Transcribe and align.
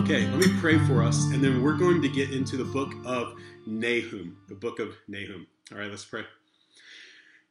Okay, 0.00 0.26
let 0.28 0.38
me 0.38 0.46
pray 0.60 0.78
for 0.78 1.02
us, 1.02 1.26
and 1.26 1.44
then 1.44 1.62
we're 1.62 1.76
going 1.76 2.00
to 2.00 2.08
get 2.08 2.30
into 2.30 2.56
the 2.56 2.64
book 2.64 2.94
of 3.04 3.34
Nahum. 3.66 4.38
The 4.48 4.54
book 4.54 4.78
of 4.78 4.94
Nahum. 5.06 5.46
All 5.70 5.76
right, 5.76 5.90
let's 5.90 6.06
pray. 6.06 6.24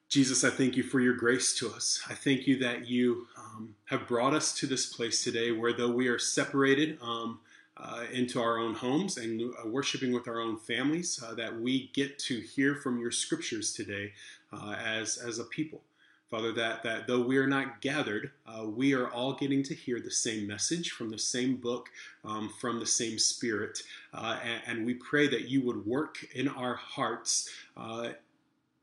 Jesus, 0.09 0.43
I 0.43 0.49
thank 0.49 0.75
you 0.75 0.81
for 0.81 0.99
your 0.99 1.13
grace 1.13 1.55
to 1.59 1.69
us. 1.69 2.01
I 2.09 2.15
thank 2.15 2.47
you 2.47 2.57
that 2.57 2.87
you 2.87 3.27
um, 3.37 3.75
have 3.85 4.07
brought 4.07 4.33
us 4.33 4.51
to 4.55 4.65
this 4.65 4.91
place 4.91 5.23
today 5.23 5.51
where, 5.51 5.73
though 5.73 5.91
we 5.91 6.07
are 6.07 6.17
separated 6.17 6.97
um, 7.03 7.39
uh, 7.77 8.05
into 8.11 8.41
our 8.41 8.57
own 8.57 8.73
homes 8.73 9.17
and 9.17 9.53
uh, 9.63 9.67
worshiping 9.67 10.11
with 10.11 10.27
our 10.27 10.39
own 10.39 10.57
families, 10.57 11.23
uh, 11.23 11.35
that 11.35 11.61
we 11.61 11.91
get 11.93 12.17
to 12.17 12.39
hear 12.39 12.73
from 12.73 12.99
your 12.99 13.11
scriptures 13.11 13.73
today 13.73 14.13
uh, 14.51 14.75
as, 14.83 15.17
as 15.17 15.37
a 15.37 15.43
people. 15.43 15.81
Father, 16.29 16.51
that, 16.51 16.83
that 16.83 17.07
though 17.07 17.21
we 17.21 17.37
are 17.37 17.47
not 17.47 17.81
gathered, 17.81 18.31
uh, 18.45 18.63
we 18.63 18.93
are 18.93 19.09
all 19.09 19.33
getting 19.33 19.63
to 19.63 19.73
hear 19.73 19.99
the 19.99 20.11
same 20.11 20.45
message 20.45 20.91
from 20.91 21.09
the 21.09 21.17
same 21.17 21.55
book, 21.55 21.89
um, 22.23 22.53
from 22.61 22.79
the 22.79 22.85
same 22.85 23.17
Spirit. 23.17 23.81
Uh, 24.13 24.39
and, 24.43 24.61
and, 24.67 24.85
we 24.85 24.93
pray 24.93 25.27
that 25.27 25.49
you 25.49 25.61
would 25.61 25.87
work 25.87 26.23
in 26.35 26.47
our 26.47 26.75
hearts 26.75 27.49
uh, 27.75 28.09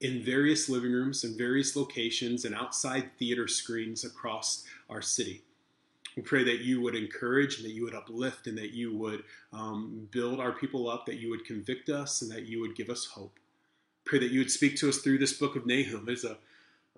in 0.01 0.25
various 0.25 0.69
living 0.69 0.93
rooms 0.93 1.23
and 1.23 1.39
various 1.39 1.77
locations 1.77 2.45
and 2.45 2.55
outside 2.55 3.11
theater 3.17 3.47
screens 3.47 4.05
across 4.05 4.65
our 4.91 5.01
city. 5.01 5.43
We 6.17 6.23
pray 6.23 6.43
that 6.45 6.63
you 6.63 6.81
would 6.81 6.97
encourage 6.97 7.59
and 7.59 7.65
that 7.67 7.75
you 7.75 7.85
would 7.85 7.95
uplift 7.95 8.49
and 8.49 8.59
that 8.59 8.73
you 8.73 8.97
would 8.97 9.23
um, 9.53 10.09
build 10.11 10.41
our 10.41 10.53
people 10.53 10.89
up, 10.89 11.07
that 11.07 11.21
you 11.21 11.31
would 11.31 11.45
convict 11.45 11.91
us 11.91 12.23
and 12.23 12.31
that 12.33 12.47
you 12.47 12.61
would 12.61 12.75
give 12.75 12.91
us 12.91 13.05
hope. 13.05 13.39
Pray 14.05 14.19
that 14.19 14.31
you 14.31 14.41
would 14.41 14.51
speak 14.51 14.77
to 14.77 14.89
us 14.89 14.99
through 14.99 15.19
this 15.19 15.35
book 15.35 15.57
of 15.57 15.67
Nahum. 15.67 16.07
It's 16.09 16.25
a 16.25 16.39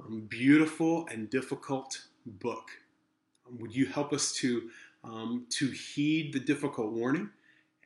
um, 0.01 0.27
beautiful 0.29 1.07
and 1.09 1.31
difficult 1.31 2.03
book. 2.27 2.71
Um, 3.47 3.59
would 3.59 3.75
you 3.75 3.87
help 3.87 4.13
us 4.13 4.33
to, 4.35 4.71
um, 5.05 5.47
to 5.51 5.69
heed 5.69 6.33
the 6.33 6.41
difficult 6.41 6.93
warning 6.93 7.31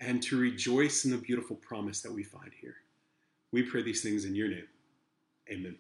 and 0.01 0.23
to 0.25 0.39
rejoice 0.39 1.05
in 1.05 1.11
the 1.11 1.19
beautiful 1.19 1.57
promise 1.57 2.01
that 2.01 2.13
we 2.13 2.23
find 2.23 2.51
here? 2.61 2.77
We 3.53 3.63
pray 3.63 3.83
these 3.83 4.03
things 4.03 4.25
in 4.25 4.35
your 4.35 4.49
name. 4.49 4.69
Amen. 5.51 5.77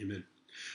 Amen. 0.00 0.24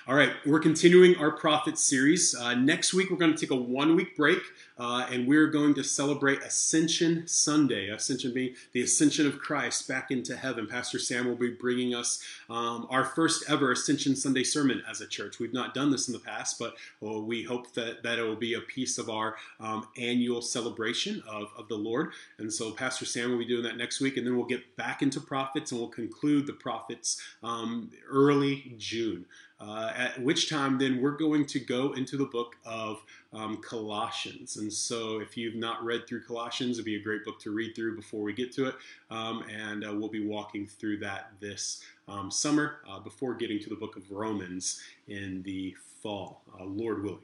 All 0.08 0.16
right, 0.16 0.34
we're 0.46 0.60
continuing 0.60 1.16
our 1.16 1.32
prophet 1.32 1.78
series. 1.78 2.36
Uh, 2.36 2.56
next 2.56 2.94
week, 2.94 3.10
we're 3.10 3.18
going 3.18 3.34
to 3.34 3.40
take 3.40 3.52
a 3.52 3.56
one 3.56 3.96
week 3.96 4.18
break 4.18 4.40
uh, 4.78 5.06
and 5.12 5.28
we're 5.28 5.48
going 5.48 5.74
to 5.76 5.84
celebrate 5.84 6.42
Ascension 6.42 7.28
Sunday. 7.28 7.90
Ascension 7.90 8.34
being 8.34 8.56
the 8.72 8.82
ascension 8.82 9.28
of 9.28 9.40
Christ 9.40 9.88
back 9.88 10.12
into 10.12 10.36
heaven. 10.36 10.68
Pastor 10.68 11.00
Sam 11.00 11.28
will 11.28 11.36
be 11.36 11.52
bringing 11.52 11.94
us 11.94 12.24
um, 12.50 12.88
our 12.90 13.06
first 13.06 13.50
ever 13.50 13.72
Ascension 13.72 14.16
Sunday 14.16 14.44
sermon 14.44 14.82
as 14.90 15.02
a 15.02 15.08
church. 15.08 15.40
We've 15.40 15.54
not 15.54 15.74
done 15.74 15.92
this 15.92 16.08
in 16.08 16.14
the 16.14 16.20
past, 16.20 16.58
but 16.60 16.76
well, 17.00 17.22
we 17.22 17.44
hope 17.44 17.74
that, 17.74 18.04
that 18.04 18.20
it 18.20 18.24
will 18.24 18.36
be 18.36 18.56
a 18.56 18.62
piece 18.62 18.98
of 18.98 19.10
our 19.10 19.36
um, 19.60 19.88
annual 19.98 20.42
celebration 20.42 21.24
of, 21.30 21.52
of 21.58 21.68
the 21.68 21.78
Lord. 21.78 22.12
And 22.40 22.52
so, 22.52 22.72
Pastor 22.72 23.06
Sam 23.06 23.32
will 23.32 23.38
be 23.38 23.46
doing 23.46 23.64
that 23.64 23.78
next 23.78 24.02
week, 24.02 24.18
and 24.18 24.26
then 24.26 24.36
we'll 24.36 24.46
get 24.46 24.76
back 24.76 25.02
into 25.02 25.22
prophets 25.22 25.72
and 25.72 25.80
we'll 25.80 25.90
conclude 25.90 26.48
the 26.48 26.54
prophets 26.54 27.22
um, 27.44 27.92
early 28.10 28.76
June. 28.78 29.26
Uh, 29.64 29.94
at 29.96 30.22
which 30.22 30.50
time, 30.50 30.78
then 30.78 31.02
we're 31.02 31.16
going 31.16 31.46
to 31.46 31.60
go 31.60 31.94
into 31.94 32.18
the 32.18 32.26
book 32.26 32.58
of 32.66 33.02
um, 33.32 33.58
Colossians. 33.58 34.58
And 34.58 34.72
so, 34.72 35.22
if 35.22 35.38
you've 35.38 35.56
not 35.56 35.84
read 35.86 36.06
through 36.06 36.24
Colossians, 36.24 36.78
it'd 36.78 36.86
be 36.86 36.98
a 36.98 37.02
great 37.02 37.24
book 37.24 37.40
to 37.42 37.52
read 37.52 37.74
through 37.74 37.96
before 37.96 38.24
we 38.24 38.34
get 38.34 38.52
to 38.54 38.68
it. 38.68 38.76
Um, 39.10 39.46
and 39.50 39.86
uh, 39.86 39.94
we'll 39.94 40.10
be 40.10 40.26
walking 40.26 40.68
through 40.68 40.98
that 40.98 41.32
this 41.40 41.82
um, 42.10 42.30
summer 42.30 42.80
uh, 42.90 43.00
before 43.00 43.36
getting 43.36 43.60
to 43.60 43.70
the 43.70 43.76
book 43.76 43.96
of 43.96 44.12
Romans 44.12 44.82
in 45.08 45.42
the 45.44 45.76
fall, 46.02 46.42
uh, 46.60 46.66
Lord 46.66 47.04
willing. 47.04 47.20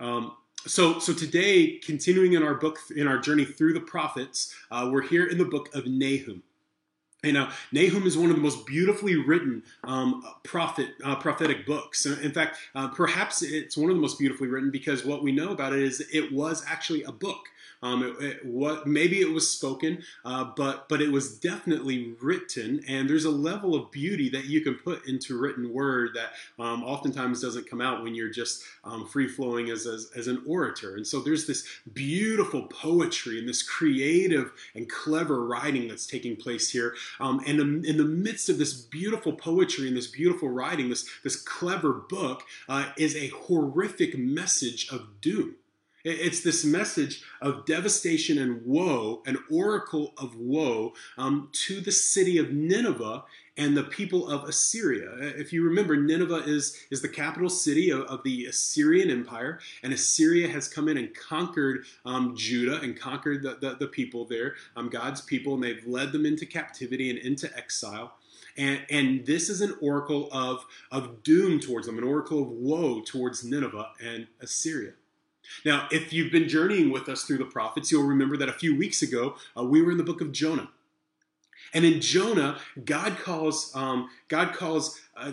Um, 0.00 0.32
so, 0.66 0.98
so 0.98 1.14
today, 1.14 1.78
continuing 1.78 2.32
in 2.32 2.42
our 2.42 2.54
book, 2.54 2.78
in 2.94 3.06
our 3.06 3.18
journey 3.18 3.44
through 3.44 3.74
the 3.74 3.80
prophets, 3.80 4.52
uh, 4.72 4.88
we're 4.92 5.02
here 5.02 5.26
in 5.26 5.38
the 5.38 5.44
book 5.44 5.72
of 5.74 5.86
Nahum. 5.86 6.42
And 7.24 7.34
now, 7.34 7.50
Nahum 7.72 8.06
is 8.06 8.16
one 8.16 8.30
of 8.30 8.36
the 8.36 8.42
most 8.42 8.64
beautifully 8.64 9.16
written 9.16 9.64
um, 9.82 10.22
prophet 10.44 10.90
uh, 11.02 11.16
prophetic 11.16 11.66
books. 11.66 12.06
In 12.06 12.30
fact, 12.30 12.58
uh, 12.76 12.88
perhaps 12.88 13.42
it's 13.42 13.76
one 13.76 13.90
of 13.90 13.96
the 13.96 14.00
most 14.00 14.20
beautifully 14.20 14.48
written 14.48 14.70
because 14.70 15.04
what 15.04 15.24
we 15.24 15.32
know 15.32 15.50
about 15.50 15.72
it 15.72 15.80
is 15.80 16.00
it 16.12 16.32
was 16.32 16.64
actually 16.68 17.02
a 17.02 17.10
book. 17.10 17.48
Um, 17.82 18.02
it, 18.02 18.24
it, 18.24 18.46
what 18.46 18.86
maybe 18.86 19.20
it 19.20 19.30
was 19.30 19.50
spoken, 19.50 20.02
uh, 20.24 20.44
but 20.56 20.88
but 20.88 21.00
it 21.00 21.12
was 21.12 21.38
definitely 21.38 22.14
written, 22.20 22.82
and 22.88 23.08
there's 23.08 23.24
a 23.24 23.30
level 23.30 23.74
of 23.74 23.90
beauty 23.90 24.28
that 24.30 24.46
you 24.46 24.60
can 24.62 24.74
put 24.74 25.06
into 25.06 25.38
written 25.38 25.72
word 25.72 26.10
that 26.14 26.32
um, 26.62 26.82
oftentimes 26.82 27.40
doesn't 27.40 27.70
come 27.70 27.80
out 27.80 28.02
when 28.02 28.14
you're 28.14 28.30
just 28.30 28.64
um, 28.84 29.06
free 29.06 29.28
flowing 29.28 29.70
as, 29.70 29.86
as 29.86 30.10
as 30.16 30.26
an 30.26 30.42
orator. 30.46 30.96
And 30.96 31.06
so 31.06 31.20
there's 31.20 31.46
this 31.46 31.66
beautiful 31.92 32.62
poetry 32.62 33.38
and 33.38 33.48
this 33.48 33.62
creative 33.62 34.52
and 34.74 34.88
clever 34.88 35.44
writing 35.44 35.88
that's 35.88 36.06
taking 36.06 36.36
place 36.36 36.70
here. 36.70 36.94
Um, 37.20 37.40
and 37.46 37.84
in 37.84 37.96
the 37.96 38.04
midst 38.04 38.48
of 38.48 38.58
this 38.58 38.72
beautiful 38.72 39.32
poetry 39.32 39.88
and 39.88 39.96
this 39.96 40.08
beautiful 40.08 40.48
writing, 40.48 40.88
this 40.88 41.08
this 41.22 41.36
clever 41.36 41.92
book 41.92 42.42
uh, 42.68 42.90
is 42.96 43.14
a 43.14 43.28
horrific 43.28 44.18
message 44.18 44.88
of 44.90 45.20
doom. 45.20 45.56
It's 46.08 46.40
this 46.40 46.64
message 46.64 47.22
of 47.42 47.66
devastation 47.66 48.38
and 48.38 48.64
woe, 48.64 49.22
an 49.26 49.36
oracle 49.50 50.14
of 50.16 50.36
woe 50.36 50.94
um, 51.18 51.50
to 51.66 51.80
the 51.80 51.92
city 51.92 52.38
of 52.38 52.50
Nineveh 52.50 53.24
and 53.58 53.76
the 53.76 53.82
people 53.82 54.26
of 54.28 54.48
Assyria. 54.48 55.10
If 55.20 55.52
you 55.52 55.64
remember, 55.64 55.96
Nineveh 55.96 56.44
is, 56.46 56.78
is 56.90 57.02
the 57.02 57.08
capital 57.08 57.50
city 57.50 57.90
of, 57.90 58.02
of 58.02 58.22
the 58.22 58.46
Assyrian 58.46 59.10
Empire, 59.10 59.60
and 59.82 59.92
Assyria 59.92 60.48
has 60.48 60.66
come 60.68 60.88
in 60.88 60.96
and 60.96 61.14
conquered 61.14 61.84
um, 62.06 62.34
Judah 62.36 62.80
and 62.80 62.98
conquered 62.98 63.42
the, 63.42 63.58
the, 63.60 63.74
the 63.74 63.88
people 63.88 64.24
there, 64.24 64.54
um, 64.76 64.88
God's 64.88 65.20
people, 65.20 65.54
and 65.54 65.62
they've 65.62 65.86
led 65.86 66.12
them 66.12 66.24
into 66.24 66.46
captivity 66.46 67.10
and 67.10 67.18
into 67.18 67.54
exile. 67.56 68.14
And, 68.56 68.80
and, 68.90 69.26
this 69.26 69.48
is 69.48 69.60
an 69.60 69.76
oracle 69.80 70.28
of, 70.32 70.64
of 70.90 71.22
doom 71.22 71.60
towards 71.60 71.86
them, 71.86 71.98
an 71.98 72.02
oracle 72.02 72.42
of 72.42 72.48
woe 72.48 73.02
towards 73.02 73.44
Nineveh 73.44 73.90
and 74.02 74.26
Assyria. 74.40 74.94
Now, 75.64 75.88
if 75.90 76.12
you've 76.12 76.32
been 76.32 76.48
journeying 76.48 76.90
with 76.90 77.08
us 77.08 77.24
through 77.24 77.38
the 77.38 77.44
prophets, 77.44 77.90
you'll 77.90 78.06
remember 78.06 78.36
that 78.36 78.48
a 78.48 78.52
few 78.52 78.76
weeks 78.76 79.02
ago 79.02 79.36
uh, 79.56 79.64
we 79.64 79.82
were 79.82 79.90
in 79.90 79.98
the 79.98 80.04
book 80.04 80.20
of 80.20 80.32
Jonah. 80.32 80.68
And 81.74 81.84
in 81.84 82.00
Jonah, 82.00 82.58
God 82.84 83.18
calls 83.18 83.74
um, 83.74 84.08
God 84.28 84.54
calls 84.54 84.98
uh, 85.16 85.32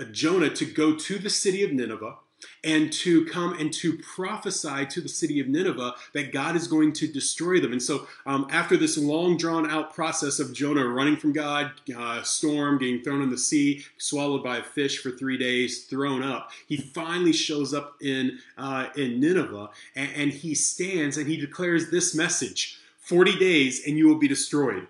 uh, 0.00 0.04
Jonah 0.12 0.50
to 0.50 0.64
go 0.64 0.96
to 0.96 1.18
the 1.18 1.30
city 1.30 1.62
of 1.62 1.72
Nineveh 1.72 2.16
and 2.62 2.92
to 2.92 3.24
come 3.26 3.58
and 3.58 3.72
to 3.74 3.98
prophesy 3.98 4.86
to 4.86 5.00
the 5.00 5.08
city 5.08 5.40
of 5.40 5.48
Nineveh 5.48 5.94
that 6.12 6.32
God 6.32 6.56
is 6.56 6.68
going 6.68 6.92
to 6.94 7.06
destroy 7.06 7.60
them. 7.60 7.72
And 7.72 7.82
so, 7.82 8.06
um, 8.26 8.46
after 8.50 8.76
this 8.76 8.96
long 8.96 9.36
drawn 9.36 9.68
out 9.70 9.94
process 9.94 10.38
of 10.38 10.52
Jonah 10.52 10.86
running 10.86 11.16
from 11.16 11.32
God, 11.32 11.72
uh, 11.96 12.22
storm, 12.22 12.78
getting 12.78 13.02
thrown 13.02 13.22
in 13.22 13.30
the 13.30 13.38
sea, 13.38 13.84
swallowed 13.98 14.42
by 14.42 14.58
a 14.58 14.62
fish 14.62 15.02
for 15.02 15.10
three 15.10 15.38
days, 15.38 15.84
thrown 15.84 16.22
up, 16.22 16.50
he 16.66 16.76
finally 16.76 17.32
shows 17.32 17.74
up 17.74 17.96
in, 18.00 18.38
uh, 18.56 18.86
in 18.96 19.20
Nineveh 19.20 19.70
and, 19.94 20.10
and 20.14 20.30
he 20.30 20.54
stands 20.54 21.16
and 21.16 21.26
he 21.26 21.36
declares 21.36 21.90
this 21.90 22.14
message 22.14 22.78
40 22.98 23.38
days 23.38 23.86
and 23.86 23.98
you 23.98 24.08
will 24.08 24.18
be 24.18 24.28
destroyed. 24.28 24.86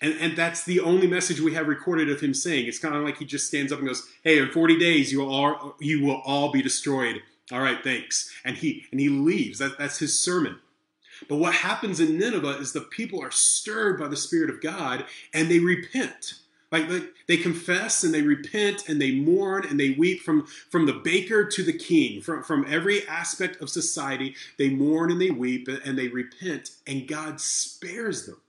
And, 0.00 0.14
and 0.20 0.36
that's 0.36 0.64
the 0.64 0.80
only 0.80 1.06
message 1.06 1.40
we 1.40 1.54
have 1.54 1.68
recorded 1.68 2.10
of 2.10 2.20
him 2.20 2.34
saying. 2.34 2.66
It's 2.66 2.78
kind 2.78 2.94
of 2.94 3.02
like 3.02 3.18
he 3.18 3.24
just 3.24 3.46
stands 3.46 3.72
up 3.72 3.78
and 3.78 3.88
goes, 3.88 4.06
"Hey, 4.22 4.38
in 4.38 4.50
40 4.50 4.78
days 4.78 5.12
you 5.12 5.20
will 5.20 5.32
all 5.32 5.76
you 5.80 6.04
will 6.04 6.22
all 6.24 6.52
be 6.52 6.62
destroyed." 6.62 7.22
All 7.52 7.60
right, 7.60 7.82
thanks. 7.82 8.32
And 8.44 8.56
he 8.56 8.86
and 8.90 9.00
he 9.00 9.08
leaves. 9.08 9.58
That, 9.58 9.78
that's 9.78 9.98
his 9.98 10.18
sermon. 10.18 10.58
But 11.28 11.36
what 11.36 11.54
happens 11.54 12.00
in 12.00 12.18
Nineveh 12.18 12.58
is 12.58 12.72
the 12.72 12.80
people 12.82 13.22
are 13.22 13.30
stirred 13.30 13.98
by 13.98 14.08
the 14.08 14.16
Spirit 14.16 14.50
of 14.50 14.60
God 14.60 15.06
and 15.32 15.50
they 15.50 15.58
repent. 15.58 16.34
Like 16.72 16.88
they 17.26 17.36
confess 17.36 18.02
and 18.02 18.12
they 18.12 18.22
repent 18.22 18.88
and 18.88 19.00
they 19.00 19.12
mourn 19.12 19.64
and 19.68 19.78
they 19.78 19.90
weep 19.90 20.20
from, 20.20 20.46
from 20.68 20.86
the 20.86 20.92
baker 20.92 21.44
to 21.44 21.62
the 21.62 21.72
king, 21.72 22.20
from, 22.20 22.42
from 22.42 22.66
every 22.68 23.06
aspect 23.06 23.62
of 23.62 23.70
society. 23.70 24.34
They 24.58 24.68
mourn 24.68 25.10
and 25.10 25.20
they 25.20 25.30
weep 25.30 25.68
and 25.68 25.96
they 25.96 26.08
repent, 26.08 26.70
and 26.86 27.06
God 27.06 27.40
spares 27.40 28.26
them. 28.26 28.40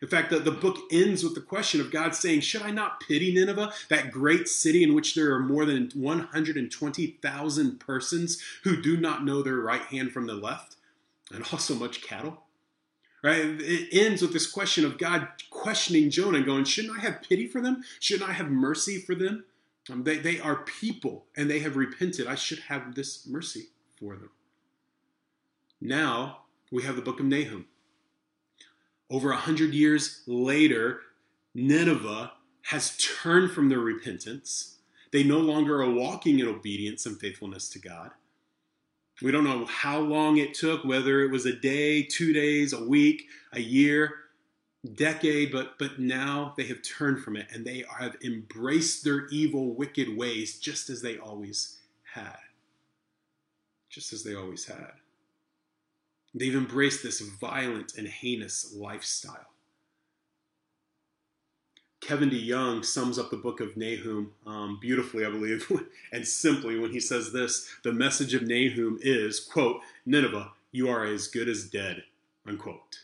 In 0.00 0.08
fact, 0.08 0.30
the, 0.30 0.38
the 0.38 0.50
book 0.50 0.78
ends 0.90 1.24
with 1.24 1.34
the 1.34 1.40
question 1.40 1.80
of 1.80 1.90
God 1.90 2.14
saying, 2.14 2.40
Should 2.40 2.62
I 2.62 2.70
not 2.70 3.00
pity 3.00 3.32
Nineveh, 3.32 3.72
that 3.88 4.10
great 4.10 4.48
city 4.48 4.82
in 4.82 4.94
which 4.94 5.14
there 5.14 5.34
are 5.34 5.40
more 5.40 5.64
than 5.64 5.90
120,000 5.94 7.80
persons 7.80 8.42
who 8.64 8.80
do 8.80 8.96
not 8.96 9.24
know 9.24 9.42
their 9.42 9.56
right 9.56 9.82
hand 9.82 10.12
from 10.12 10.26
the 10.26 10.34
left, 10.34 10.76
and 11.32 11.44
also 11.52 11.74
much 11.74 12.02
cattle? 12.02 12.42
Right? 13.22 13.42
It 13.44 13.88
ends 13.92 14.22
with 14.22 14.32
this 14.32 14.48
question 14.48 14.84
of 14.84 14.96
God 14.96 15.28
questioning 15.50 16.10
Jonah 16.10 16.38
and 16.38 16.46
going, 16.46 16.64
Shouldn't 16.64 16.96
I 16.96 17.00
have 17.00 17.22
pity 17.22 17.48
for 17.48 17.60
them? 17.60 17.82
Shouldn't 17.98 18.30
I 18.30 18.34
have 18.34 18.48
mercy 18.48 19.00
for 19.00 19.14
them? 19.14 19.44
Um, 19.90 20.04
they, 20.04 20.18
they 20.18 20.38
are 20.38 20.56
people 20.56 21.24
and 21.36 21.50
they 21.50 21.60
have 21.60 21.76
repented. 21.76 22.26
I 22.26 22.34
should 22.34 22.60
have 22.60 22.94
this 22.94 23.26
mercy 23.26 23.68
for 23.98 24.14
them. 24.14 24.30
Now 25.80 26.40
we 26.70 26.82
have 26.82 26.96
the 26.96 27.02
book 27.02 27.20
of 27.20 27.26
Nahum. 27.26 27.66
Over 29.10 29.30
a 29.30 29.36
hundred 29.36 29.72
years 29.72 30.22
later, 30.26 31.00
Nineveh 31.54 32.32
has 32.62 32.96
turned 32.98 33.52
from 33.52 33.68
their 33.68 33.78
repentance. 33.78 34.76
They 35.12 35.22
no 35.22 35.38
longer 35.38 35.82
are 35.82 35.90
walking 35.90 36.38
in 36.38 36.46
obedience 36.46 37.06
and 37.06 37.18
faithfulness 37.18 37.68
to 37.70 37.78
God. 37.78 38.10
We 39.22 39.32
don't 39.32 39.44
know 39.44 39.64
how 39.64 39.98
long 39.98 40.36
it 40.36 40.54
took, 40.54 40.84
whether 40.84 41.22
it 41.22 41.30
was 41.30 41.46
a 41.46 41.52
day, 41.52 42.02
two 42.02 42.32
days, 42.32 42.72
a 42.72 42.84
week, 42.84 43.24
a 43.52 43.60
year, 43.60 44.14
decade, 44.94 45.50
but, 45.50 45.78
but 45.78 45.98
now 45.98 46.54
they 46.56 46.66
have 46.66 46.82
turned 46.82 47.24
from 47.24 47.36
it 47.36 47.48
and 47.50 47.64
they 47.64 47.84
have 47.98 48.16
embraced 48.22 49.02
their 49.02 49.26
evil, 49.28 49.74
wicked 49.74 50.16
ways 50.16 50.58
just 50.58 50.90
as 50.90 51.02
they 51.02 51.18
always 51.18 51.78
had. 52.14 52.38
Just 53.88 54.12
as 54.12 54.22
they 54.22 54.34
always 54.34 54.66
had. 54.66 54.92
They've 56.34 56.54
embraced 56.54 57.02
this 57.02 57.20
violent 57.20 57.96
and 57.96 58.06
heinous 58.06 58.74
lifestyle. 58.74 59.48
Kevin 62.00 62.30
DeYoung 62.30 62.84
sums 62.84 63.18
up 63.18 63.30
the 63.30 63.36
book 63.36 63.60
of 63.60 63.76
Nahum 63.76 64.32
um, 64.46 64.78
beautifully, 64.80 65.26
I 65.26 65.30
believe, 65.30 65.70
and 66.12 66.26
simply 66.26 66.78
when 66.78 66.92
he 66.92 67.00
says 67.00 67.32
this 67.32 67.68
the 67.82 67.92
message 67.92 68.34
of 68.34 68.42
Nahum 68.42 68.98
is, 69.02 69.40
quote, 69.40 69.80
Nineveh, 70.06 70.52
you 70.70 70.88
are 70.88 71.04
as 71.04 71.26
good 71.26 71.48
as 71.48 71.64
dead, 71.64 72.04
unquote. 72.46 73.00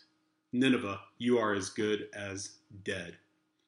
Nineveh, 0.53 1.01
you 1.19 1.39
are 1.39 1.55
as 1.55 1.69
good 1.71 2.09
as 2.15 2.51
dead. 2.85 3.17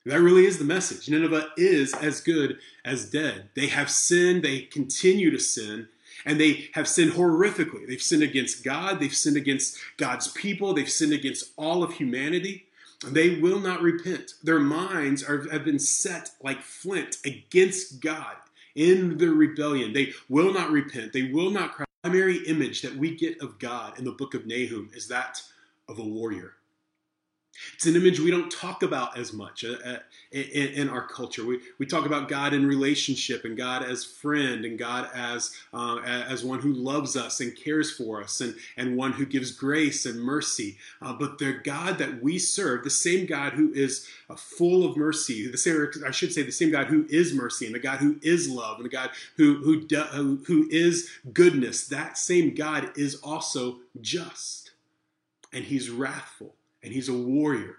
That 0.05 0.21
really 0.21 0.47
is 0.47 0.59
the 0.59 0.65
message. 0.65 1.09
Nineveh 1.09 1.49
is 1.57 1.93
as 1.95 2.21
good 2.21 2.59
as 2.85 3.11
dead. 3.11 3.49
They 3.57 3.67
have 3.67 3.91
sinned, 3.91 4.45
they 4.45 4.61
continue 4.61 5.33
to 5.33 5.41
sin, 5.41 5.89
and 6.25 6.41
they 6.41 6.71
have 6.75 6.89
sinned 6.89 7.13
horrifically. 7.13 7.87
They've 7.87 8.03
sinned 8.03 8.23
against 8.23 8.65
God, 8.65 9.01
they've 9.01 9.15
sinned 9.15 9.37
against 9.37 9.79
God's 9.97 10.29
people, 10.29 10.73
they've 10.75 10.91
sinned 10.91 11.13
against 11.13 11.53
all 11.57 11.83
of 11.83 11.95
humanity. 11.95 12.67
They 13.05 13.39
will 13.41 13.61
not 13.61 13.83
repent. 13.83 14.35
Their 14.43 14.59
minds 14.59 15.23
are, 15.23 15.49
have 15.51 15.65
been 15.65 15.79
set 15.79 16.31
like 16.43 16.63
flint 16.63 17.19
against 17.27 18.01
God 18.01 18.37
in 18.75 19.19
their 19.19 19.33
rebellion. 19.33 19.93
They 19.93 20.13
will 20.29 20.53
not 20.53 20.71
repent. 20.71 21.13
They 21.13 21.25
will 21.25 21.51
not 21.51 21.73
cry. 21.73 21.85
The 22.03 22.11
primary 22.11 22.39
image 22.47 22.83
that 22.83 22.97
we 22.97 23.15
get 23.15 23.41
of 23.43 23.59
God 23.59 23.99
in 23.99 24.05
the 24.05 24.13
book 24.13 24.35
of 24.35 24.47
Nahum 24.47 24.91
is 24.95 25.09
that 25.09 25.43
of 25.89 25.99
a 25.99 26.05
warrior. 26.05 26.55
It's 27.75 27.87
an 27.87 27.97
image 27.97 28.21
we 28.21 28.31
don't 28.31 28.51
talk 28.51 28.83
about 28.83 29.19
as 29.19 29.33
much 29.33 29.65
uh, 29.65 29.77
uh, 29.85 29.99
in, 30.33 30.89
our 30.89 31.07
culture. 31.07 31.45
We, 31.45 31.61
we 31.79 31.87
talk 31.87 32.07
about 32.07 32.29
God 32.29 32.53
in 32.53 32.67
relationship 32.67 33.45
and 33.45 33.57
God 33.57 33.83
as 33.83 34.05
friend 34.05 34.65
and 34.65 34.79
God 34.79 35.09
as, 35.15 35.55
uh, 35.73 35.99
as 35.99 36.45
one 36.45 36.61
who 36.61 36.73
loves 36.73 37.17
us 37.17 37.41
and 37.41 37.57
cares 37.57 37.91
for 37.91 38.23
us 38.23 38.41
and, 38.41 38.55
and 38.77 38.97
one 38.97 39.13
who 39.13 39.27
gives 39.27 39.51
grace 39.51 40.07
and 40.07 40.21
mercy. 40.21 40.79
Uh, 41.01 41.13
but 41.13 41.39
the 41.39 41.61
God 41.65 41.99
that 41.99 42.23
we 42.23 42.39
serve, 42.39 42.85
the 42.85 42.91
same 42.91 43.27
God 43.27 43.53
who 43.53 43.73
is 43.73 44.07
uh, 44.29 44.37
full 44.37 44.89
of 44.89 44.97
mercy, 44.97 45.51
the 45.51 45.59
same, 45.59 45.89
I 46.07 46.11
should 46.11 46.33
say, 46.33 46.43
the 46.43 46.53
same 46.53 46.71
God 46.71 46.87
who 46.87 47.07
is 47.09 47.35
mercy 47.35 47.67
and 47.67 47.75
the 47.75 47.81
God 47.81 47.99
who 47.99 48.19
is 48.23 48.49
love 48.49 48.77
and 48.77 48.85
the 48.85 48.91
God 48.91 49.11
who, 49.37 49.57
who, 49.57 49.85
do, 49.85 50.01
who, 50.01 50.43
who 50.47 50.69
is 50.71 51.11
goodness, 51.33 51.87
that 51.89 52.19
same 52.19 52.55
God 52.55 52.91
is 52.97 53.17
also 53.17 53.79
just 54.01 54.73
and 55.53 55.65
he's 55.65 55.91
wrathful 55.91 56.55
and 56.83 56.93
he's 56.93 57.09
a 57.09 57.17
warrior. 57.17 57.79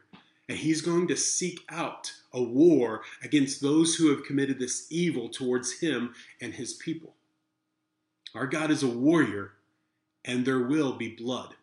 And 0.49 0.57
he's 0.57 0.81
going 0.81 1.07
to 1.09 1.17
seek 1.17 1.59
out 1.69 2.13
a 2.33 2.41
war 2.41 3.01
against 3.21 3.61
those 3.61 3.95
who 3.95 4.09
have 4.09 4.23
committed 4.23 4.59
this 4.59 4.87
evil 4.89 5.27
towards 5.27 5.79
him 5.79 6.13
and 6.41 6.53
his 6.53 6.73
people. 6.73 7.15
Our 8.33 8.47
God 8.47 8.71
is 8.71 8.83
a 8.83 8.87
warrior, 8.87 9.53
and 10.23 10.45
there 10.45 10.61
will 10.61 10.93
be 10.93 11.09
blood. 11.09 11.55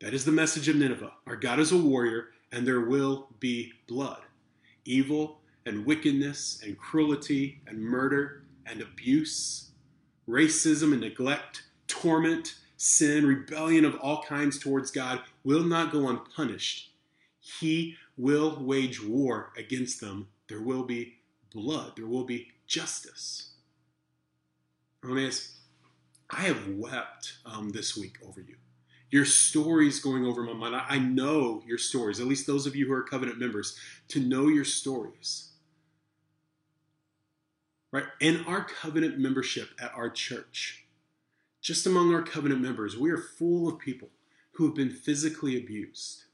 That 0.00 0.14
is 0.14 0.24
the 0.24 0.32
message 0.32 0.68
of 0.68 0.76
Nineveh. 0.76 1.12
Our 1.26 1.36
God 1.36 1.60
is 1.60 1.70
a 1.70 1.76
warrior, 1.76 2.30
and 2.50 2.66
there 2.66 2.80
will 2.80 3.28
be 3.38 3.72
blood. 3.86 4.22
Evil 4.84 5.38
and 5.64 5.86
wickedness 5.86 6.60
and 6.64 6.76
cruelty 6.76 7.60
and 7.68 7.78
murder 7.78 8.42
and 8.66 8.80
abuse, 8.80 9.70
racism 10.28 10.92
and 10.92 11.02
neglect, 11.02 11.62
torment 11.86 12.56
sin, 12.82 13.24
rebellion 13.24 13.84
of 13.84 13.94
all 14.00 14.24
kinds 14.24 14.58
towards 14.58 14.90
God 14.90 15.20
will 15.44 15.62
not 15.62 15.92
go 15.92 16.08
unpunished. 16.08 16.90
He 17.38 17.96
will 18.16 18.58
wage 18.60 19.00
war 19.00 19.52
against 19.56 20.00
them. 20.00 20.28
There 20.48 20.60
will 20.60 20.82
be 20.82 21.18
blood, 21.54 21.92
there 21.96 22.06
will 22.06 22.24
be 22.24 22.48
justice. 22.66 23.50
Emmaus, 25.04 25.58
I 26.28 26.40
have 26.42 26.68
wept 26.70 27.34
um, 27.46 27.70
this 27.70 27.96
week 27.96 28.16
over 28.26 28.40
you. 28.40 28.56
Your 29.10 29.26
stories 29.26 30.00
going 30.00 30.24
over 30.24 30.42
my 30.42 30.52
mind. 30.52 30.82
I 30.88 30.98
know 30.98 31.62
your 31.66 31.78
stories, 31.78 32.18
at 32.18 32.26
least 32.26 32.46
those 32.48 32.66
of 32.66 32.74
you 32.74 32.86
who 32.86 32.94
are 32.94 33.02
covenant 33.02 33.38
members, 33.38 33.78
to 34.08 34.18
know 34.18 34.48
your 34.48 34.64
stories. 34.64 35.50
Right? 37.92 38.06
In 38.20 38.44
our 38.46 38.64
covenant 38.64 39.18
membership 39.18 39.68
at 39.80 39.92
our 39.94 40.08
church, 40.08 40.81
just 41.62 41.86
among 41.86 42.12
our 42.12 42.22
covenant 42.22 42.60
members, 42.60 42.98
we 42.98 43.10
are 43.10 43.16
full 43.16 43.68
of 43.68 43.78
people 43.78 44.08
who 44.52 44.66
have 44.66 44.74
been 44.74 44.90
physically 44.90 45.56
abused. 45.56 46.24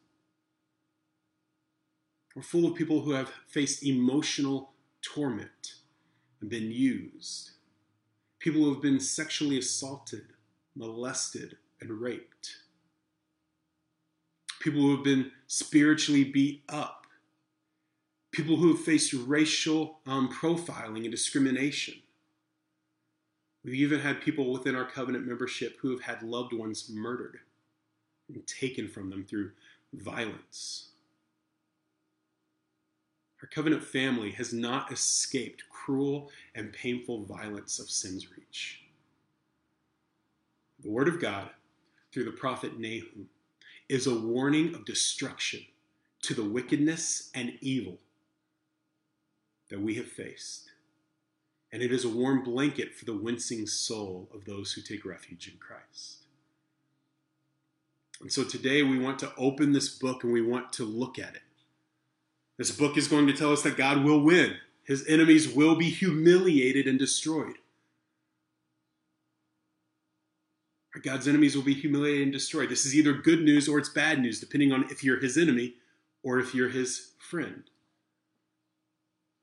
We're 2.34 2.42
full 2.42 2.66
of 2.66 2.74
people 2.74 3.02
who 3.02 3.12
have 3.12 3.30
faced 3.46 3.84
emotional 3.84 4.72
torment 5.02 5.74
and 6.40 6.48
been 6.48 6.70
used. 6.72 7.50
People 8.38 8.62
who 8.62 8.72
have 8.72 8.82
been 8.82 8.98
sexually 8.98 9.58
assaulted, 9.58 10.22
molested, 10.74 11.58
and 11.80 11.90
raped. 11.90 12.56
People 14.60 14.80
who 14.80 14.96
have 14.96 15.04
been 15.04 15.30
spiritually 15.46 16.24
beat 16.24 16.62
up. 16.68 17.06
People 18.32 18.56
who 18.56 18.74
have 18.74 18.84
faced 18.84 19.12
racial 19.12 20.00
um, 20.06 20.30
profiling 20.32 21.02
and 21.02 21.10
discrimination 21.10 21.94
We've 23.64 23.74
even 23.74 24.00
had 24.00 24.20
people 24.20 24.52
within 24.52 24.76
our 24.76 24.84
covenant 24.84 25.26
membership 25.26 25.78
who 25.80 25.90
have 25.90 26.00
had 26.00 26.22
loved 26.22 26.52
ones 26.52 26.88
murdered 26.88 27.40
and 28.28 28.46
taken 28.46 28.88
from 28.88 29.10
them 29.10 29.24
through 29.24 29.52
violence. 29.92 30.88
Our 33.42 33.48
covenant 33.48 33.84
family 33.84 34.32
has 34.32 34.52
not 34.52 34.92
escaped 34.92 35.68
cruel 35.70 36.30
and 36.54 36.72
painful 36.72 37.24
violence 37.24 37.78
of 37.78 37.90
sin's 37.90 38.30
reach. 38.36 38.82
The 40.80 40.90
Word 40.90 41.08
of 41.08 41.20
God, 41.20 41.50
through 42.12 42.24
the 42.24 42.32
prophet 42.32 42.78
Nahum, 42.78 43.28
is 43.88 44.06
a 44.06 44.18
warning 44.18 44.74
of 44.74 44.84
destruction 44.84 45.60
to 46.22 46.34
the 46.34 46.44
wickedness 46.44 47.30
and 47.34 47.56
evil 47.60 47.98
that 49.70 49.80
we 49.80 49.94
have 49.94 50.06
faced 50.06 50.67
and 51.72 51.82
it 51.82 51.92
is 51.92 52.04
a 52.04 52.08
warm 52.08 52.42
blanket 52.42 52.94
for 52.94 53.04
the 53.04 53.16
wincing 53.16 53.66
soul 53.66 54.28
of 54.34 54.44
those 54.44 54.72
who 54.72 54.80
take 54.80 55.04
refuge 55.04 55.48
in 55.48 55.58
Christ. 55.58 56.24
And 58.20 58.32
so 58.32 58.42
today 58.42 58.82
we 58.82 58.98
want 58.98 59.18
to 59.20 59.32
open 59.36 59.72
this 59.72 59.88
book 59.88 60.24
and 60.24 60.32
we 60.32 60.42
want 60.42 60.72
to 60.74 60.84
look 60.84 61.18
at 61.18 61.34
it. 61.34 61.42
This 62.56 62.70
book 62.72 62.96
is 62.96 63.06
going 63.06 63.26
to 63.28 63.32
tell 63.32 63.52
us 63.52 63.62
that 63.62 63.76
God 63.76 64.02
will 64.02 64.20
win, 64.20 64.56
his 64.84 65.06
enemies 65.06 65.52
will 65.52 65.76
be 65.76 65.90
humiliated 65.90 66.86
and 66.86 66.98
destroyed. 66.98 67.56
God's 71.02 71.28
enemies 71.28 71.54
will 71.54 71.62
be 71.62 71.74
humiliated 71.74 72.22
and 72.22 72.32
destroyed. 72.32 72.70
This 72.70 72.84
is 72.84 72.96
either 72.96 73.12
good 73.12 73.42
news 73.42 73.68
or 73.68 73.78
it's 73.78 73.88
bad 73.88 74.20
news, 74.20 74.40
depending 74.40 74.72
on 74.72 74.84
if 74.90 75.04
you're 75.04 75.20
his 75.20 75.38
enemy 75.38 75.74
or 76.24 76.40
if 76.40 76.54
you're 76.54 76.70
his 76.70 77.12
friend. 77.18 77.64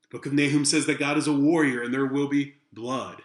The 0.08 0.18
book 0.18 0.26
of 0.26 0.32
Nahum 0.32 0.64
says 0.64 0.86
that 0.86 1.00
God 1.00 1.18
is 1.18 1.26
a 1.26 1.32
warrior 1.32 1.82
and 1.82 1.92
there 1.92 2.06
will 2.06 2.28
be 2.28 2.54
blood. 2.72 3.22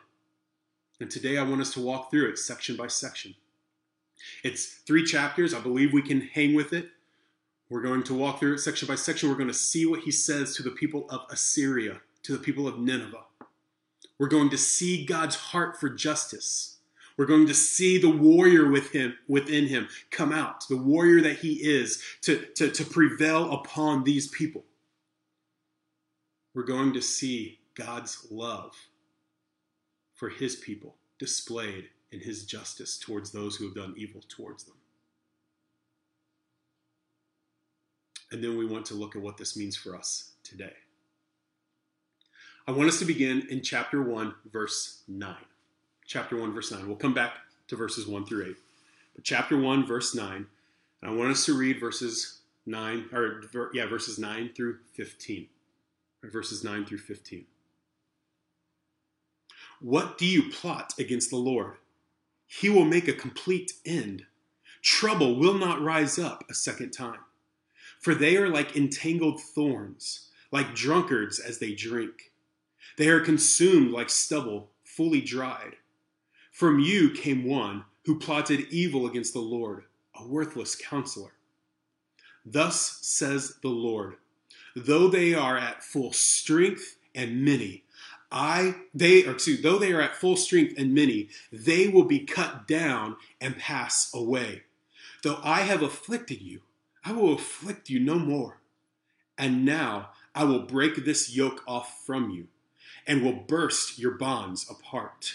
And 1.00 1.12
today 1.12 1.38
I 1.38 1.44
want 1.44 1.62
us 1.62 1.74
to 1.74 1.82
walk 1.82 2.10
through 2.10 2.30
it 2.30 2.40
section 2.40 2.76
by 2.76 2.88
section. 2.88 3.36
It's 4.44 4.66
three 4.66 5.06
chapters. 5.06 5.54
I 5.54 5.60
believe 5.60 5.94
we 5.94 6.02
can 6.02 6.22
hang 6.22 6.56
with 6.56 6.74
it. 6.74 6.90
We're 7.70 7.82
going 7.82 8.04
to 8.04 8.14
walk 8.16 8.40
through 8.40 8.56
it 8.56 8.60
section 8.60 8.88
by 8.88 8.96
section. 8.96 9.30
We're 9.30 9.36
going 9.36 9.48
to 9.48 9.54
see 9.54 9.86
what 9.86 10.02
he 10.02 10.12
says 10.12 10.56
to 10.56 10.64
the 10.64 10.72
people 10.72 11.06
of 11.10 11.22
Assyria, 11.30 12.02
to 12.24 12.32
the 12.34 12.44
people 12.44 12.68
of 12.68 12.80
Nineveh. 12.80 13.26
We're 14.18 14.28
going 14.28 14.50
to 14.50 14.58
see 14.58 15.06
God's 15.06 15.36
heart 15.36 15.80
for 15.80 15.90
justice. 15.90 16.78
We're 17.18 17.26
going 17.26 17.48
to 17.48 17.54
see 17.54 17.98
the 18.00 18.10
warrior 18.10 18.70
with 18.70 18.92
him, 18.92 19.16
within 19.28 19.68
him 19.68 19.88
come 20.10 20.32
out, 20.32 20.68
the 20.68 20.78
warrior 20.78 21.22
that 21.22 21.40
he 21.40 21.54
is 21.54 22.02
to, 22.22 22.46
to, 22.56 22.72
to 22.72 22.86
prevail 22.86 23.52
upon 23.52 24.04
these 24.04 24.28
people 24.28 24.64
we're 26.54 26.64
going 26.64 26.94
to 26.94 27.02
see 27.02 27.60
God's 27.76 28.28
love 28.30 28.76
for 30.16 30.30
his 30.30 30.56
people 30.56 30.96
displayed 31.20 31.90
in 32.12 32.20
his 32.20 32.46
justice 32.46 32.98
towards 32.98 33.32
those 33.32 33.56
who 33.56 33.66
have 33.66 33.76
done 33.76 33.94
evil 33.98 34.22
towards 34.28 34.66
them. 34.66 34.76
And 38.32 38.44
then 38.44 38.58
we 38.58 38.66
want 38.66 38.86
to 38.88 38.94
look 38.94 39.16
at 39.16 39.22
what 39.22 39.38
this 39.38 39.58
means 39.58 39.76
for 39.76 39.96
us 39.96 40.32
today. 40.44 40.74
I 42.68 42.72
want 42.72 42.90
us 42.90 43.00
to 43.00 43.06
begin 43.06 43.48
in 43.50 43.62
chapter 43.62 44.02
1, 44.02 44.34
verse 44.52 45.04
9. 45.08 45.36
Chapter 46.06 46.38
1, 46.38 46.54
verse 46.54 46.72
9. 46.72 46.88
We'll 46.88 46.96
come 46.96 47.14
back 47.14 47.34
to 47.68 47.76
verses 47.76 48.08
1 48.08 48.26
through 48.26 48.46
8. 48.46 48.56
But 49.16 49.24
chapter 49.24 49.58
1, 49.58 49.86
verse 49.86 50.14
9. 50.14 50.36
And 50.36 50.48
I 51.04 51.14
want 51.14 51.32
us 51.32 51.46
to 51.46 51.58
read 51.58 51.80
verses 51.80 52.42
9, 52.66 53.10
or 53.12 53.44
yeah, 53.74 53.88
verses 53.88 54.20
9 54.20 54.52
through 54.56 54.78
15 54.94 55.48
verses 56.30 56.64
9 56.64 56.86
through 56.86 57.00
15. 57.00 57.46
What 59.80 60.18
do 60.18 60.26
you 60.26 60.52
plot 60.52 60.94
against 61.00 61.30
the 61.30 61.38
Lord? 61.38 61.78
he 62.60 62.70
will 62.70 62.84
make 62.84 63.08
a 63.08 63.14
complete 63.14 63.74
end. 63.86 64.26
Trouble 64.82 65.40
will 65.40 65.54
not 65.54 65.82
rise 65.82 66.20
up 66.20 66.44
a 66.50 66.54
second 66.54 66.92
time. 66.92 67.20
For 68.02 68.14
they 68.14 68.36
are 68.36 68.50
like 68.50 68.76
entangled 68.76 69.40
thorns, 69.40 70.28
like 70.52 70.76
drunkards 70.76 71.40
as 71.40 71.60
they 71.60 71.74
drink. 71.74 72.34
They 72.98 73.08
are 73.08 73.22
consumed 73.22 73.92
like 73.92 74.10
stubble, 74.10 74.72
fully 74.84 75.22
dried. 75.22 75.78
From 76.52 76.80
you 76.80 77.12
came 77.12 77.46
one 77.46 77.86
who 78.04 78.20
plotted 78.20 78.68
evil 78.70 79.08
against 79.08 79.32
the 79.32 79.40
Lord, 79.40 79.86
a 80.20 80.28
worthless 80.28 80.76
counselor. 80.76 81.32
Thus 82.46 82.98
says 83.02 83.60
the 83.62 83.70
Lord, 83.70 84.16
though 84.76 85.08
they 85.08 85.34
are 85.34 85.58
at 85.58 85.84
full 85.84 86.14
strength 86.14 86.98
and 87.14 87.44
many, 87.44 87.84
I 88.32 88.76
they 88.94 89.26
or 89.26 89.32
excuse, 89.32 89.62
though 89.62 89.78
they 89.78 89.92
are 89.92 90.02
at 90.02 90.16
full 90.16 90.38
strength 90.38 90.76
and 90.78 90.94
many, 90.94 91.30
they 91.52 91.88
will 91.88 92.06
be 92.06 92.20
cut 92.20 92.68
down 92.68 93.18
and 93.42 93.58
pass 93.58 94.14
away. 94.14 94.64
Though 95.24 95.40
I 95.44 95.62
have 95.62 95.82
afflicted 95.84 96.42
you, 96.42 96.62
I 97.04 97.12
will 97.12 97.34
afflict 97.34 97.90
you 97.90 98.00
no 98.00 98.16
more. 98.16 98.62
And 99.38 99.66
now 99.66 100.12
I 100.34 100.46
will 100.46 100.62
break 100.62 101.04
this 101.04 101.36
yoke 101.36 101.64
off 101.68 102.06
from 102.06 102.30
you, 102.30 102.48
and 103.06 103.24
will 103.24 103.34
burst 103.34 104.00
your 104.00 104.12
bonds 104.12 104.70
apart. 104.70 105.34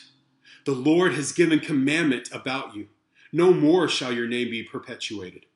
The 0.64 0.72
Lord 0.72 1.14
has 1.14 1.32
given 1.32 1.60
commandment 1.60 2.30
about 2.32 2.74
you. 2.74 2.88
No 3.32 3.52
more 3.52 3.88
shall 3.88 4.12
your 4.12 4.26
name 4.26 4.50
be 4.50 4.62
perpetuated. 4.62 5.46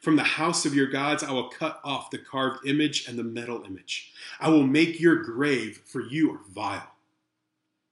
From 0.00 0.16
the 0.16 0.22
house 0.22 0.64
of 0.64 0.74
your 0.74 0.86
gods 0.86 1.22
I 1.22 1.32
will 1.32 1.48
cut 1.48 1.80
off 1.84 2.10
the 2.10 2.18
carved 2.18 2.66
image 2.66 3.08
and 3.08 3.18
the 3.18 3.24
metal 3.24 3.64
image. 3.64 4.12
I 4.40 4.48
will 4.48 4.66
make 4.66 5.00
your 5.00 5.16
grave, 5.16 5.82
for 5.84 6.00
you 6.00 6.32
are 6.32 6.40
vile. 6.48 6.92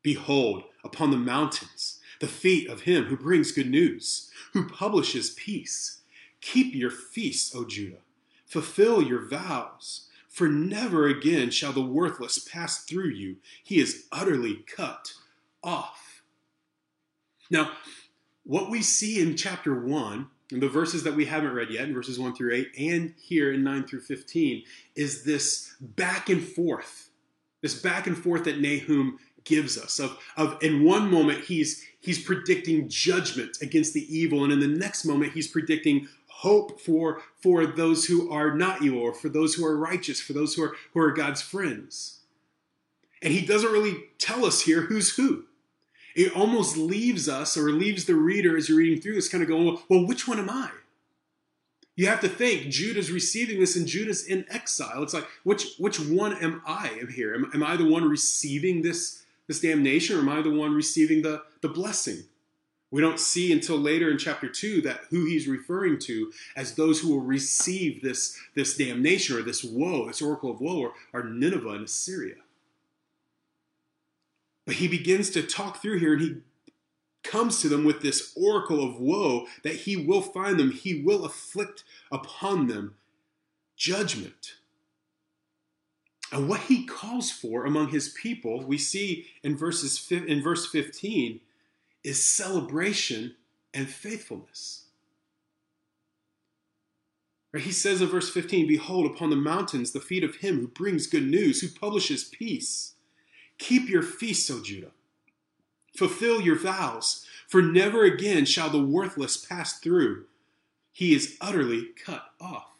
Behold, 0.03 0.65
upon 0.85 1.11
the 1.11 1.17
mountains, 1.17 1.99
the 2.21 2.29
feet 2.29 2.69
of 2.69 2.83
him 2.83 3.07
who 3.07 3.17
brings 3.17 3.51
good 3.53 3.69
news, 3.69 4.31
who 4.53 4.69
publishes 4.69 5.31
peace. 5.31 6.01
Keep 6.41 6.75
your 6.75 6.91
feasts, 6.91 7.55
O 7.55 7.65
Judah. 7.65 7.99
Fulfill 8.45 9.03
your 9.03 9.27
vows, 9.27 10.09
for 10.29 10.49
never 10.49 11.09
again 11.09 11.51
shall 11.51 11.73
the 11.73 11.81
worthless 11.81 12.39
pass 12.39 12.85
through 12.85 13.09
you. 13.09 13.37
He 13.65 13.81
is 13.81 14.07
utterly 14.13 14.65
cut 14.67 15.15
off. 15.65 16.23
Now, 17.51 17.73
what 18.45 18.71
we 18.71 18.83
see 18.83 19.21
in 19.21 19.37
chapter 19.37 19.75
1 19.75 20.15
and 20.15 20.27
the 20.51 20.69
verses 20.69 21.03
that 21.03 21.17
we 21.17 21.25
haven't 21.25 21.55
read 21.55 21.71
yet, 21.71 21.89
in 21.89 21.95
verses 21.95 22.19
1 22.19 22.35
through 22.35 22.55
8, 22.55 22.69
and 22.79 23.15
here 23.19 23.53
in 23.53 23.65
9 23.65 23.85
through 23.85 24.01
15, 24.01 24.63
is 24.95 25.25
this 25.25 25.75
back 25.81 26.29
and 26.29 26.43
forth, 26.43 27.11
this 27.63 27.81
back 27.81 28.07
and 28.07 28.17
forth 28.17 28.45
that 28.45 28.61
Nahum 28.61 29.19
gives 29.45 29.79
us. 29.79 29.99
Of, 29.99 30.19
of 30.37 30.63
in 30.63 30.85
one 30.85 31.11
moment 31.11 31.45
he's 31.45 31.85
he's 32.01 32.23
predicting 32.23 32.89
judgment 32.89 33.59
against 33.63 33.95
the 33.95 34.17
evil, 34.17 34.45
and 34.45 34.53
in 34.53 34.61
the 34.61 34.69
next 34.69 35.05
moment 35.05 35.33
he's 35.33 35.49
predicting 35.49 36.09
hope 36.29 36.81
for 36.81 37.23
for 37.43 37.67
those 37.67 38.05
who 38.05 38.31
are 38.31 38.55
not 38.55 38.83
evil, 38.83 39.01
or 39.01 39.15
for 39.15 39.29
those 39.29 39.55
who 39.55 39.65
are 39.65 39.77
righteous, 39.77 40.21
for 40.21 40.33
those 40.33 40.55
who 40.55 40.65
are 40.65 40.77
who 40.93 41.01
are 41.01 41.13
God's 41.13 41.43
friends. 41.43 42.21
And 43.23 43.33
he 43.33 43.45
doesn't 43.45 43.73
really 43.73 44.05
tell 44.19 44.45
us 44.45 44.61
here 44.61 44.83
who's 44.83 45.17
who 45.17 45.46
it 46.17 46.35
almost 46.35 46.79
leaves 46.79 47.29
us 47.29 47.57
or 47.57 47.71
leaves 47.71 48.07
the 48.07 48.15
reader 48.15 48.57
as 48.57 48.69
you're 48.69 48.79
reading 48.79 49.01
through 49.01 49.15
this 49.15 49.29
kind 49.29 49.43
of 49.43 49.49
going, 49.49 49.79
well, 49.89 50.07
which 50.07 50.27
one 50.27 50.39
am 50.39 50.49
I? 50.49 50.71
You 51.95 52.07
have 52.07 52.21
to 52.21 52.29
think 52.29 52.69
Judah's 52.69 53.11
receiving 53.11 53.61
this 53.61 53.77
and 53.77 53.87
Judah's 53.87 54.27
in 54.27 54.47
exile. 54.51 55.03
It's 55.03 55.15
like, 55.15 55.29
which 55.45 55.77
which 55.79 56.01
one 56.01 56.35
am 56.43 56.63
I 56.67 56.89
here? 57.15 57.35
Am, 57.35 57.51
am 57.55 57.63
I 57.63 57.77
the 57.77 57.89
one 57.89 58.09
receiving 58.09 58.83
this, 58.83 59.25
this 59.47 59.61
damnation 59.61 60.17
or 60.17 60.21
am 60.21 60.29
I 60.29 60.43
the 60.43 60.51
one 60.51 60.75
receiving 60.75 61.23
the, 61.23 61.43
the 61.61 61.69
blessing? 61.69 62.25
We 62.91 63.03
don't 63.03 63.21
see 63.21 63.53
until 63.53 63.77
later 63.77 64.11
in 64.11 64.17
chapter 64.17 64.49
2 64.49 64.83
that 64.83 65.01
who 65.11 65.27
he's 65.27 65.49
referring 65.49 65.99
to 66.01 66.33
as 66.57 66.75
those 66.75 67.01
who 67.01 67.11
will 67.11 67.21
receive 67.21 68.01
this, 68.01 68.39
this 68.55 68.77
damnation 68.77 69.37
or 69.37 69.43
this 69.43 69.65
woe, 69.65 70.07
this 70.07 70.23
oracle 70.23 70.51
of 70.51 70.61
woe, 70.61 70.85
are, 70.85 70.93
are 71.13 71.25
Nineveh 71.25 71.71
and 71.71 71.85
Assyria. 71.85 72.37
But 74.67 74.75
he 74.75 74.89
begins 74.89 75.31
to 75.31 75.43
talk 75.43 75.81
through 75.81 76.01
here 76.01 76.13
and 76.13 76.23
he 76.23 76.37
comes 77.23 77.61
to 77.61 77.69
them 77.69 77.85
with 77.85 78.03
this 78.03 78.33
oracle 78.37 78.83
of 78.83 79.01
woe 79.01 79.47
that 79.63 79.77
he 79.77 79.97
will 79.97 80.21
find 80.21 80.59
them, 80.59 80.73
he 80.73 81.03
will 81.03 81.25
afflict 81.25 81.85
upon 82.11 82.67
them 82.67 82.97
judgment. 83.77 84.55
And 86.33 86.49
what 86.49 86.63
he 86.63 86.85
calls 86.85 87.31
for 87.31 87.65
among 87.65 87.89
his 87.89 88.09
people, 88.09 88.65
we 88.65 88.79
see 88.79 89.27
in 89.45 89.57
verses 89.57 90.05
in 90.11 90.43
verse 90.43 90.67
15, 90.67 91.41
is 92.03 92.25
celebration 92.25 93.37
and 93.73 93.89
faithfulness. 93.89 94.83
He 97.57 97.73
says 97.73 98.03
in 98.03 98.09
verse 98.09 98.29
15, 98.29 98.67
Behold, 98.67 99.07
upon 99.07 99.31
the 99.31 99.37
mountains 99.37 99.93
the 99.93 100.01
feet 100.01 100.23
of 100.23 100.37
him 100.37 100.61
who 100.61 100.69
brings 100.69 101.07
good 101.07 101.27
news, 101.27 101.61
who 101.61 101.69
publishes 101.69 102.25
peace 102.25 102.96
Keep 103.59 103.89
your 103.89 104.03
feasts, 104.03 104.51
O 104.51 104.63
Judah. 104.63 104.93
Fulfill 105.97 106.41
your 106.41 106.59
vows, 106.59 107.25
for 107.49 107.63
never 107.63 108.05
again 108.05 108.45
shall 108.45 108.69
the 108.69 108.83
worthless 108.83 109.37
pass 109.37 109.79
through. 109.79 110.25
He 110.93 111.15
is 111.15 111.37
utterly 111.41 111.89
cut 112.05 112.25
off. 112.41 112.77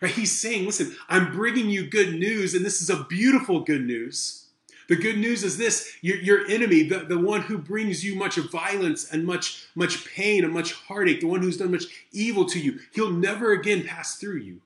Right? 0.00 0.12
He's 0.12 0.32
saying, 0.32 0.66
listen, 0.66 0.96
I'm 1.08 1.32
bringing 1.32 1.70
you 1.70 1.88
good 1.88 2.14
news, 2.14 2.54
and 2.54 2.64
this 2.64 2.82
is 2.82 2.90
a 2.90 3.04
beautiful 3.04 3.60
good 3.60 3.84
news. 3.84 4.46
The 4.88 4.96
good 4.96 5.16
news 5.16 5.44
is 5.44 5.56
this 5.56 5.96
your, 6.02 6.16
your 6.16 6.46
enemy, 6.48 6.82
the, 6.82 6.98
the 6.98 7.18
one 7.18 7.42
who 7.42 7.56
brings 7.56 8.04
you 8.04 8.16
much 8.16 8.36
violence 8.36 9.10
and 9.10 9.24
much, 9.24 9.66
much 9.74 10.04
pain 10.06 10.44
and 10.44 10.52
much 10.52 10.72
heartache, 10.72 11.20
the 11.20 11.28
one 11.28 11.40
who's 11.40 11.56
done 11.56 11.70
much 11.70 11.84
evil 12.10 12.44
to 12.46 12.58
you, 12.58 12.80
he'll 12.92 13.10
never 13.10 13.52
again 13.52 13.84
pass 13.84 14.16
through 14.16 14.38
you. 14.38 14.60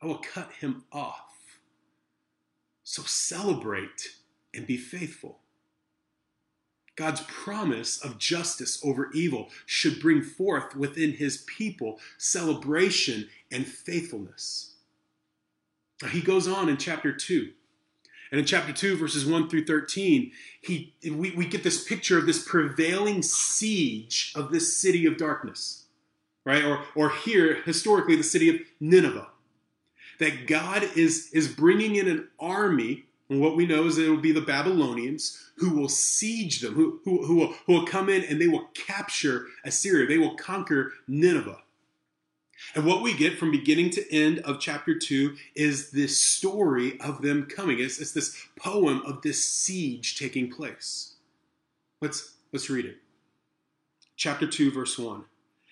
I 0.00 0.06
will 0.06 0.18
cut 0.18 0.52
him 0.52 0.84
off. 0.92 1.58
So 2.84 3.02
celebrate 3.04 4.16
and 4.54 4.66
be 4.66 4.76
faithful. 4.76 5.38
God's 6.96 7.22
promise 7.22 7.98
of 7.98 8.18
justice 8.18 8.80
over 8.84 9.10
evil 9.12 9.48
should 9.64 10.00
bring 10.00 10.22
forth 10.22 10.76
within 10.76 11.12
his 11.12 11.38
people 11.46 11.98
celebration 12.18 13.28
and 13.50 13.66
faithfulness. 13.66 14.74
He 16.10 16.20
goes 16.20 16.48
on 16.48 16.68
in 16.68 16.76
chapter 16.76 17.12
2. 17.12 17.50
And 18.30 18.38
in 18.38 18.46
chapter 18.46 18.72
2, 18.72 18.96
verses 18.96 19.26
1 19.26 19.48
through 19.48 19.66
13, 19.66 20.32
he, 20.62 20.94
we, 21.04 21.32
we 21.32 21.46
get 21.46 21.62
this 21.62 21.84
picture 21.84 22.18
of 22.18 22.26
this 22.26 22.42
prevailing 22.42 23.22
siege 23.22 24.32
of 24.34 24.50
this 24.50 24.76
city 24.76 25.04
of 25.04 25.18
darkness, 25.18 25.84
right? 26.44 26.64
Or, 26.64 26.80
or 26.94 27.10
here, 27.10 27.60
historically, 27.64 28.16
the 28.16 28.22
city 28.22 28.48
of 28.48 28.56
Nineveh. 28.80 29.28
That 30.18 30.46
God 30.46 30.82
is, 30.96 31.30
is 31.32 31.48
bringing 31.48 31.96
in 31.96 32.08
an 32.08 32.28
army 32.40 33.04
and 33.32 33.40
what 33.40 33.56
we 33.56 33.64
know 33.64 33.86
is 33.86 33.96
it 33.96 34.10
will 34.10 34.18
be 34.18 34.30
the 34.30 34.42
Babylonians 34.42 35.42
who 35.56 35.70
will 35.70 35.88
siege 35.88 36.60
them, 36.60 36.74
who, 36.74 37.00
who, 37.02 37.24
who, 37.24 37.36
will, 37.36 37.54
who 37.66 37.72
will 37.72 37.86
come 37.86 38.10
in 38.10 38.22
and 38.24 38.38
they 38.38 38.46
will 38.46 38.68
capture 38.74 39.46
Assyria. 39.64 40.06
They 40.06 40.18
will 40.18 40.34
conquer 40.34 40.92
Nineveh. 41.08 41.62
And 42.74 42.84
what 42.84 43.00
we 43.02 43.16
get 43.16 43.38
from 43.38 43.50
beginning 43.50 43.88
to 43.92 44.14
end 44.14 44.40
of 44.40 44.60
chapter 44.60 44.98
2 44.98 45.34
is 45.56 45.92
this 45.92 46.18
story 46.22 47.00
of 47.00 47.22
them 47.22 47.46
coming. 47.46 47.78
It's, 47.80 47.98
it's 47.98 48.12
this 48.12 48.36
poem 48.54 49.00
of 49.06 49.22
this 49.22 49.42
siege 49.42 50.18
taking 50.18 50.50
place. 50.50 51.14
Let's, 52.02 52.34
let's 52.52 52.68
read 52.68 52.84
it. 52.84 52.96
Chapter 54.14 54.46
2, 54.46 54.72
verse 54.72 54.98
1. 54.98 55.24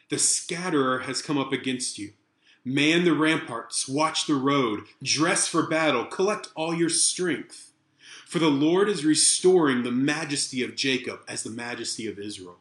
The 0.09 0.19
scatterer 0.19 1.01
has 1.01 1.21
come 1.21 1.37
up 1.37 1.53
against 1.53 1.99
you 1.99 2.15
Man 2.65 3.05
the 3.05 3.15
ramparts, 3.15 3.89
watch 3.89 4.27
the 4.27 4.35
road, 4.35 4.83
dress 5.03 5.49
for 5.49 5.67
battle, 5.67 6.05
collect 6.05 6.49
all 6.55 6.75
your 6.75 6.91
strength. 6.91 7.73
For 8.27 8.39
the 8.39 8.51
Lord 8.51 8.87
is 8.87 9.03
restoring 9.03 9.83
the 9.83 9.91
majesty 9.91 10.63
of 10.63 10.77
Jacob 10.77 11.21
as 11.27 11.43
the 11.43 11.51
majesty 11.51 12.07
of 12.07 12.19
Israel. 12.19 12.59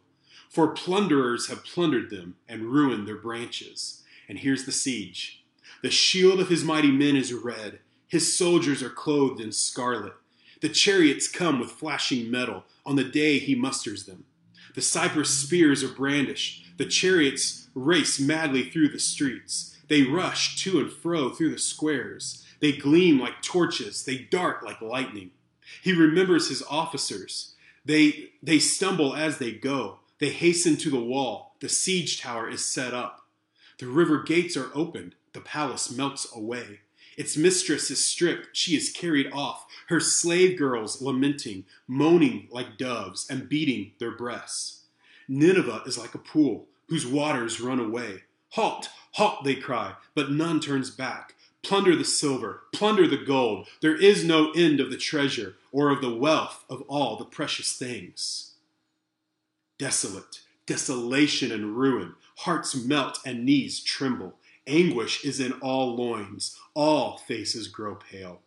For 0.50 0.70
plunderers 0.70 1.48
have 1.50 1.66
plundered 1.66 2.10
them 2.10 2.38
and 2.48 2.72
ruined 2.72 3.08
their 3.08 3.18
branches. 3.18 4.02
And 4.30 4.40
here's 4.40 4.66
the 4.66 4.72
siege 4.72 5.44
The 5.84 5.92
shield 5.92 6.40
of 6.40 6.48
his 6.48 6.64
mighty 6.64 6.92
men 6.92 7.18
is 7.18 7.34
red, 7.34 7.80
his 8.08 8.36
soldiers 8.38 8.82
are 8.82 8.90
clothed 8.90 9.42
in 9.42 9.52
scarlet. 9.52 10.14
The 10.62 10.70
chariots 10.70 11.28
come 11.28 11.60
with 11.60 11.72
flashing 11.72 12.32
metal 12.32 12.64
on 12.86 12.96
the 12.96 13.04
day 13.04 13.38
he 13.38 13.54
musters 13.54 14.06
them. 14.06 14.24
The 14.76 14.82
cypress 14.82 15.30
spears 15.30 15.84
are 15.84 15.90
brandished, 15.90 16.66
the 16.78 16.86
chariots 16.86 17.68
race 17.76 18.18
madly 18.18 18.70
through 18.70 18.90
the 18.90 19.00
streets. 19.00 19.76
They 19.90 20.04
rush 20.04 20.56
to 20.64 20.80
and 20.80 20.92
fro 20.92 21.30
through 21.32 21.52
the 21.52 21.60
squares. 21.60 22.46
They 22.62 22.72
gleam 22.72 23.20
like 23.20 23.42
torches. 23.42 24.06
They 24.06 24.18
dart 24.18 24.64
like 24.64 24.82
lightning. 24.82 25.32
He 25.82 25.94
remembers 25.94 26.50
his 26.50 26.64
officers. 26.70 27.56
They, 27.84 28.30
they 28.42 28.60
stumble 28.60 29.16
as 29.16 29.38
they 29.38 29.52
go. 29.52 30.00
They 30.20 30.30
hasten 30.30 30.78
to 30.78 30.90
the 30.90 31.00
wall. 31.00 31.56
The 31.60 31.70
siege 31.70 32.22
tower 32.22 32.50
is 32.50 32.66
set 32.66 32.94
up. 32.94 33.26
The 33.80 33.88
river 33.88 34.22
gates 34.24 34.56
are 34.56 34.72
opened. 34.74 35.16
The 35.34 35.42
palace 35.42 35.92
melts 35.92 36.28
away. 36.36 36.82
Its 37.18 37.36
mistress 37.36 37.90
is 37.92 38.06
stripped. 38.06 38.50
She 38.54 38.78
is 38.78 38.92
carried 38.92 39.32
off. 39.34 39.66
Her 39.88 40.00
slave 40.00 40.58
girls 40.58 41.02
lamenting, 41.02 41.66
moaning 41.88 42.48
like 42.52 42.78
doves, 42.78 43.28
and 43.30 43.50
beating 43.50 43.94
their 44.00 44.12
breasts. 44.12 44.84
Nineveh 45.28 45.84
is 45.86 45.98
like 45.98 46.16
a 46.16 46.20
pool 46.20 46.68
whose 46.88 47.06
waters 47.06 47.60
run 47.60 47.80
away. 47.80 48.24
Halt, 48.50 48.90
halt, 49.12 49.44
they 49.44 49.56
cry, 49.56 49.94
but 50.16 50.32
none 50.32 50.60
turns 50.60 50.90
back. 50.90 51.36
Plunder 51.62 51.96
the 51.96 52.06
silver, 52.06 52.64
plunder 52.74 53.08
the 53.08 53.18
gold. 53.18 53.68
There 53.82 53.96
is 53.96 54.24
no 54.24 54.52
end 54.52 54.80
of 54.80 54.92
the 54.92 54.98
treasure 54.98 55.56
or 55.72 55.90
of 55.90 56.02
the 56.02 56.14
wealth 56.14 56.64
of 56.70 56.84
all 56.88 57.18
the 57.18 57.26
precious 57.26 57.74
things. 57.74 58.54
Desolate, 59.78 60.42
desolation 60.66 61.52
and 61.52 61.78
ruin. 61.78 62.16
Hearts 62.40 62.76
melt 62.76 63.20
and 63.26 63.46
knees 63.46 63.82
tremble. 63.82 64.36
Anguish 64.68 65.26
is 65.26 65.40
in 65.40 65.54
all 65.54 65.96
loins. 65.96 66.58
All 66.74 67.18
faces 67.18 67.68
grow 67.68 67.96
pale. 67.96 68.42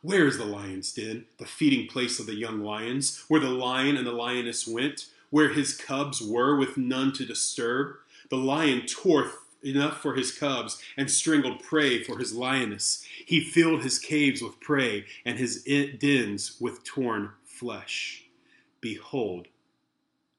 Where 0.00 0.26
is 0.26 0.38
the 0.38 0.44
lion's 0.44 0.92
den, 0.92 1.26
the 1.38 1.44
feeding 1.44 1.88
place 1.88 2.20
of 2.20 2.26
the 2.26 2.36
young 2.36 2.60
lions, 2.60 3.24
where 3.28 3.40
the 3.40 3.50
lion 3.50 3.96
and 3.96 4.06
the 4.06 4.12
lioness 4.12 4.66
went, 4.66 5.06
where 5.30 5.52
his 5.52 5.76
cubs 5.76 6.22
were 6.22 6.56
with 6.56 6.76
none 6.76 7.12
to 7.14 7.26
disturb? 7.26 7.96
The 8.30 8.36
lion 8.36 8.86
tore 8.86 9.30
enough 9.62 10.00
for 10.00 10.14
his 10.14 10.32
cubs 10.32 10.82
and 10.96 11.10
strangled 11.10 11.62
prey 11.62 12.02
for 12.02 12.18
his 12.18 12.34
lioness. 12.34 13.04
He 13.26 13.40
filled 13.40 13.82
his 13.82 13.98
caves 13.98 14.42
with 14.42 14.60
prey 14.60 15.06
and 15.24 15.38
his 15.38 15.62
dens 15.64 16.56
with 16.60 16.84
torn 16.84 17.30
flesh. 17.44 18.24
Behold, 18.80 19.48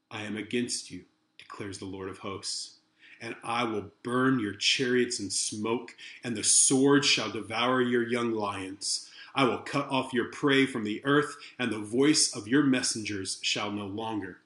I 0.10 0.24
am 0.24 0.38
against 0.38 0.90
you, 0.90 1.04
declares 1.38 1.80
the 1.80 1.86
Lord 1.86 2.10
of 2.10 2.20
hosts 2.20 2.80
and 3.22 3.36
I 3.44 3.64
will 3.64 3.92
burn 4.04 4.40
your 4.40 4.54
chariots 4.54 5.20
in 5.20 5.30
smoke, 5.30 5.96
and 6.24 6.36
the 6.36 6.44
sword 6.44 7.04
shall 7.06 7.30
devour 7.30 7.82
your 7.82 8.08
young 8.08 8.32
lions. 8.32 9.10
I 9.36 9.44
will 9.44 9.60
cut 9.60 9.90
off 9.90 10.14
your 10.14 10.32
prey 10.32 10.66
from 10.66 10.84
the 10.84 11.02
earth, 11.06 11.36
and 11.58 11.72
the 11.72 11.80
voice 11.80 12.36
of 12.36 12.48
your 12.48 12.64
messengers 12.64 13.40
shall 13.42 13.72
no 13.72 13.86
longer 13.86 14.40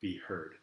be 0.00 0.18
heard. 0.18 0.56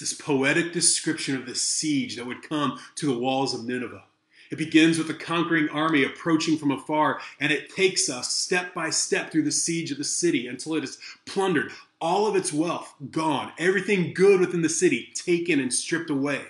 It's 0.00 0.12
this 0.12 0.20
poetic 0.20 0.72
description 0.72 1.34
of 1.34 1.44
the 1.44 1.56
siege 1.56 2.14
that 2.14 2.24
would 2.24 2.48
come 2.48 2.78
to 2.94 3.06
the 3.06 3.18
walls 3.18 3.52
of 3.52 3.64
Nineveh. 3.64 4.04
It 4.48 4.56
begins 4.56 4.96
with 4.96 5.10
a 5.10 5.14
conquering 5.14 5.68
army 5.70 6.04
approaching 6.04 6.56
from 6.56 6.70
afar, 6.70 7.20
and 7.40 7.50
it 7.50 7.74
takes 7.74 8.08
us 8.08 8.32
step 8.32 8.72
by 8.72 8.90
step 8.90 9.32
through 9.32 9.42
the 9.42 9.50
siege 9.50 9.90
of 9.90 9.98
the 9.98 10.04
city 10.04 10.46
until 10.46 10.76
it 10.76 10.84
is 10.84 10.98
plundered, 11.26 11.72
all 12.00 12.28
of 12.28 12.36
its 12.36 12.52
wealth 12.52 12.94
gone, 13.10 13.50
everything 13.58 14.14
good 14.14 14.38
within 14.38 14.62
the 14.62 14.68
city 14.68 15.08
taken 15.16 15.58
and 15.58 15.74
stripped 15.74 16.10
away. 16.10 16.42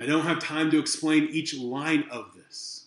I 0.00 0.06
don't 0.06 0.24
have 0.24 0.38
time 0.38 0.70
to 0.70 0.78
explain 0.78 1.24
each 1.24 1.54
line 1.54 2.04
of 2.10 2.32
this. 2.34 2.86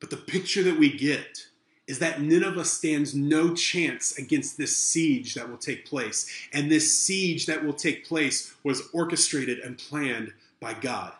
But 0.00 0.08
the 0.08 0.16
picture 0.16 0.62
that 0.62 0.78
we 0.78 0.90
get 0.90 1.47
is 1.88 1.98
that 2.00 2.20
Nineveh 2.20 2.66
stands 2.66 3.14
no 3.14 3.54
chance 3.54 4.16
against 4.18 4.58
this 4.58 4.76
siege 4.76 5.34
that 5.34 5.48
will 5.48 5.56
take 5.56 5.86
place. 5.86 6.30
And 6.52 6.70
this 6.70 6.96
siege 6.96 7.46
that 7.46 7.64
will 7.64 7.72
take 7.72 8.06
place 8.06 8.54
was 8.62 8.88
orchestrated 8.92 9.58
and 9.58 9.78
planned 9.78 10.34
by 10.60 10.74
God. 10.74 11.12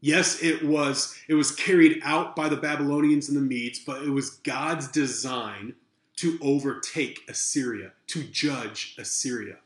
Yes, 0.00 0.42
it 0.42 0.64
was 0.64 1.18
it 1.28 1.34
was 1.34 1.54
carried 1.54 2.00
out 2.04 2.34
by 2.34 2.48
the 2.48 2.56
Babylonians 2.56 3.28
and 3.28 3.36
the 3.36 3.42
Medes, 3.42 3.80
but 3.80 4.02
it 4.02 4.10
was 4.10 4.30
God's 4.30 4.88
design 4.88 5.74
to 6.16 6.38
overtake 6.40 7.20
Assyria, 7.28 7.92
to 8.06 8.22
judge 8.22 8.94
Assyria. 8.98 9.56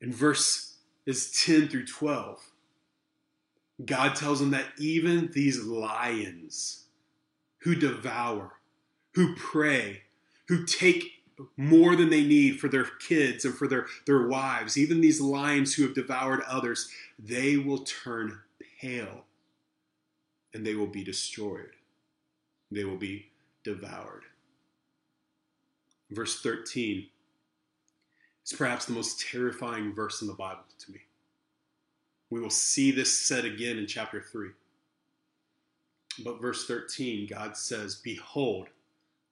In 0.00 0.12
verse 0.12 0.74
is 1.06 1.32
10 1.44 1.68
through 1.68 1.86
12, 1.86 2.40
God 3.84 4.14
tells 4.14 4.40
them 4.40 4.50
that 4.50 4.66
even 4.78 5.30
these 5.32 5.62
lions 5.64 6.83
who 7.64 7.74
devour, 7.74 8.52
who 9.14 9.34
prey, 9.34 10.02
who 10.48 10.64
take 10.64 11.22
more 11.56 11.96
than 11.96 12.10
they 12.10 12.22
need 12.22 12.60
for 12.60 12.68
their 12.68 12.84
kids 12.84 13.44
and 13.44 13.54
for 13.54 13.66
their, 13.66 13.86
their 14.06 14.28
wives, 14.28 14.76
even 14.76 15.00
these 15.00 15.20
lions 15.20 15.74
who 15.74 15.82
have 15.82 15.94
devoured 15.94 16.42
others, 16.46 16.90
they 17.18 17.56
will 17.56 17.78
turn 17.78 18.38
pale 18.80 19.24
and 20.52 20.64
they 20.64 20.74
will 20.74 20.86
be 20.86 21.02
destroyed. 21.02 21.70
They 22.70 22.84
will 22.84 22.98
be 22.98 23.30
devoured. 23.64 24.24
Verse 26.10 26.40
13 26.42 27.06
is 28.44 28.52
perhaps 28.52 28.84
the 28.84 28.92
most 28.92 29.20
terrifying 29.20 29.94
verse 29.94 30.20
in 30.20 30.28
the 30.28 30.34
Bible 30.34 30.64
to 30.80 30.92
me. 30.92 31.00
We 32.28 32.40
will 32.40 32.50
see 32.50 32.90
this 32.90 33.18
said 33.18 33.46
again 33.46 33.78
in 33.78 33.86
chapter 33.86 34.20
3. 34.20 34.50
But 36.22 36.40
verse 36.40 36.66
13, 36.66 37.26
God 37.26 37.56
says, 37.56 37.96
Behold, 37.96 38.68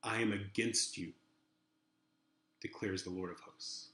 I 0.02 0.20
am 0.20 0.32
against 0.32 0.98
you, 0.98 1.12
declares 2.60 3.02
the 3.02 3.10
Lord 3.10 3.30
of 3.30 3.40
hosts. 3.40 3.88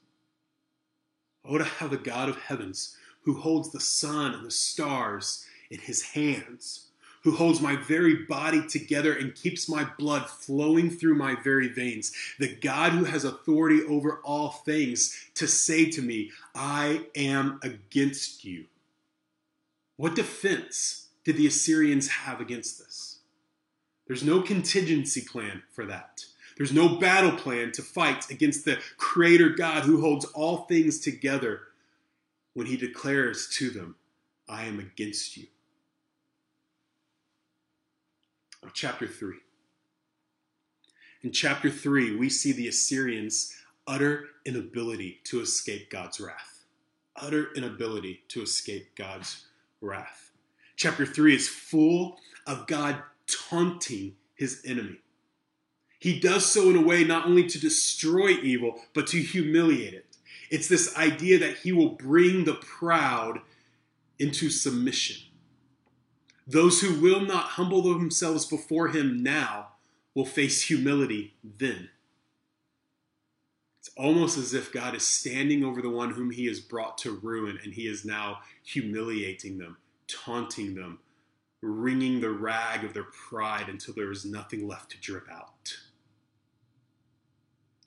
Oh, 1.45 1.59
to 1.59 1.65
have 1.65 1.91
the 1.91 1.99
God 1.99 2.29
of 2.29 2.39
heavens, 2.41 2.97
who 3.23 3.35
holds 3.35 3.71
the 3.71 3.81
sun 3.81 4.35
and 4.35 4.47
the 4.47 4.51
stars 4.51 5.45
in 5.71 5.81
his 5.81 6.03
hands, 6.03 6.87
who 7.23 7.33
holds 7.33 7.61
my 7.61 7.77
very 7.77 8.15
body 8.15 8.67
together 8.67 9.13
and 9.13 9.35
keeps 9.35 9.69
my 9.69 9.85
blood 9.99 10.29
flowing 10.29 10.89
through 10.89 11.15
my 11.15 11.35
very 11.43 11.69
veins, 11.69 12.13
the 12.39 12.55
God 12.55 12.93
who 12.93 13.05
has 13.05 13.25
authority 13.25 13.83
over 13.85 14.21
all 14.25 14.51
things, 14.51 15.15
to 15.35 15.47
say 15.47 15.91
to 15.91 16.01
me, 16.01 16.31
I 16.55 17.07
am 17.15 17.61
against 17.63 18.45
you. 18.45 18.65
What 19.97 20.15
defense 20.15 21.08
did 21.29 21.37
the 21.37 21.47
Assyrians 21.47 22.09
have 22.09 22.41
against 22.41 22.79
this? 22.79 23.19
There's 24.07 24.25
no 24.25 24.41
contingency 24.41 25.21
plan 25.21 25.63
for 25.71 25.85
that. 25.85 26.25
There's 26.57 26.73
no 26.73 26.97
battle 26.97 27.33
plan 27.33 27.71
to 27.73 27.83
fight 27.83 28.31
against 28.31 28.65
the 28.65 28.79
Creator 28.97 29.51
God 29.51 29.83
who 29.83 30.01
holds 30.01 30.25
all 30.25 30.65
things 30.65 30.99
together 30.99 31.65
when 32.55 32.67
He 32.67 32.79
declares 32.79 33.47
to 33.59 33.69
them, 33.69 33.97
I 34.49 34.65
am 34.65 34.81
against 34.81 35.37
you 35.37 35.49
chapter 38.73 39.07
3. 39.07 39.35
In 41.25 41.31
chapter 41.31 41.69
3, 41.69 42.17
we 42.17 42.31
see 42.31 42.53
the 42.53 42.69
Assyrians' 42.69 43.55
utter 43.87 44.29
inability 44.47 45.21
to 45.25 45.43
escape 45.43 45.91
God's 45.91 46.21
wrath. 46.21 46.65
Utter 47.17 47.53
inability 47.55 48.23
to 48.29 48.41
escape 48.41 48.97
God's 48.97 49.45
wrath. 49.83 50.28
Chapter 50.79 51.05
3 51.05 51.35
is 51.35 51.49
full 51.49 52.19
of 52.47 52.69
God 52.69 53.03
taunting 53.27 54.15
his 54.37 54.63
enemy. 54.65 55.01
He 55.99 56.21
does 56.21 56.47
so 56.47 56.71
in 56.71 56.77
a 56.77 56.87
way 56.87 57.03
not 57.03 57.27
only 57.27 57.49
to 57.49 57.61
destroy 57.61 58.29
evil, 58.29 58.81
but 58.95 59.09
to 59.09 59.19
humiliate 59.21 59.93
it. 59.93 60.17
It's 60.51 60.69
this 60.69 60.97
idea 60.97 61.37
that 61.41 61.59
he 61.59 61.73
will 61.73 61.91
bring 61.91 62.45
the 62.45 62.55
proud 62.55 63.41
into 64.21 64.51
submission. 64.51 65.17
Those 66.47 66.81
who 66.81 67.01
will 67.01 67.23
not 67.23 67.51
humble 67.51 67.83
themselves 67.83 68.47
before 68.47 68.89
him 68.89 69.21
now 69.21 69.71
will 70.15 70.25
face 70.25 70.63
humility 70.63 71.35
then. 71.43 71.91
It's 73.81 73.91
almost 73.97 74.39
as 74.39 74.55
if 74.55 74.73
God 74.73 74.95
is 74.95 75.05
standing 75.05 75.65
over 75.65 75.83
the 75.83 75.91
one 75.91 76.11
whom 76.11 76.31
he 76.31 76.47
has 76.47 76.61
brought 76.61 76.99
to 76.99 77.11
ruin, 77.11 77.59
and 77.65 77.75
he 77.75 77.89
is 77.89 78.05
now 78.05 78.39
humiliating 78.63 79.59
them, 79.59 79.77
taunting 80.09 80.75
them, 80.75 80.99
wringing 81.63 82.21
the 82.21 82.31
rag 82.31 82.85
of 82.85 82.95
their 82.95 83.07
pride 83.29 83.69
until 83.69 83.95
there 83.95 84.11
is 84.11 84.25
nothing 84.25 84.67
left 84.67 84.91
to 84.91 85.01
drip 85.01 85.27
out. 85.31 85.77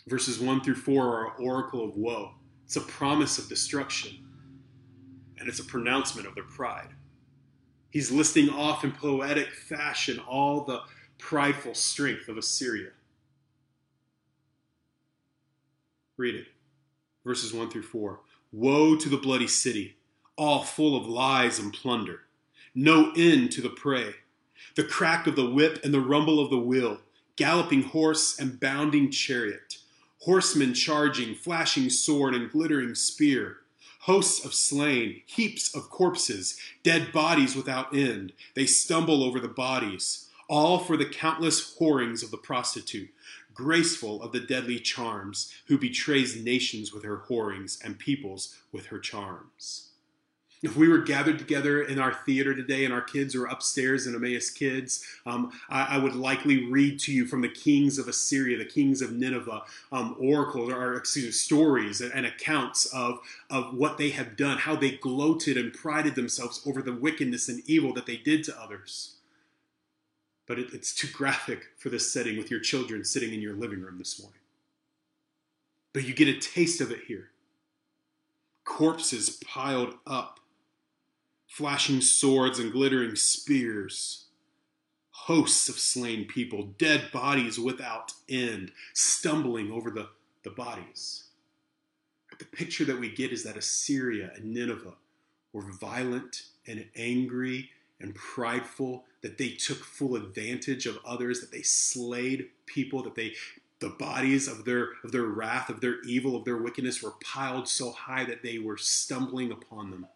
Verses 0.08 0.40
1 0.40 0.62
through 0.62 0.76
4 0.76 1.06
are 1.06 1.26
an 1.28 1.46
oracle 1.46 1.84
of 1.84 1.96
woe. 1.96 2.34
It's 2.66 2.76
a 2.76 2.82
promise 2.82 3.38
of 3.38 3.50
destruction, 3.50 4.26
and 5.38 5.48
it's 5.48 5.60
a 5.60 5.66
pronouncement 5.66 6.28
of 6.28 6.36
their 6.36 6.44
pride. 6.44 6.90
He's 7.90 8.12
listing 8.12 8.50
off 8.50 8.84
in 8.84 8.94
poetic 8.94 9.54
fashion 9.54 10.20
all 10.20 10.64
the 10.64 10.82
prideful 11.18 11.76
strength 11.76 12.30
of 12.30 12.38
Assyria. 12.38 12.92
Read 16.18 16.36
it. 16.36 16.48
Verses 17.26 17.54
1 17.54 17.70
through 17.70 17.84
4. 17.84 18.22
Woe 18.52 18.96
to 18.96 19.10
the 19.10 19.18
bloody 19.18 19.48
city, 19.48 19.98
all 20.42 20.64
full 20.64 20.98
of 20.98 21.08
lies 21.08 21.60
and 21.60 21.72
plunder. 21.72 22.22
No 22.74 23.12
end 23.16 23.52
to 23.52 23.62
the 23.62 23.70
prey. 23.70 24.16
The 24.76 24.84
crack 24.84 25.28
of 25.28 25.36
the 25.36 25.48
whip 25.48 25.80
and 25.84 25.94
the 25.94 26.02
rumble 26.02 26.40
of 26.40 26.50
the 26.50 26.58
wheel, 26.58 26.98
galloping 27.36 27.84
horse 27.84 28.40
and 28.40 28.60
bounding 28.60 29.12
chariot, 29.12 29.78
horsemen 30.22 30.74
charging, 30.74 31.36
flashing 31.36 31.92
sword 31.92 32.34
and 32.34 32.50
glittering 32.50 32.96
spear 32.96 33.58
hosts 34.06 34.44
of 34.44 34.52
slain, 34.52 35.22
heaps 35.28 35.76
of 35.76 35.92
corpses, 35.92 36.60
dead 36.82 37.12
bodies 37.12 37.56
without 37.56 37.96
end. 37.96 38.34
They 38.56 38.66
stumble 38.66 39.24
over 39.24 39.40
the 39.40 39.48
bodies, 39.48 40.28
all 40.50 40.80
for 40.80 40.98
the 40.98 41.06
countless 41.06 41.76
whorings 41.76 42.24
of 42.24 42.32
the 42.32 42.38
prostitute, 42.38 43.12
graceful 43.54 44.24
of 44.24 44.32
the 44.32 44.40
deadly 44.40 44.80
charms, 44.80 45.54
who 45.68 45.78
betrays 45.78 46.44
nations 46.44 46.92
with 46.92 47.04
her 47.04 47.18
whorings 47.18 47.80
and 47.84 48.00
peoples 48.00 48.58
with 48.72 48.88
her 48.88 48.98
charms. 48.98 49.91
If 50.64 50.78
we 50.78 50.88
were 50.88 51.00
gathered 51.00 51.40
together 51.40 51.82
in 51.82 51.98
our 51.98 52.14
theater 52.14 52.54
today 52.54 52.86
and 52.86 52.94
our 52.94 53.02
kids 53.02 53.36
are 53.36 53.48
upstairs 53.48 54.06
in 54.06 54.14
Emmaus 54.14 54.52
Kids, 54.52 55.04
um, 55.26 55.52
I, 55.70 55.96
I, 55.96 55.98
would 55.98 56.16
likely 56.16 56.70
read 56.70 57.00
to 57.00 57.12
you 57.12 57.26
from 57.26 57.42
the 57.42 57.50
kings 57.50 57.98
of 57.98 58.08
Assyria, 58.08 58.60
the 58.60 58.66
kings 58.66 59.02
of 59.02 59.12
Nineveh, 59.12 59.64
um, 59.92 60.16
oracles 60.20 60.72
or 60.72 60.94
excuse 60.94 61.26
me, 61.26 61.32
stories 61.32 62.00
and, 62.00 62.14
and 62.14 62.28
accounts 62.28 62.86
of, 62.94 63.22
of 63.50 63.74
what 63.74 63.98
they 63.98 64.12
have 64.12 64.38
done, 64.38 64.60
how 64.60 64.76
they 64.76 64.92
gloated 64.92 65.58
and 65.58 65.74
prided 65.74 66.14
themselves 66.14 66.62
over 66.68 66.84
the 66.84 66.94
wickedness 66.94 67.50
and 67.50 67.64
evil 67.66 67.92
that 67.94 68.06
they 68.06 68.18
did 68.18 68.44
to 68.44 68.62
others. 68.62 69.16
But 70.46 70.60
it, 70.60 70.74
it's 70.74 70.94
too 70.94 71.08
graphic 71.12 71.70
for 71.78 71.90
this 71.90 72.14
setting 72.14 72.38
with 72.38 72.52
your 72.52 72.60
children 72.60 73.04
sitting 73.04 73.34
in 73.34 73.42
your 73.42 73.56
living 73.56 73.82
room 73.82 73.98
this 73.98 74.22
morning. 74.22 74.42
But 75.92 76.04
you 76.04 76.14
get 76.14 76.28
a 76.28 76.40
taste 76.40 76.82
of 76.82 76.92
it 76.92 77.06
here. 77.08 77.30
Corpses 78.64 79.40
piled 79.44 79.96
up 80.06 80.41
flashing 81.52 82.00
swords 82.00 82.60
and 82.60 82.72
glittering 82.72 83.14
spears. 83.14 84.24
Hosts 85.12 85.68
of 85.68 85.78
slain 85.78 86.26
people, 86.26 86.74
dead 86.78 87.12
bodies 87.12 87.60
without 87.60 88.14
end, 88.30 88.72
stumbling 88.94 89.70
over 89.70 89.92
the, 89.92 90.08
the 90.44 90.50
bodies. 90.50 91.26
But 92.30 92.40
The 92.40 92.46
picture 92.46 92.86
that 92.86 93.00
we 93.00 93.12
get 93.12 93.34
is 93.34 93.44
that 93.44 93.58
Assyria 93.58 94.32
and 94.34 94.54
Nineveh 94.54 94.94
were 95.52 95.74
violent 95.74 96.44
and 96.66 96.86
angry 96.96 97.70
and 98.00 98.16
prideful, 98.16 99.04
that 99.22 99.38
they 99.38 99.50
took 99.50 99.84
full 99.84 100.16
advantage 100.16 100.86
of 100.86 101.00
others, 101.06 101.42
that 101.42 101.52
they 101.52 101.62
slayed 101.62 102.48
people, 102.66 103.04
that 103.04 103.16
they 103.16 103.34
the 103.80 103.90
bodies 103.90 104.48
of 104.48 104.64
their 104.64 104.90
of 105.04 105.12
their 105.12 105.26
wrath, 105.26 105.70
of 105.70 105.82
their 105.82 106.02
evil, 106.04 106.36
of 106.36 106.46
their 106.46 106.58
wickedness 106.58 107.04
were 107.04 107.14
piled 107.24 107.68
so 107.68 107.92
high 107.92 108.24
that 108.24 108.42
they 108.42 108.58
were 108.58 108.78
stumbling 108.78 109.52
upon 109.52 109.92
them. 109.92 110.08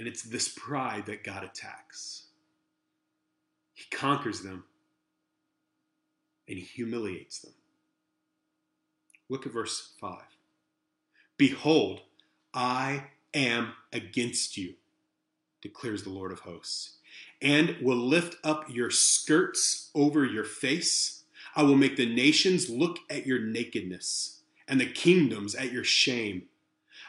And 0.00 0.08
it's 0.08 0.22
this 0.22 0.48
pride 0.48 1.04
that 1.06 1.24
God 1.24 1.44
attacks. 1.44 2.22
He 3.74 3.84
conquers 3.94 4.40
them 4.40 4.64
and 6.48 6.56
he 6.56 6.64
humiliates 6.64 7.40
them. 7.40 7.52
Look 9.28 9.44
at 9.44 9.52
verse 9.52 9.92
5. 10.00 10.22
Behold, 11.36 12.00
I 12.54 13.08
am 13.34 13.74
against 13.92 14.56
you, 14.56 14.72
declares 15.60 16.02
the 16.02 16.08
Lord 16.08 16.32
of 16.32 16.40
hosts, 16.40 16.96
and 17.42 17.76
will 17.82 17.94
lift 17.94 18.36
up 18.42 18.70
your 18.70 18.90
skirts 18.90 19.90
over 19.94 20.24
your 20.24 20.44
face. 20.44 21.24
I 21.54 21.62
will 21.62 21.76
make 21.76 21.98
the 21.98 22.06
nations 22.06 22.70
look 22.70 23.00
at 23.10 23.26
your 23.26 23.40
nakedness, 23.40 24.40
and 24.66 24.80
the 24.80 24.90
kingdoms 24.90 25.54
at 25.54 25.72
your 25.72 25.84
shame. 25.84 26.44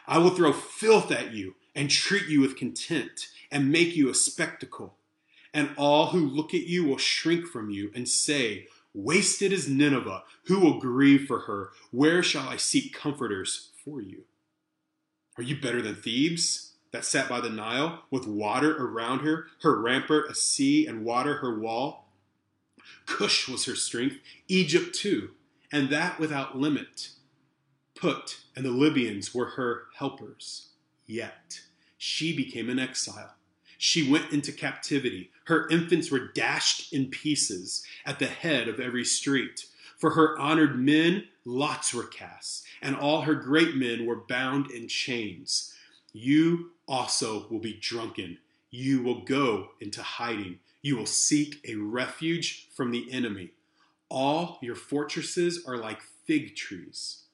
I 0.06 0.18
will 0.18 0.34
throw 0.34 0.52
filth 0.52 1.10
at 1.10 1.32
you 1.32 1.54
and 1.74 1.90
treat 1.90 2.26
you 2.26 2.40
with 2.40 2.56
contempt 2.56 3.28
and 3.50 3.72
make 3.72 3.96
you 3.96 4.08
a 4.08 4.14
spectacle. 4.14 4.96
And 5.54 5.70
all 5.76 6.08
who 6.08 6.20
look 6.20 6.54
at 6.54 6.66
you 6.66 6.84
will 6.84 6.98
shrink 6.98 7.46
from 7.46 7.70
you 7.70 7.90
and 7.94 8.08
say, 8.08 8.66
Wasted 8.94 9.52
is 9.52 9.68
Nineveh. 9.68 10.24
Who 10.46 10.60
will 10.60 10.78
grieve 10.78 11.26
for 11.26 11.40
her? 11.40 11.70
Where 11.90 12.22
shall 12.22 12.48
I 12.48 12.56
seek 12.56 12.94
comforters 12.94 13.70
for 13.84 14.00
you? 14.00 14.24
Are 15.38 15.42
you 15.42 15.58
better 15.60 15.80
than 15.80 15.94
Thebes, 15.94 16.72
that 16.92 17.06
sat 17.06 17.28
by 17.28 17.40
the 17.40 17.48
Nile, 17.48 18.02
with 18.10 18.26
water 18.26 18.76
around 18.76 19.20
her, 19.20 19.46
her 19.62 19.80
rampart 19.80 20.30
a 20.30 20.34
sea, 20.34 20.86
and 20.86 21.06
water 21.06 21.36
her 21.36 21.58
wall? 21.58 22.08
Cush 23.06 23.48
was 23.48 23.64
her 23.64 23.74
strength, 23.74 24.16
Egypt 24.48 24.94
too, 24.94 25.30
and 25.72 25.88
that 25.88 26.20
without 26.20 26.58
limit. 26.58 27.10
Put, 27.94 28.40
and 28.54 28.64
the 28.64 28.70
Libyans 28.70 29.34
were 29.34 29.50
her 29.50 29.84
helpers. 29.96 30.68
Yet 31.06 31.60
she 31.98 32.34
became 32.34 32.68
an 32.68 32.78
exile. 32.78 33.34
She 33.78 34.08
went 34.08 34.32
into 34.32 34.52
captivity. 34.52 35.30
Her 35.46 35.68
infants 35.68 36.10
were 36.10 36.28
dashed 36.28 36.92
in 36.92 37.10
pieces 37.10 37.84
at 38.06 38.18
the 38.20 38.26
head 38.26 38.68
of 38.68 38.78
every 38.78 39.04
street. 39.04 39.66
For 39.98 40.10
her 40.10 40.38
honored 40.38 40.78
men, 40.78 41.24
lots 41.44 41.92
were 41.92 42.06
cast, 42.06 42.64
and 42.80 42.96
all 42.96 43.22
her 43.22 43.34
great 43.34 43.74
men 43.74 44.06
were 44.06 44.24
bound 44.28 44.70
in 44.70 44.86
chains. 44.86 45.74
You 46.12 46.72
also 46.86 47.48
will 47.48 47.58
be 47.58 47.74
drunken. 47.74 48.38
You 48.70 49.02
will 49.02 49.24
go 49.24 49.70
into 49.80 50.02
hiding. 50.02 50.60
You 50.80 50.96
will 50.96 51.06
seek 51.06 51.60
a 51.66 51.74
refuge 51.74 52.68
from 52.74 52.90
the 52.90 53.10
enemy. 53.12 53.50
All 54.08 54.58
your 54.62 54.76
fortresses 54.76 55.64
are 55.66 55.76
like 55.76 56.02
fig 56.02 56.54
trees, 56.54 57.24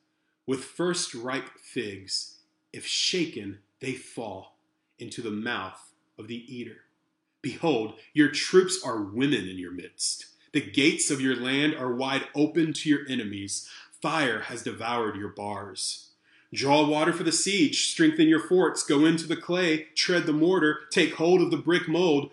with 0.47 0.65
first 0.65 1.15
ripe 1.15 1.59
figs 1.59 2.38
if 2.73 2.87
shaken, 2.87 3.59
they 3.81 3.93
fall 3.93 4.57
into 4.99 5.23
the 5.23 5.31
mouth 5.31 5.93
of 6.19 6.29
the 6.29 6.45
eater. 6.55 6.83
Behold, 7.43 7.95
your 8.13 8.29
troops 8.29 8.81
are 8.85 9.03
women 9.03 9.49
in 9.49 9.59
your 9.59 9.71
midst. 9.71 10.27
The 10.53 10.61
gates 10.61 11.11
of 11.11 11.21
your 11.21 11.37
land 11.37 11.75
are 11.75 11.95
wide 11.95 12.27
open 12.35 12.73
to 12.73 12.89
your 12.89 13.07
enemies. 13.09 13.69
Fire 14.03 14.41
has 14.43 14.63
devoured 14.63 15.17
your 15.17 15.29
bars. 15.29 16.09
Draw 16.53 16.89
water 16.89 17.13
for 17.13 17.25
the 17.25 17.33
siege, 17.33 17.91
strengthen 17.91 18.27
your 18.27 18.41
forts, 18.41 18.83
go 18.83 19.05
into 19.05 19.27
the 19.27 19.37
clay, 19.37 19.89
tread 19.95 20.25
the 20.25 20.33
mortar, 20.33 20.81
take 20.91 21.15
hold 21.15 21.43
of 21.43 21.51
the 21.51 21.59
brick 21.59 21.87
mold. 21.89 22.31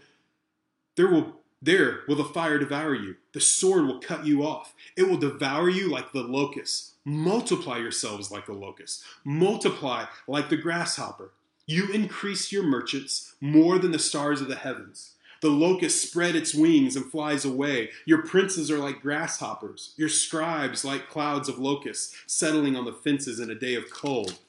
There 0.95 1.10
will 1.10 1.41
there 1.62 2.02
will 2.08 2.15
the 2.15 2.24
fire 2.24 2.60
devour 2.60 2.93
you. 2.93 3.15
The 3.34 3.41
sword 3.41 3.86
will 3.86 4.00
cut 4.00 4.26
you 4.26 4.45
off. 4.45 4.74
It 4.95 5.10
will 5.10 5.17
devour 5.17 5.69
you 5.69 5.89
like 5.89 6.12
the 6.12 6.21
locust. 6.21 6.94
Multiply 7.06 7.78
yourselves 7.78 8.32
like 8.32 8.48
the 8.48 8.54
locust. 8.54 9.04
Multiply 9.24 10.06
like 10.28 10.50
the 10.50 10.58
grasshopper. 10.58 11.32
You 11.68 11.91
increase 11.91 12.52
your 12.52 12.63
merchants 12.63 13.36
more 13.39 13.78
than 13.78 13.91
the 13.91 14.00
stars 14.00 14.41
of 14.41 14.48
the 14.48 14.56
heavens. 14.56 15.12
The 15.41 15.50
locust 15.50 16.02
spread 16.02 16.36
its 16.36 16.56
wings 16.56 16.96
and 16.96 17.06
flies 17.06 17.46
away. 17.46 17.91
Your 18.06 18.24
princes 18.24 18.72
are 18.72 18.80
like 18.80 19.02
grasshoppers, 19.02 19.94
your 19.98 20.10
scribes 20.10 20.84
like 20.84 21.10
clouds 21.10 21.48
of 21.48 21.60
locusts 21.60 22.15
settling 22.26 22.76
on 22.76 22.86
the 22.86 22.94
fences 22.94 23.39
in 23.39 23.52
a 23.52 23.56
day 23.56 23.76
of 23.76 23.91
cold. 23.91 24.39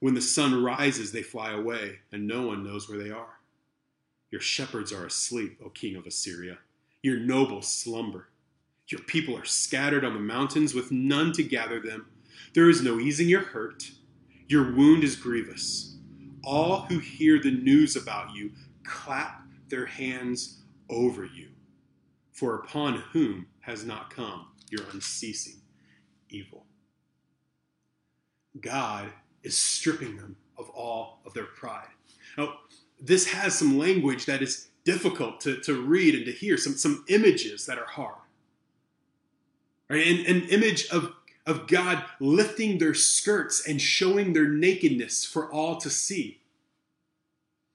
When 0.00 0.14
the 0.14 0.22
sun 0.22 0.64
rises, 0.64 1.12
they 1.12 1.22
fly 1.22 1.52
away, 1.52 1.98
and 2.10 2.26
no 2.26 2.46
one 2.46 2.64
knows 2.64 2.88
where 2.88 2.98
they 2.98 3.10
are. 3.10 3.38
Your 4.30 4.40
shepherds 4.40 4.92
are 4.92 5.04
asleep, 5.04 5.60
O 5.62 5.68
king 5.68 5.96
of 5.96 6.06
Assyria. 6.06 6.58
Your 7.02 7.18
nobles 7.18 7.68
slumber. 7.68 8.28
Your 8.88 9.00
people 9.00 9.36
are 9.36 9.44
scattered 9.44 10.04
on 10.04 10.14
the 10.14 10.20
mountains 10.20 10.74
with 10.74 10.90
none 10.90 11.32
to 11.32 11.42
gather 11.42 11.80
them. 11.80 12.06
There 12.54 12.68
is 12.68 12.82
no 12.82 12.98
easing 13.00 13.28
your 13.28 13.42
hurt. 13.42 13.90
Your 14.48 14.74
wound 14.74 15.04
is 15.04 15.16
grievous. 15.16 15.96
All 16.44 16.82
who 16.82 16.98
hear 16.98 17.40
the 17.40 17.50
news 17.50 17.96
about 17.96 18.34
you 18.34 18.52
clap 18.84 19.42
their 19.68 19.86
hands 19.86 20.62
over 20.90 21.24
you. 21.24 21.48
For 22.32 22.56
upon 22.56 22.94
whom 23.12 23.46
has 23.60 23.84
not 23.84 24.10
come 24.10 24.48
your 24.70 24.82
unceasing 24.92 25.60
evil? 26.28 26.66
God 28.60 29.10
is 29.42 29.56
stripping 29.56 30.16
them 30.16 30.36
of 30.58 30.68
all 30.70 31.20
of 31.24 31.34
their 31.34 31.44
pride. 31.44 31.88
Now, 32.36 32.58
this 33.00 33.26
has 33.26 33.58
some 33.58 33.78
language 33.78 34.26
that 34.26 34.42
is 34.42 34.68
difficult 34.84 35.40
to, 35.42 35.60
to 35.60 35.80
read 35.80 36.14
and 36.14 36.24
to 36.26 36.32
hear, 36.32 36.56
some, 36.56 36.74
some 36.74 37.04
images 37.08 37.66
that 37.66 37.78
are 37.78 37.86
hard. 37.86 38.21
Right? 39.92 40.06
An, 40.06 40.24
an 40.24 40.48
image 40.48 40.88
of, 40.88 41.12
of 41.46 41.66
God 41.66 42.02
lifting 42.18 42.78
their 42.78 42.94
skirts 42.94 43.68
and 43.68 43.78
showing 43.78 44.32
their 44.32 44.48
nakedness 44.48 45.26
for 45.26 45.52
all 45.52 45.76
to 45.76 45.90
see. 45.90 46.40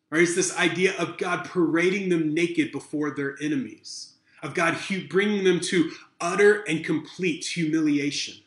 Right? 0.09 0.23
It's 0.23 0.33
this 0.33 0.57
idea 0.57 0.97
of 0.97 1.19
God 1.19 1.45
parading 1.45 2.09
them 2.09 2.33
naked 2.33 2.71
before 2.71 3.11
their 3.11 3.35
enemies, 3.39 4.13
of 4.41 4.55
God 4.55 4.79
bringing 5.09 5.43
them 5.43 5.59
to 5.59 5.91
utter 6.19 6.63
and 6.63 6.83
complete 6.83 7.45
humiliation. 7.45 8.37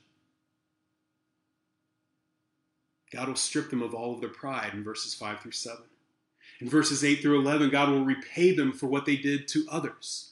God 3.13 3.29
will 3.29 3.37
strip 3.37 3.71
them 3.71 3.83
of 3.83 3.95
all 3.95 4.13
of 4.15 4.21
their 4.21 4.31
pride 4.31 4.73
in 4.75 4.83
verses 4.83 5.15
5 5.15 5.43
through 5.43 5.53
7. 5.53 5.79
In 6.61 6.69
verses 6.69 7.05
8 7.05 7.23
through 7.23 7.41
11, 7.41 7.71
God 7.71 7.91
will 7.91 8.05
repay 8.05 8.53
them 8.53 8.73
for 8.73 8.89
what 8.89 9.07
they 9.07 9.17
did 9.17 9.47
to 9.49 9.65
others. 9.71 10.30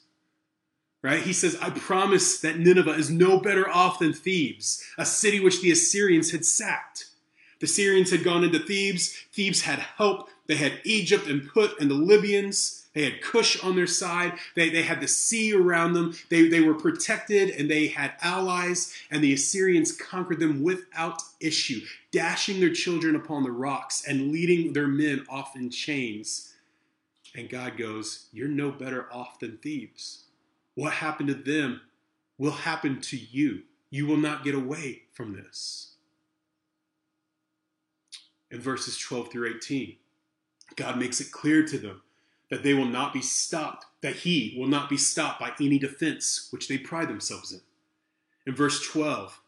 Right? 1.00 1.22
He 1.22 1.32
says, 1.32 1.56
I 1.60 1.70
promise 1.70 2.40
that 2.40 2.58
Nineveh 2.58 2.94
is 2.94 3.08
no 3.10 3.38
better 3.38 3.68
off 3.68 4.00
than 4.00 4.12
Thebes, 4.12 4.84
a 4.98 5.06
city 5.06 5.38
which 5.38 5.62
the 5.62 5.70
Assyrians 5.70 6.32
had 6.32 6.44
sacked. 6.44 7.06
The 7.60 7.66
Syrians 7.66 8.10
had 8.10 8.24
gone 8.24 8.44
into 8.44 8.58
Thebes. 8.58 9.16
Thebes 9.32 9.62
had 9.62 9.78
help. 9.78 10.28
They 10.46 10.56
had 10.56 10.80
Egypt 10.84 11.26
and 11.26 11.48
Put 11.48 11.80
and 11.80 11.90
the 11.90 11.94
Libyans. 11.94 12.86
They 12.94 13.04
had 13.04 13.20
Cush 13.20 13.62
on 13.62 13.76
their 13.76 13.86
side. 13.86 14.38
They, 14.56 14.70
they 14.70 14.82
had 14.82 15.00
the 15.00 15.08
sea 15.08 15.52
around 15.52 15.92
them. 15.92 16.16
They, 16.30 16.48
they 16.48 16.60
were 16.60 16.74
protected 16.74 17.50
and 17.50 17.70
they 17.70 17.88
had 17.88 18.14
allies, 18.22 18.92
and 19.10 19.22
the 19.22 19.34
Assyrians 19.34 19.92
conquered 19.92 20.40
them 20.40 20.62
without 20.62 21.22
issue, 21.38 21.80
dashing 22.10 22.58
their 22.60 22.72
children 22.72 23.14
upon 23.14 23.42
the 23.44 23.52
rocks 23.52 24.04
and 24.06 24.32
leading 24.32 24.72
their 24.72 24.88
men 24.88 25.24
off 25.28 25.54
in 25.54 25.70
chains. 25.70 26.54
And 27.36 27.48
God 27.48 27.76
goes, 27.76 28.26
You're 28.32 28.48
no 28.48 28.72
better 28.72 29.06
off 29.12 29.38
than 29.38 29.58
Thebes. 29.58 30.24
What 30.78 30.92
happened 30.92 31.28
to 31.28 31.34
them 31.34 31.80
will 32.38 32.52
happen 32.52 33.00
to 33.00 33.16
you. 33.16 33.62
You 33.90 34.06
will 34.06 34.16
not 34.16 34.44
get 34.44 34.54
away 34.54 35.02
from 35.12 35.34
this. 35.34 35.88
in 38.50 38.60
verses 38.60 38.98
12 38.98 39.30
through 39.30 39.54
18. 39.56 39.96
God 40.76 40.98
makes 40.98 41.20
it 41.20 41.32
clear 41.32 41.66
to 41.66 41.78
them 41.78 42.02
that 42.50 42.62
they 42.62 42.74
will 42.74 42.86
not 42.86 43.12
be 43.12 43.20
stopped, 43.20 43.86
that 44.00 44.16
he 44.16 44.54
will 44.58 44.68
not 44.68 44.88
be 44.88 44.96
stopped 44.96 45.40
by 45.40 45.52
any 45.60 45.78
defense 45.78 46.48
which 46.50 46.68
they 46.68 46.78
pride 46.78 47.08
themselves 47.08 47.52
in. 47.52 47.60
In 48.46 48.54
verse 48.54 48.86
12, 48.86 49.40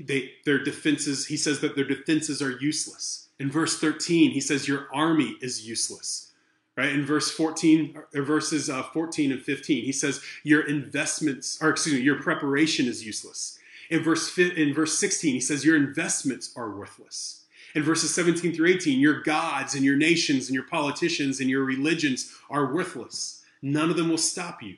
they, 0.00 0.32
their 0.44 0.62
defenses, 0.62 1.26
he 1.26 1.36
says 1.36 1.60
that 1.60 1.76
their 1.76 1.84
defenses 1.84 2.42
are 2.42 2.58
useless. 2.58 3.28
In 3.38 3.50
verse 3.50 3.78
13, 3.78 4.32
he 4.32 4.40
says 4.40 4.66
your 4.66 4.88
army 4.92 5.36
is 5.40 5.68
useless. 5.68 6.31
Right? 6.76 6.92
In 6.92 7.04
verse 7.04 7.30
14, 7.30 7.98
or 8.14 8.22
verses 8.22 8.70
uh, 8.70 8.82
14 8.82 9.32
and 9.32 9.42
15, 9.42 9.84
he 9.84 9.92
says 9.92 10.22
your 10.42 10.66
investments, 10.66 11.58
or 11.60 11.70
excuse 11.70 11.96
me, 11.96 12.00
your 12.00 12.22
preparation 12.22 12.86
is 12.86 13.04
useless. 13.04 13.58
In 13.90 14.02
verse, 14.02 14.36
in 14.38 14.72
verse 14.72 14.98
16, 14.98 15.34
he 15.34 15.40
says 15.40 15.66
your 15.66 15.76
investments 15.76 16.52
are 16.56 16.74
worthless 16.74 17.42
in 17.74 17.82
verses 17.82 18.14
17 18.14 18.54
through 18.54 18.68
18, 18.68 19.00
your 19.00 19.22
gods 19.22 19.74
and 19.74 19.84
your 19.84 19.96
nations 19.96 20.48
and 20.48 20.54
your 20.54 20.64
politicians 20.64 21.40
and 21.40 21.48
your 21.48 21.64
religions 21.64 22.34
are 22.50 22.72
worthless. 22.72 23.42
None 23.62 23.90
of 23.90 23.96
them 23.96 24.08
will 24.08 24.18
stop 24.18 24.62
you. 24.62 24.76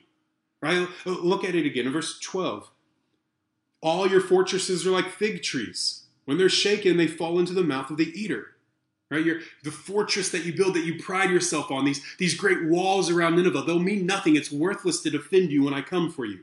Right? 0.61 0.87
Look 1.05 1.43
at 1.43 1.55
it 1.55 1.65
again 1.65 1.85
in 1.85 1.93
verse 1.93 2.19
12. 2.19 2.71
All 3.81 4.07
your 4.07 4.21
fortresses 4.21 4.87
are 4.87 4.91
like 4.91 5.09
fig 5.09 5.43
trees. 5.43 6.05
When 6.23 6.37
they're 6.37 6.49
shaken, 6.49 6.97
they 6.97 7.07
fall 7.07 7.37
into 7.37 7.53
the 7.53 7.63
mouth 7.63 7.91
of 7.91 7.97
the 7.97 8.11
eater. 8.19 8.54
Right? 9.11 9.25
Your, 9.25 9.39
the 9.63 9.71
fortress 9.71 10.29
that 10.29 10.45
you 10.45 10.53
build, 10.53 10.73
that 10.75 10.85
you 10.85 11.01
pride 11.01 11.29
yourself 11.29 11.69
on, 11.69 11.85
these, 11.85 12.01
these 12.17 12.35
great 12.35 12.65
walls 12.65 13.09
around 13.09 13.35
Nineveh, 13.35 13.61
they'll 13.61 13.79
mean 13.79 14.05
nothing. 14.05 14.35
It's 14.35 14.51
worthless 14.51 15.01
to 15.01 15.11
defend 15.11 15.51
you 15.51 15.63
when 15.63 15.75
I 15.75 15.81
come 15.81 16.11
for 16.11 16.25
you. 16.25 16.39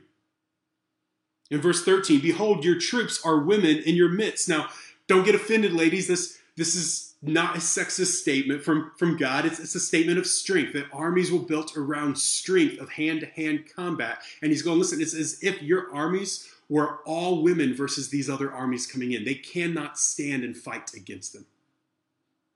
In 1.51 1.61
verse 1.61 1.83
13, 1.83 2.21
behold, 2.21 2.63
your 2.63 2.79
troops 2.79 3.19
are 3.25 3.37
women 3.39 3.77
in 3.77 3.95
your 3.95 4.09
midst. 4.09 4.47
Now, 4.47 4.69
don't 5.07 5.25
get 5.25 5.35
offended, 5.35 5.73
ladies. 5.73 6.07
This, 6.07 6.39
this 6.55 6.75
is 6.75 7.13
not 7.21 7.55
a 7.55 7.59
sexist 7.59 8.21
statement 8.21 8.63
from, 8.63 8.91
from 8.97 9.17
God. 9.17 9.45
It's, 9.45 9.59
it's 9.59 9.75
a 9.75 9.79
statement 9.79 10.17
of 10.17 10.25
strength 10.25 10.73
that 10.73 10.87
armies 10.91 11.31
were 11.31 11.39
built 11.39 11.75
around 11.77 12.17
strength 12.17 12.79
of 12.79 12.89
hand 12.89 13.21
to 13.21 13.25
hand 13.27 13.65
combat. 13.73 14.19
And 14.41 14.51
he's 14.51 14.61
going, 14.61 14.79
listen, 14.79 15.01
it's 15.01 15.13
as 15.13 15.43
if 15.43 15.61
your 15.61 15.93
armies 15.93 16.49
were 16.69 16.99
all 17.05 17.43
women 17.43 17.75
versus 17.75 18.09
these 18.09 18.29
other 18.29 18.51
armies 18.51 18.87
coming 18.87 19.11
in. 19.11 19.25
They 19.25 19.35
cannot 19.35 19.97
stand 19.97 20.43
and 20.43 20.55
fight 20.55 20.93
against 20.93 21.33
them. 21.33 21.45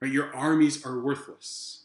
Right? 0.00 0.12
Your 0.12 0.34
armies 0.34 0.84
are 0.84 0.98
worthless. 0.98 1.84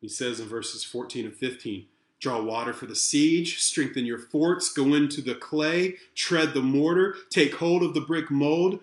He 0.00 0.08
says 0.08 0.40
in 0.40 0.48
verses 0.48 0.84
14 0.84 1.26
and 1.26 1.34
15 1.34 1.86
Draw 2.18 2.42
water 2.42 2.72
for 2.72 2.86
the 2.86 2.96
siege, 2.96 3.60
strengthen 3.60 4.06
your 4.06 4.18
forts, 4.18 4.72
go 4.72 4.94
into 4.94 5.20
the 5.20 5.34
clay, 5.34 5.96
tread 6.14 6.54
the 6.54 6.62
mortar, 6.62 7.14
take 7.28 7.56
hold 7.56 7.82
of 7.82 7.92
the 7.92 8.00
brick 8.00 8.30
mold. 8.30 8.80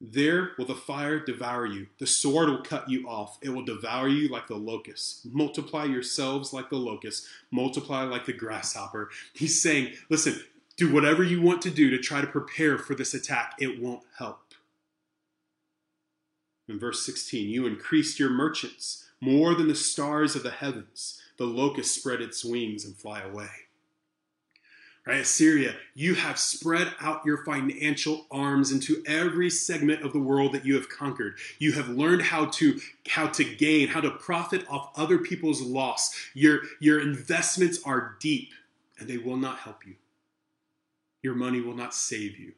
There 0.00 0.50
will 0.58 0.64
the 0.64 0.74
fire 0.74 1.20
devour 1.20 1.66
you. 1.66 1.86
The 1.98 2.06
sword 2.06 2.48
will 2.48 2.62
cut 2.62 2.90
you 2.90 3.08
off. 3.08 3.38
It 3.42 3.50
will 3.50 3.64
devour 3.64 4.08
you 4.08 4.28
like 4.28 4.48
the 4.48 4.56
locust. 4.56 5.24
Multiply 5.32 5.84
yourselves 5.84 6.52
like 6.52 6.68
the 6.68 6.76
locust. 6.76 7.26
Multiply 7.50 8.02
like 8.02 8.26
the 8.26 8.32
grasshopper. 8.32 9.08
He's 9.34 9.62
saying, 9.62 9.92
listen, 10.10 10.42
do 10.76 10.92
whatever 10.92 11.22
you 11.22 11.40
want 11.40 11.62
to 11.62 11.70
do 11.70 11.90
to 11.90 11.98
try 11.98 12.20
to 12.20 12.26
prepare 12.26 12.76
for 12.76 12.94
this 12.94 13.14
attack. 13.14 13.54
It 13.60 13.80
won't 13.80 14.02
help. 14.18 14.43
In 16.68 16.78
verse 16.78 17.04
16, 17.04 17.48
you 17.48 17.66
increased 17.66 18.18
your 18.18 18.30
merchants 18.30 19.04
more 19.20 19.54
than 19.54 19.68
the 19.68 19.74
stars 19.74 20.34
of 20.34 20.42
the 20.42 20.50
heavens 20.50 21.20
the 21.36 21.44
locust 21.44 21.94
spread 21.94 22.20
its 22.20 22.44
wings 22.44 22.84
and 22.84 22.96
fly 22.96 23.20
away. 23.20 23.48
Right, 25.06 25.20
Assyria, 25.20 25.74
you 25.94 26.14
have 26.14 26.38
spread 26.38 26.94
out 26.98 27.26
your 27.26 27.44
financial 27.44 28.26
arms 28.30 28.72
into 28.72 29.02
every 29.06 29.50
segment 29.50 30.02
of 30.02 30.14
the 30.14 30.18
world 30.18 30.54
that 30.54 30.64
you 30.64 30.76
have 30.76 30.88
conquered. 30.88 31.36
You 31.58 31.72
have 31.72 31.90
learned 31.90 32.22
how 32.22 32.46
to 32.46 32.80
how 33.10 33.26
to 33.26 33.44
gain, 33.44 33.88
how 33.88 34.00
to 34.00 34.10
profit 34.12 34.64
off 34.70 34.92
other 34.96 35.18
people's 35.18 35.60
loss. 35.60 36.14
Your 36.32 36.60
your 36.80 37.02
investments 37.02 37.80
are 37.84 38.16
deep 38.18 38.52
and 38.98 39.06
they 39.06 39.18
will 39.18 39.36
not 39.36 39.58
help 39.58 39.86
you. 39.86 39.96
Your 41.22 41.34
money 41.34 41.60
will 41.60 41.76
not 41.76 41.94
save 41.94 42.38
you. 42.38 42.52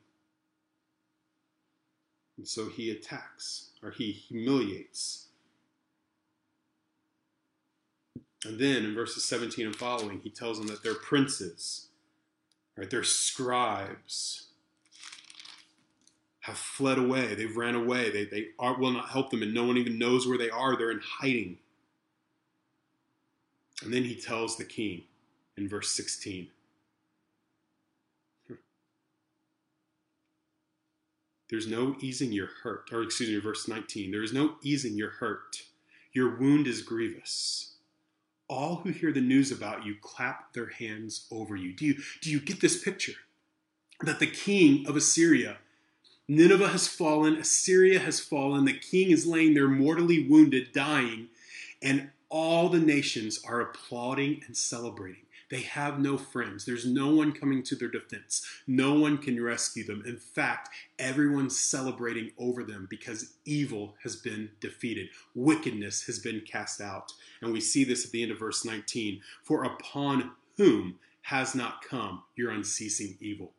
And 2.37 2.47
so 2.47 2.69
he 2.69 2.91
attacks 2.91 3.71
or 3.83 3.91
he 3.91 4.13
humiliates 4.13 5.27
And 8.47 8.61
then 8.61 8.85
in 8.85 8.95
verses 8.95 9.25
17 9.25 9.67
and 9.67 9.77
following, 9.77 10.21
he 10.21 10.31
tells 10.31 10.59
them 10.59 10.69
that 10.69 10.83
they're 10.83 10.95
princes, 10.95 11.89
right? 12.77 12.89
They're 12.89 13.03
scribes, 13.03 14.47
have 16.41 16.57
fled 16.57 16.99
away. 16.99 17.35
They've 17.35 17.57
ran 17.57 17.75
away. 17.75 18.11
They, 18.11 18.25
they 18.25 18.49
are, 18.59 18.79
will 18.79 18.93
not 18.93 19.09
help 19.09 19.31
them, 19.31 19.43
and 19.43 19.53
no 19.53 19.65
one 19.65 19.77
even 19.79 19.99
knows 19.99 20.29
where 20.29 20.39
they 20.39 20.51
are. 20.51 20.77
They're 20.77 20.93
in 20.93 21.01
hiding. 21.03 21.59
And 23.83 23.93
then 23.93 24.05
he 24.05 24.15
tells 24.15 24.57
the 24.57 24.65
king 24.65 25.05
in 25.57 25.69
verse 25.69 25.91
16 25.91 26.49
There's 31.49 31.67
no 31.67 31.97
easing 32.01 32.33
your 32.33 32.49
hurt, 32.63 32.91
or 32.93 33.03
excuse 33.03 33.31
me, 33.31 33.39
verse 33.39 33.69
19. 33.69 34.11
There 34.11 34.23
is 34.23 34.33
no 34.33 34.57
easing 34.63 34.97
your 34.97 35.11
hurt. 35.11 35.63
Your 36.13 36.37
wound 36.37 36.67
is 36.67 36.83
grievous 36.83 37.77
all 38.49 38.77
who 38.77 38.91
hear 38.91 39.13
the 39.13 39.21
news 39.21 39.51
about 39.51 39.85
you 39.85 39.97
clap 40.01 40.53
their 40.53 40.69
hands 40.69 41.27
over 41.31 41.57
you. 41.57 41.73
Do 41.73 41.85
you, 41.85 41.97
do 42.21 42.31
you 42.31 42.41
get 42.41 42.61
this 42.61 42.83
picture? 42.83 43.15
That 44.03 44.21
the 44.21 44.27
king 44.27 44.87
of 44.87 44.97
Assyria, 44.97 45.59
Nineveh 46.29 46.69
has 46.69 46.87
fallen, 46.87 47.37
Assyria 47.37 47.99
has 47.99 48.21
fallen, 48.21 48.65
the 48.65 48.79
king 48.79 49.11
is 49.11 49.27
laying 49.27 49.55
there 49.55 49.69
mortally 49.69 50.29
wounded, 50.29 50.73
dying, 50.73 51.29
and 51.83 52.11
all 52.29 52.69
the 52.69 52.81
nations 52.81 53.41
are 53.47 53.61
applauding 53.61 54.43
and 54.47 54.57
celebrating. 54.57 55.23
They 55.49 55.61
have 55.61 56.01
no 56.01 56.19
friends. 56.19 56.65
There's 56.65 56.87
no 56.87 57.15
one 57.15 57.33
coming 57.33 57.63
to 57.65 57.77
their 57.77 57.89
defense. 57.89 58.45
No 58.67 58.95
one 58.95 59.19
can 59.19 59.43
rescue 59.43 59.85
them. 59.85 60.03
In 60.05 60.17
fact, 60.17 60.71
everyone's 60.99 61.59
celebrating 61.59 62.33
over 62.37 62.65
them 62.65 62.87
because 62.91 63.35
evil 63.45 63.95
has 64.03 64.17
been 64.17 64.51
defeated, 64.61 65.09
wickedness 65.35 66.07
has 66.07 66.19
been 66.19 66.41
cast 66.41 66.81
out. 66.81 67.13
And 67.41 67.53
we 67.53 67.61
see 67.61 67.85
this 67.85 68.05
at 68.05 68.11
the 68.11 68.23
end 68.23 68.33
of 68.33 68.39
verse 68.39 68.65
19 68.65 69.21
For 69.43 69.65
upon 69.65 70.33
whom 70.57 70.99
has 71.23 71.55
not 71.55 71.83
come 71.83 72.23
your 72.35 72.51
unceasing 72.51 73.17
evil? 73.21 73.53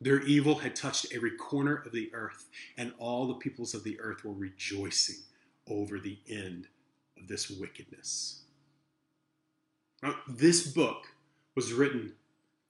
Their 0.00 0.20
evil 0.22 0.56
had 0.56 0.74
touched 0.74 1.06
every 1.14 1.30
corner 1.30 1.76
of 1.76 1.92
the 1.92 2.10
earth, 2.12 2.48
and 2.76 2.92
all 2.98 3.28
the 3.28 3.34
peoples 3.34 3.72
of 3.72 3.84
the 3.84 4.00
earth 4.00 4.24
were 4.24 4.32
rejoicing 4.32 5.22
over 5.68 6.00
the 6.00 6.18
end 6.28 6.66
of 7.16 7.28
this 7.28 7.48
wickedness. 7.48 8.41
Now, 10.02 10.16
this 10.26 10.66
book 10.66 11.14
was 11.54 11.72
written 11.72 12.14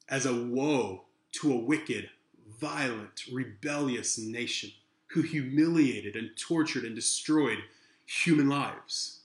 as 0.09 0.27
a 0.27 0.35
woe 0.35 1.05
to 1.33 1.53
a 1.53 1.57
wicked, 1.57 2.11
violent, 2.61 3.25
rebellious 3.33 4.19
nation 4.19 4.73
who 5.09 5.23
humiliated 5.23 6.15
and 6.15 6.37
tortured 6.37 6.85
and 6.85 6.95
destroyed 6.95 7.59
human 8.05 8.49
lives. 8.49 9.21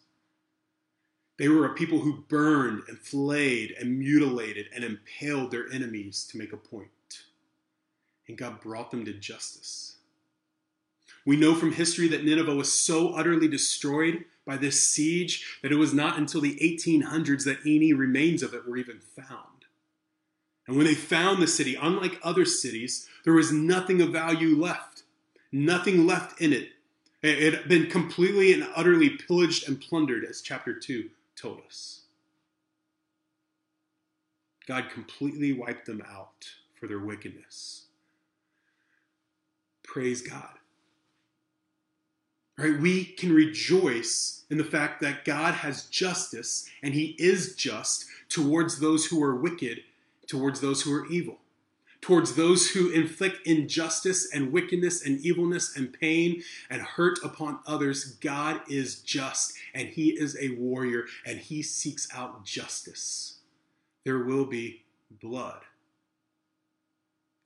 They 1.37 1.49
were 1.49 1.65
a 1.65 1.75
people 1.75 1.99
who 1.99 2.23
burned 2.27 2.83
and 2.87 2.97
flayed 2.97 3.75
and 3.79 3.99
mutilated 3.99 4.67
and 4.73 4.83
impaled 4.83 5.51
their 5.51 5.71
enemies 5.71 6.27
to 6.31 6.37
make 6.37 6.53
a 6.53 6.57
point. 6.57 6.89
And 8.27 8.37
God 8.37 8.59
brought 8.61 8.91
them 8.91 9.05
to 9.05 9.13
justice. 9.13 9.97
We 11.25 11.35
know 11.35 11.55
from 11.55 11.73
history 11.73 12.07
that 12.07 12.23
Nineveh 12.23 12.55
was 12.55 12.71
so 12.71 13.09
utterly 13.09 13.47
destroyed 13.47 14.25
by 14.47 14.57
this 14.57 14.81
siege 14.81 15.59
that 15.61 15.71
it 15.71 15.75
was 15.75 15.93
not 15.93 16.17
until 16.17 16.41
the 16.41 16.55
1800s 16.55 17.43
that 17.43 17.59
any 17.65 17.93
remains 17.93 18.41
of 18.41 18.53
it 18.53 18.67
were 18.67 18.77
even 18.77 18.99
found. 18.99 19.65
And 20.65 20.75
when 20.75 20.87
they 20.87 20.95
found 20.95 21.41
the 21.41 21.47
city, 21.47 21.75
unlike 21.79 22.19
other 22.23 22.45
cities, 22.45 23.07
there 23.23 23.33
was 23.33 23.51
nothing 23.51 24.01
of 24.01 24.09
value 24.09 24.59
left, 24.59 25.03
nothing 25.51 26.07
left 26.07 26.41
in 26.41 26.53
it. 26.53 26.69
It 27.21 27.53
had 27.53 27.67
been 27.67 27.87
completely 27.87 28.53
and 28.53 28.67
utterly 28.75 29.09
pillaged 29.09 29.67
and 29.67 29.81
plundered, 29.81 30.23
as 30.23 30.41
chapter 30.41 30.73
2 30.73 31.09
told 31.35 31.61
us. 31.67 32.01
God 34.67 34.89
completely 34.89 35.53
wiped 35.53 35.85
them 35.85 36.03
out 36.09 36.49
for 36.73 36.87
their 36.87 36.99
wickedness. 36.99 37.85
Praise 39.83 40.21
God. 40.21 40.57
Right? 42.57 42.79
We 42.79 43.05
can 43.05 43.31
rejoice 43.31 44.45
in 44.49 44.57
the 44.57 44.63
fact 44.63 45.01
that 45.01 45.25
God 45.25 45.53
has 45.55 45.85
justice 45.85 46.67
and 46.81 46.93
he 46.93 47.15
is 47.19 47.55
just 47.55 48.05
towards 48.29 48.79
those 48.79 49.05
who 49.05 49.21
are 49.23 49.35
wicked, 49.35 49.81
towards 50.25 50.59
those 50.59 50.81
who 50.81 50.93
are 50.93 51.05
evil, 51.07 51.37
towards 52.01 52.35
those 52.35 52.71
who 52.71 52.89
inflict 52.89 53.45
injustice 53.45 54.33
and 54.33 54.51
wickedness 54.51 55.05
and 55.05 55.19
evilness 55.19 55.75
and 55.77 55.93
pain 55.93 56.41
and 56.69 56.81
hurt 56.81 57.19
upon 57.23 57.59
others. 57.67 58.13
God 58.21 58.61
is 58.67 59.01
just 59.01 59.53
and 59.75 59.89
he 59.89 60.09
is 60.09 60.35
a 60.41 60.55
warrior 60.55 61.05
and 61.25 61.37
he 61.37 61.61
seeks 61.61 62.07
out 62.11 62.43
justice. 62.43 63.39
There 64.03 64.23
will 64.23 64.45
be 64.45 64.83
blood. 65.21 65.61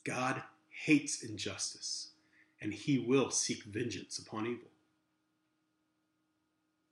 God 0.06 0.42
hates 0.70 1.22
injustice 1.22 2.12
and 2.62 2.74
he 2.74 3.00
will 3.00 3.30
seek 3.30 3.64
vengeance 3.64 4.18
upon 4.18 4.46
evil. 4.46 4.71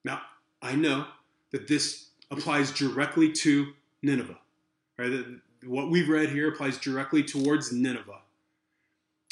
Now, 0.03 0.21
I 0.61 0.75
know 0.75 1.05
that 1.51 1.67
this 1.67 2.09
applies 2.31 2.71
directly 2.71 3.31
to 3.31 3.73
Nineveh. 4.01 4.37
Right? 4.97 5.25
What 5.65 5.89
we've 5.89 6.09
read 6.09 6.29
here 6.29 6.49
applies 6.49 6.77
directly 6.77 7.23
towards 7.23 7.71
Nineveh. 7.71 8.21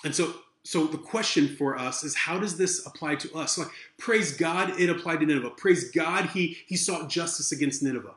And 0.03 0.15
so 0.15 0.33
so 0.67 0.85
the 0.85 0.97
question 0.97 1.47
for 1.47 1.77
us 1.77 2.03
is 2.03 2.13
how 2.13 2.39
does 2.39 2.57
this 2.57 2.85
apply 2.85 3.15
to 3.15 3.33
us? 3.33 3.57
Like, 3.57 3.69
praise 3.97 4.35
God, 4.35 4.77
it 4.77 4.89
applied 4.89 5.21
to 5.21 5.25
Nineveh. 5.25 5.51
Praise 5.51 5.89
God, 5.91 6.25
he, 6.31 6.57
he 6.67 6.75
sought 6.75 7.07
justice 7.07 7.53
against 7.53 7.81
Nineveh. 7.81 8.15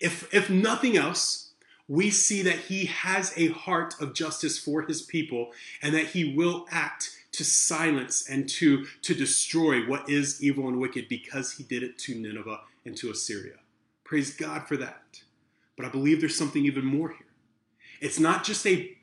If, 0.00 0.32
if 0.32 0.48
nothing 0.48 0.96
else, 0.96 1.50
we 1.86 2.08
see 2.08 2.40
that 2.40 2.60
he 2.60 2.86
has 2.86 3.34
a 3.36 3.48
heart 3.48 3.94
of 4.00 4.14
justice 4.14 4.58
for 4.58 4.80
his 4.80 5.02
people 5.02 5.50
and 5.82 5.94
that 5.94 6.06
he 6.06 6.34
will 6.34 6.66
act 6.70 7.10
to 7.32 7.44
silence 7.44 8.28
and 8.28 8.48
to, 8.48 8.86
to 9.02 9.14
destroy 9.14 9.86
what 9.86 10.08
is 10.08 10.42
evil 10.42 10.68
and 10.68 10.80
wicked 10.80 11.08
because 11.08 11.52
he 11.52 11.62
did 11.64 11.82
it 11.82 11.98
to 11.98 12.14
Nineveh 12.14 12.60
and 12.84 12.96
to 12.96 13.10
Assyria. 13.10 13.56
Praise 14.04 14.34
God 14.34 14.66
for 14.66 14.76
that. 14.76 15.22
But 15.76 15.86
I 15.86 15.88
believe 15.90 16.20
there's 16.20 16.36
something 16.36 16.64
even 16.64 16.84
more 16.84 17.10
here. 17.10 17.26
It's 18.00 18.18
not 18.18 18.44
just 18.44 18.66
a 18.66 18.96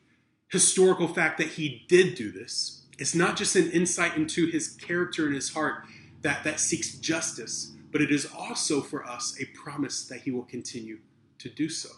historical 0.50 1.08
fact 1.08 1.38
that 1.38 1.48
he 1.50 1.86
did 1.88 2.16
do 2.16 2.32
this. 2.32 2.84
It's 3.00 3.16
not 3.16 3.38
just 3.38 3.56
an 3.56 3.72
insight 3.72 4.18
into 4.18 4.48
his 4.48 4.70
character 4.70 5.26
and 5.26 5.36
his 5.36 5.54
heart 5.54 5.86
that, 6.22 6.44
that 6.44 6.60
seeks 6.60 6.96
justice, 6.96 7.74
but 7.92 8.02
it 8.02 8.12
is 8.12 8.26
also 8.26 8.82
for 8.82 9.06
us 9.06 9.38
a 9.40 9.46
promise 9.58 10.06
that 10.06 10.22
he 10.22 10.32
will 10.32 10.44
continue 10.44 11.00
to 11.40 11.50
do 11.50 11.70
so. 11.70 11.90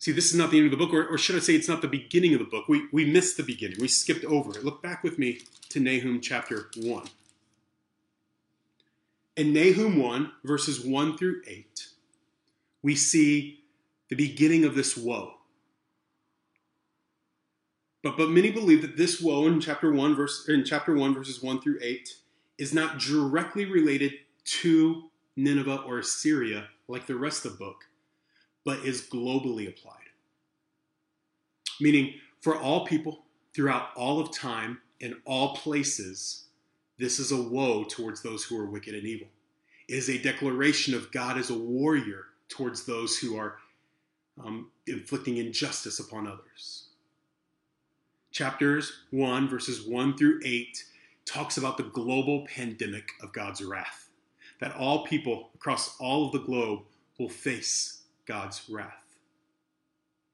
See, 0.00 0.12
this 0.12 0.30
is 0.30 0.34
not 0.34 0.50
the 0.50 0.56
end 0.56 0.64
of 0.64 0.70
the 0.70 0.78
book, 0.78 0.94
or, 0.94 1.06
or, 1.06 1.18
should 1.18 1.36
I 1.36 1.40
say 1.40 1.54
it's 1.54 1.68
not 1.68 1.82
the 1.82 1.88
beginning 1.88 2.32
of 2.32 2.38
the 2.38 2.46
book. 2.46 2.68
We, 2.68 2.88
we 2.90 3.04
missed 3.04 3.36
the 3.36 3.42
beginning. 3.42 3.76
We 3.78 3.86
skipped 3.86 4.24
over 4.24 4.50
it. 4.50 4.64
Look 4.64 4.82
back 4.82 5.04
with 5.04 5.18
me 5.18 5.40
to 5.68 5.78
Nahum 5.78 6.22
chapter 6.22 6.70
1. 6.74 7.06
In 9.36 9.52
Nahum 9.52 9.98
1, 9.98 10.32
verses 10.42 10.84
1 10.84 11.18
through 11.18 11.42
8, 11.46 11.86
we 12.82 12.96
see 12.96 13.62
the 14.08 14.16
beginning 14.16 14.64
of 14.64 14.74
this 14.74 14.96
woe. 14.96 15.34
But, 18.02 18.16
but 18.16 18.30
many 18.30 18.50
believe 18.50 18.80
that 18.80 18.96
this 18.96 19.20
woe 19.20 19.46
in 19.46 19.60
chapter 19.60 19.92
1 19.92 20.16
verse 20.16 20.48
in 20.48 20.64
chapter 20.64 20.94
1 20.94 21.14
verses 21.14 21.42
1 21.42 21.60
through 21.60 21.78
8 21.82 22.08
is 22.56 22.72
not 22.72 22.98
directly 22.98 23.66
related 23.66 24.14
to 24.44 25.10
Nineveh 25.36 25.82
or 25.86 25.98
Assyria 25.98 26.68
like 26.88 27.06
the 27.06 27.16
rest 27.16 27.44
of 27.44 27.52
the 27.52 27.58
book, 27.58 27.84
but 28.64 28.80
is 28.80 29.02
globally 29.02 29.68
applied. 29.68 29.96
Meaning 31.80 32.14
for 32.40 32.56
all 32.56 32.86
people 32.86 33.24
throughout 33.54 33.88
all 33.96 34.20
of 34.20 34.32
time 34.32 34.80
in 35.00 35.16
all 35.24 35.56
places, 35.56 36.44
this 36.98 37.18
is 37.18 37.32
a 37.32 37.42
woe 37.42 37.84
towards 37.84 38.22
those 38.22 38.44
who 38.44 38.58
are 38.58 38.66
wicked 38.66 38.94
and 38.94 39.06
evil. 39.06 39.28
It 39.88 39.94
is 39.94 40.10
a 40.10 40.18
declaration 40.18 40.94
of 40.94 41.10
God 41.10 41.38
as 41.38 41.50
a 41.50 41.58
warrior 41.58 42.26
towards 42.48 42.84
those 42.84 43.16
who 43.16 43.36
are 43.36 43.56
um, 44.42 44.70
inflicting 44.86 45.38
injustice 45.38 45.98
upon 45.98 46.26
others 46.26 46.90
chapters 48.30 48.92
1, 49.10 49.48
verses 49.48 49.86
1 49.86 50.16
through 50.16 50.40
8, 50.44 50.84
talks 51.26 51.56
about 51.56 51.76
the 51.76 51.84
global 51.84 52.46
pandemic 52.46 53.10
of 53.22 53.32
God's 53.32 53.62
wrath. 53.62 54.08
That 54.60 54.74
all 54.76 55.06
people 55.06 55.50
across 55.54 55.96
all 55.98 56.26
of 56.26 56.32
the 56.32 56.40
globe 56.40 56.80
will 57.18 57.28
face 57.28 57.99
God's 58.30 58.62
wrath. 58.70 59.16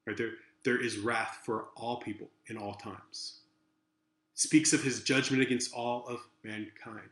Right? 0.05 0.15
There, 0.15 0.33
there 0.63 0.79
is 0.79 0.99
wrath 0.99 1.39
for 1.43 1.69
all 1.75 1.97
people 1.97 2.27
in 2.45 2.57
all 2.57 2.75
times. 2.75 3.39
Speaks 4.35 4.71
of 4.71 4.83
his 4.83 5.01
judgment 5.01 5.41
against 5.41 5.73
all 5.73 6.05
of 6.07 6.19
mankind. 6.43 7.09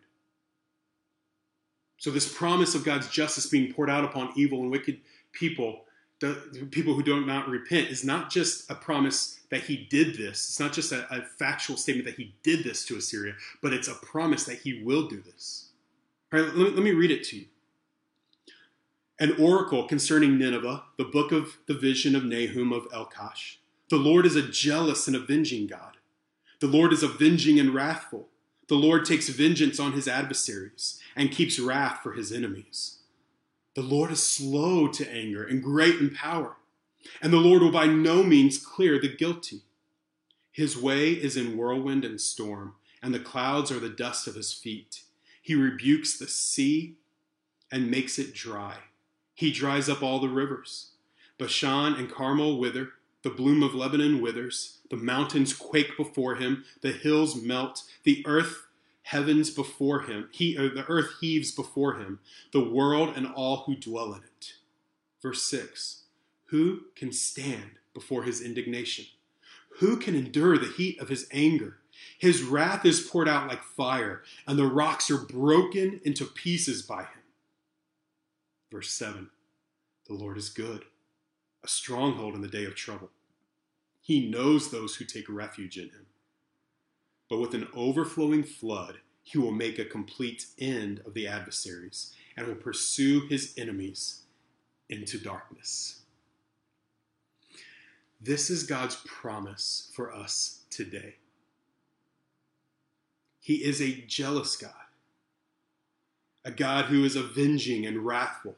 So, 1.98 2.12
this 2.12 2.32
promise 2.32 2.76
of 2.76 2.84
God's 2.84 3.10
justice 3.10 3.48
being 3.48 3.74
poured 3.74 3.90
out 3.90 4.04
upon 4.04 4.32
evil 4.36 4.62
and 4.62 4.70
wicked 4.70 5.00
people 5.32 5.82
the 6.20 6.68
people 6.72 6.94
who 6.94 7.04
do 7.04 7.26
not 7.26 7.50
repent 7.50 7.90
is 7.90 8.06
not 8.06 8.32
just 8.32 8.72
a 8.72 8.76
promise 8.76 9.42
that 9.50 9.64
he 9.64 9.76
did 9.90 10.16
this. 10.16 10.48
It's 10.48 10.60
not 10.60 10.72
just 10.72 10.94
a, 10.94 11.06
a, 11.14 11.22
factual 11.22 11.76
statement 11.76 12.08
that 12.08 12.16
he 12.16 12.34
did 12.42 12.64
this 12.64 12.86
to 12.86 12.96
Assyria, 12.96 13.34
but 13.62 13.74
it's 13.74 13.90
a 13.90 13.96
promise 13.96 14.46
that 14.46 14.60
he 14.60 14.82
will 14.82 15.10
do 15.10 15.22
this. 15.22 15.70
All 16.34 16.40
right, 16.40 16.56
let, 16.56 16.74
let 16.76 16.84
me 16.84 16.92
read 16.92 17.12
it 17.12 17.26
to 17.26 17.38
you. 17.38 17.46
An 19.18 19.34
oracle 19.40 19.88
concerning 19.88 20.38
Nineveh, 20.38 20.84
the 20.98 21.06
book 21.06 21.32
of 21.32 21.56
the 21.68 21.74
vision 21.74 22.18
of 22.18 22.26
Nahum 22.26 22.74
of 22.74 22.86
Elkosh. 22.92 23.56
The 23.90 23.96
Lord 23.96 24.26
is 24.26 24.36
a 24.36 24.42
jealous 24.42 25.08
and 25.08 25.16
avenging 25.16 25.68
God. 25.68 25.96
The 26.60 26.68
Lord 26.68 26.92
is 26.92 27.02
avenging 27.02 27.58
and 27.58 27.74
wrathful. 27.74 28.28
The 28.68 28.76
Lord 28.76 29.06
takes 29.06 29.30
vengeance 29.30 29.80
on 29.80 29.94
his 29.94 30.10
adversaries 30.10 31.00
and 31.16 31.32
keeps 31.32 31.60
wrath 31.60 32.02
for 32.04 32.12
his 32.12 32.34
enemies. 32.34 32.98
The 33.74 33.84
Lord 33.84 34.12
is 34.12 34.22
slow 34.22 34.90
to 34.90 35.10
anger 35.10 35.46
and 35.46 35.64
great 35.64 35.96
in 35.96 36.10
power, 36.10 36.58
and 37.22 37.32
the 37.32 37.38
Lord 37.38 37.62
will 37.62 37.72
by 37.72 37.86
no 37.86 38.22
means 38.22 38.58
clear 38.58 39.00
the 39.00 39.16
guilty. 39.16 39.62
His 40.52 40.76
way 40.76 41.12
is 41.12 41.38
in 41.38 41.56
whirlwind 41.56 42.04
and 42.04 42.20
storm, 42.20 42.76
and 43.02 43.14
the 43.14 43.20
clouds 43.20 43.72
are 43.72 43.80
the 43.80 43.88
dust 43.88 44.28
of 44.28 44.36
his 44.36 44.52
feet. 44.52 45.04
He 45.42 45.56
rebukes 45.56 46.18
the 46.18 46.28
sea 46.28 46.96
and 47.72 47.90
makes 47.90 48.20
it 48.20 48.34
dry. 48.34 48.76
He 49.36 49.52
dries 49.52 49.90
up 49.90 50.02
all 50.02 50.20
the 50.20 50.30
rivers. 50.30 50.92
Bashan 51.38 51.94
and 51.94 52.10
Carmel 52.10 52.58
wither, 52.58 52.94
the 53.22 53.30
bloom 53.30 53.62
of 53.62 53.76
Lebanon 53.76 54.22
withers, 54.22 54.78
the 54.90 54.96
mountains 54.96 55.54
quake 55.54 55.98
before 55.98 56.36
him, 56.36 56.64
the 56.82 56.94
hills 56.94 57.36
melt, 57.36 57.84
the 58.04 58.24
earth 58.26 58.66
heavens 59.02 59.50
before 59.50 60.02
him, 60.02 60.30
he, 60.32 60.58
or 60.58 60.70
the 60.70 60.86
earth 60.88 61.16
heaves 61.20 61.52
before 61.52 61.96
him, 61.96 62.20
the 62.52 62.64
world 62.64 63.14
and 63.16 63.28
all 63.28 63.58
who 63.66 63.76
dwell 63.76 64.14
in 64.14 64.24
it. 64.24 64.54
Verse 65.22 65.44
6 65.44 66.04
Who 66.46 66.86
can 66.96 67.12
stand 67.12 67.72
before 67.94 68.24
his 68.24 68.42
indignation? 68.42 69.06
Who 69.80 69.98
can 69.98 70.16
endure 70.16 70.58
the 70.58 70.72
heat 70.72 71.00
of 71.02 71.10
his 71.10 71.28
anger? 71.32 71.78
His 72.18 72.44
wrath 72.44 72.86
is 72.86 73.02
poured 73.02 73.28
out 73.28 73.48
like 73.48 73.64
fire, 73.64 74.24
and 74.48 74.58
the 74.58 74.68
rocks 74.68 75.12
are 75.12 75.18
broken 75.18 76.00
into 76.04 76.26
pieces 76.26 76.82
by 76.82 77.02
him. 77.02 77.15
Verse 78.72 78.92
7 78.92 79.30
The 80.08 80.14
Lord 80.14 80.38
is 80.38 80.50
good, 80.50 80.86
a 81.64 81.68
stronghold 81.68 82.36
in 82.36 82.42
the 82.42 82.48
day 82.48 82.66
of 82.66 82.76
trouble. 82.76 83.10
He 84.02 84.30
knows 84.30 84.70
those 84.70 84.96
who 84.96 85.06
take 85.06 85.28
refuge 85.28 85.78
in 85.78 85.86
him 85.86 86.06
but 87.30 87.40
with 87.40 87.54
an 87.54 87.68
overflowing 87.74 88.44
flood, 88.44 89.00
he 89.24 89.38
will 89.38 89.52
make 89.52 89.80
a 89.80 89.86
complete 89.86 90.46
end 90.60 91.02
of 91.06 91.14
the 91.14 91.28
adversaries 91.28 92.14
and 92.38 92.46
will 92.46 92.56
pursue 92.56 93.28
his 93.28 93.54
enemies 93.58 94.22
into 94.90 95.18
darkness. 95.18 96.02
This 98.22 98.50
is 98.50 98.64
God's 98.64 98.98
promise 99.06 99.92
for 99.96 100.14
us 100.14 100.62
today. 100.70 101.16
He 103.40 103.64
is 103.64 103.82
a 103.82 104.02
jealous 104.08 104.56
God, 104.56 104.72
a 106.46 106.52
God 106.52 106.86
who 106.86 107.04
is 107.04 107.16
avenging 107.16 107.86
and 107.86 108.06
wrathful, 108.06 108.56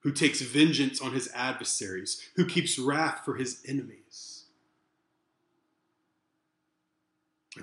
who 0.00 0.10
takes 0.10 0.40
vengeance 0.40 1.00
on 1.00 1.12
his 1.12 1.30
adversaries, 1.34 2.28
who 2.34 2.46
keeps 2.46 2.78
wrath 2.78 3.20
for 3.24 3.34
his 3.36 3.62
enemies. 3.68 4.44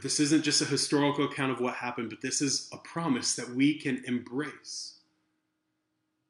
This 0.02 0.20
isn't 0.20 0.44
just 0.44 0.62
a 0.62 0.66
historical 0.66 1.26
account 1.26 1.52
of 1.52 1.60
what 1.60 1.76
happened, 1.76 2.10
but 2.10 2.22
this 2.22 2.42
is 2.42 2.70
a 2.72 2.78
promise 2.78 3.36
that 3.36 3.50
we 3.50 3.76
can 3.76 4.04
embrace. 4.06 5.00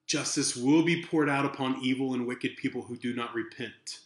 Justice 0.05 0.55
will 0.55 0.83
be 0.83 1.03
poured 1.03 1.29
out 1.29 1.45
upon 1.45 1.79
evil 1.81 2.13
and 2.13 2.27
wicked 2.27 2.57
people 2.57 2.83
who 2.83 2.97
do 2.97 3.13
not 3.13 3.33
repent. 3.33 3.99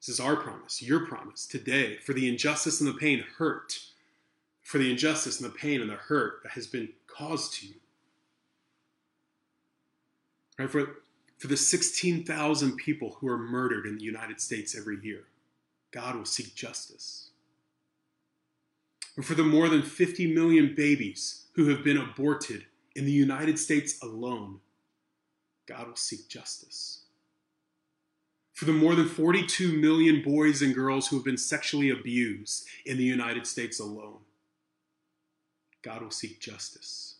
This 0.00 0.08
is 0.08 0.20
our 0.20 0.36
promise, 0.36 0.80
your 0.82 1.06
promise 1.06 1.46
today 1.46 1.96
for 1.96 2.12
the 2.14 2.28
injustice 2.28 2.80
and 2.80 2.88
the 2.88 2.94
pain, 2.94 3.24
hurt, 3.38 3.80
for 4.62 4.78
the 4.78 4.90
injustice 4.90 5.40
and 5.40 5.50
the 5.50 5.54
pain 5.54 5.80
and 5.80 5.90
the 5.90 5.94
hurt 5.94 6.42
that 6.42 6.52
has 6.52 6.66
been 6.66 6.90
to 7.20 7.66
you. 7.66 7.74
Right? 10.58 10.70
For, 10.70 10.96
for 11.38 11.46
the 11.46 11.56
16,000 11.56 12.76
people 12.76 13.16
who 13.18 13.28
are 13.28 13.38
murdered 13.38 13.86
in 13.86 13.96
the 13.96 14.04
United 14.04 14.40
States 14.40 14.76
every 14.76 14.98
year, 15.02 15.24
God 15.92 16.16
will 16.16 16.24
seek 16.24 16.54
justice 16.54 17.30
and 19.20 19.26
for 19.26 19.34
the 19.34 19.44
more 19.44 19.68
than 19.68 19.82
50 19.82 20.32
million 20.32 20.74
babies 20.74 21.44
who 21.52 21.68
have 21.68 21.84
been 21.84 21.98
aborted 21.98 22.64
in 22.96 23.04
the 23.04 23.12
United 23.12 23.58
States 23.58 24.02
alone, 24.02 24.60
God 25.66 25.88
will 25.88 25.96
seek 25.96 26.26
justice. 26.28 27.00
For 28.54 28.64
the 28.64 28.72
more 28.72 28.94
than 28.94 29.08
42 29.08 29.78
million 29.78 30.22
boys 30.22 30.62
and 30.62 30.74
girls 30.74 31.08
who 31.08 31.16
have 31.16 31.24
been 31.26 31.36
sexually 31.36 31.90
abused 31.90 32.66
in 32.86 32.96
the 32.96 33.04
United 33.04 33.46
States 33.46 33.78
alone, 33.78 34.20
God 35.82 36.02
will 36.02 36.10
seek 36.10 36.40
justice. 36.40 37.16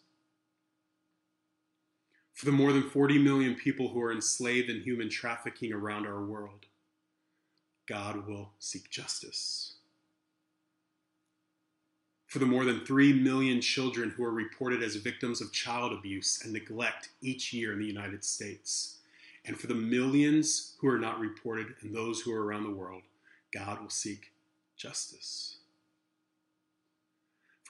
For 2.33 2.47
the 2.47 2.53
more 2.53 2.73
than 2.73 2.89
40 2.89 3.19
million 3.19 3.55
people 3.55 3.89
who 3.89 4.01
are 4.01 4.13
enslaved 4.13 4.71
in 4.71 4.81
human 4.81 5.11
trafficking 5.11 5.73
around 5.73 6.07
our 6.07 6.25
world, 6.25 6.67
God 7.87 8.27
will 8.27 8.53
seek 8.59 8.89
justice 8.91 9.75
for 12.31 12.39
the 12.39 12.47
more 12.47 12.65
than 12.65 12.87
3 12.87 13.13
million 13.15 13.61
children 13.61 14.11
who 14.11 14.23
are 14.23 14.31
reported 14.31 14.85
as 14.85 14.95
victims 14.95 15.41
of 15.41 15.53
child 15.53 15.93
abuse 15.93 16.41
and 16.45 16.53
neglect 16.53 17.09
each 17.21 17.53
year 17.53 17.73
in 17.73 17.81
the 17.81 17.85
United 17.85 18.23
States, 18.23 18.99
and 19.45 19.59
for 19.59 19.67
the 19.67 19.75
millions 19.75 20.77
who 20.81 20.87
are 20.87 20.99
not 20.99 21.19
reported 21.19 21.75
and 21.81 21.93
those 21.93 22.21
who 22.21 22.33
are 22.33 22.45
around 22.45 22.63
the 22.63 22.71
world, 22.71 23.03
God 23.53 23.83
will 23.83 23.91
seek 23.91 24.31
justice. 24.77 25.57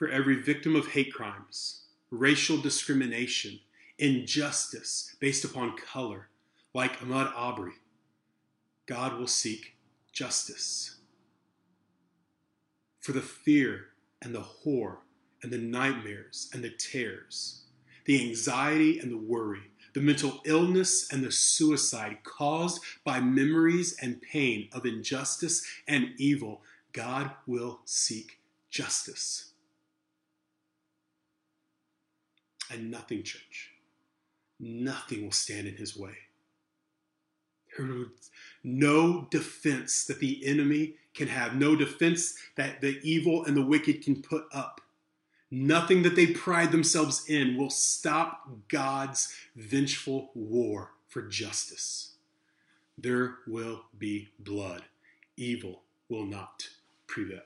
For 0.01 0.09
every 0.09 0.41
victim 0.41 0.75
of 0.75 0.87
hate 0.87 1.13
crimes, 1.13 1.81
racial 2.09 2.57
discrimination, 2.57 3.59
injustice 3.99 5.15
based 5.19 5.45
upon 5.45 5.77
color, 5.77 6.29
like 6.73 6.97
Ahmaud 7.01 7.31
Arbery, 7.35 7.75
God 8.87 9.19
will 9.19 9.27
seek 9.27 9.75
justice. 10.11 10.95
For 12.99 13.11
the 13.11 13.21
fear 13.21 13.89
and 14.23 14.33
the 14.33 14.41
horror 14.41 15.01
and 15.43 15.51
the 15.51 15.59
nightmares 15.59 16.49
and 16.51 16.63
the 16.63 16.71
tears, 16.71 17.65
the 18.05 18.27
anxiety 18.27 18.97
and 18.97 19.11
the 19.11 19.17
worry, 19.17 19.69
the 19.93 20.01
mental 20.01 20.41
illness 20.45 21.13
and 21.13 21.23
the 21.23 21.31
suicide 21.31 22.23
caused 22.23 22.81
by 23.03 23.19
memories 23.19 23.95
and 24.01 24.19
pain 24.19 24.67
of 24.71 24.87
injustice 24.87 25.63
and 25.87 26.09
evil, 26.17 26.63
God 26.91 27.29
will 27.45 27.81
seek 27.85 28.39
justice. 28.71 29.50
And 32.71 32.89
nothing, 32.89 33.23
church, 33.23 33.71
nothing 34.59 35.23
will 35.23 35.31
stand 35.31 35.67
in 35.67 35.75
his 35.75 35.97
way. 35.97 36.15
No 38.63 39.27
defense 39.29 40.05
that 40.05 40.19
the 40.19 40.45
enemy 40.45 40.95
can 41.13 41.27
have, 41.27 41.55
no 41.55 41.75
defense 41.75 42.35
that 42.55 42.79
the 42.79 42.99
evil 43.03 43.43
and 43.43 43.57
the 43.57 43.65
wicked 43.65 44.03
can 44.03 44.21
put 44.21 44.45
up. 44.53 44.79
Nothing 45.49 46.03
that 46.03 46.15
they 46.15 46.27
pride 46.27 46.71
themselves 46.71 47.27
in 47.27 47.57
will 47.57 47.69
stop 47.69 48.47
God's 48.69 49.35
vengeful 49.53 50.31
war 50.33 50.91
for 51.09 51.23
justice. 51.23 52.13
There 52.97 53.39
will 53.45 53.81
be 53.97 54.29
blood. 54.39 54.83
Evil 55.35 55.81
will 56.07 56.25
not 56.25 56.69
prevail. 57.07 57.41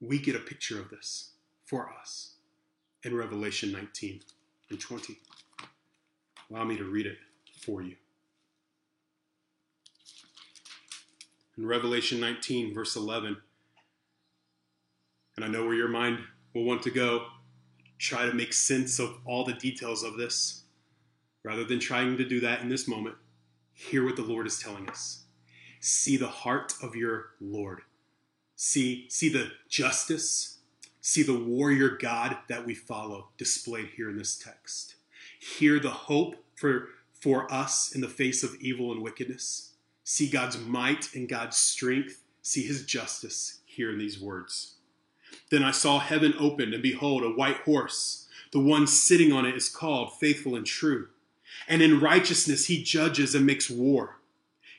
We 0.00 0.18
get 0.18 0.34
a 0.34 0.38
picture 0.38 0.80
of 0.80 0.88
this 0.88 1.32
for 1.70 1.88
us 2.00 2.34
in 3.04 3.16
Revelation 3.16 3.70
19 3.70 4.20
and 4.70 4.80
20. 4.80 5.16
Allow 6.50 6.64
me 6.64 6.76
to 6.76 6.84
read 6.84 7.06
it 7.06 7.18
for 7.62 7.80
you. 7.80 7.94
In 11.56 11.64
Revelation 11.64 12.18
19, 12.18 12.74
verse 12.74 12.96
11, 12.96 13.36
and 15.36 15.44
I 15.44 15.48
know 15.48 15.64
where 15.64 15.74
your 15.74 15.88
mind 15.88 16.18
will 16.54 16.64
want 16.64 16.82
to 16.82 16.90
go, 16.90 17.26
try 17.98 18.26
to 18.26 18.32
make 18.32 18.52
sense 18.52 18.98
of 18.98 19.18
all 19.24 19.44
the 19.44 19.52
details 19.52 20.02
of 20.02 20.16
this. 20.16 20.64
Rather 21.44 21.64
than 21.64 21.78
trying 21.78 22.16
to 22.16 22.28
do 22.28 22.40
that 22.40 22.62
in 22.62 22.68
this 22.68 22.88
moment, 22.88 23.14
hear 23.72 24.04
what 24.04 24.16
the 24.16 24.22
Lord 24.22 24.46
is 24.46 24.58
telling 24.58 24.88
us. 24.90 25.22
See 25.78 26.16
the 26.16 26.26
heart 26.26 26.74
of 26.82 26.96
your 26.96 27.30
Lord. 27.40 27.82
See, 28.56 29.06
see 29.08 29.28
the 29.28 29.52
justice, 29.68 30.59
see 31.00 31.22
the 31.22 31.38
warrior 31.38 31.90
God 31.90 32.38
that 32.48 32.66
we 32.66 32.74
follow 32.74 33.28
displayed 33.38 33.90
here 33.96 34.10
in 34.10 34.16
this 34.16 34.36
text 34.36 34.96
hear 35.40 35.80
the 35.80 35.90
hope 35.90 36.36
for, 36.54 36.88
for 37.12 37.52
us 37.52 37.92
in 37.92 38.00
the 38.00 38.08
face 38.08 38.42
of 38.42 38.54
evil 38.60 38.92
and 38.92 39.02
wickedness, 39.02 39.72
see 40.04 40.28
God's 40.28 40.58
might 40.58 41.14
and 41.14 41.28
God's 41.28 41.56
strength, 41.56 42.22
see 42.42 42.62
his 42.62 42.84
justice 42.84 43.60
here 43.64 43.90
in 43.90 43.98
these 43.98 44.20
words. 44.20 44.74
Then 45.50 45.62
I 45.62 45.70
saw 45.70 45.98
heaven 45.98 46.34
opened, 46.38 46.74
and 46.74 46.82
behold, 46.82 47.22
a 47.22 47.30
white 47.30 47.58
horse. 47.58 48.28
The 48.52 48.60
one 48.60 48.86
sitting 48.86 49.32
on 49.32 49.46
it 49.46 49.56
is 49.56 49.68
called 49.68 50.18
Faithful 50.18 50.54
and 50.54 50.66
True. 50.66 51.08
And 51.68 51.82
in 51.82 52.00
righteousness 52.00 52.66
he 52.66 52.82
judges 52.82 53.34
and 53.34 53.46
makes 53.46 53.70
war. 53.70 54.19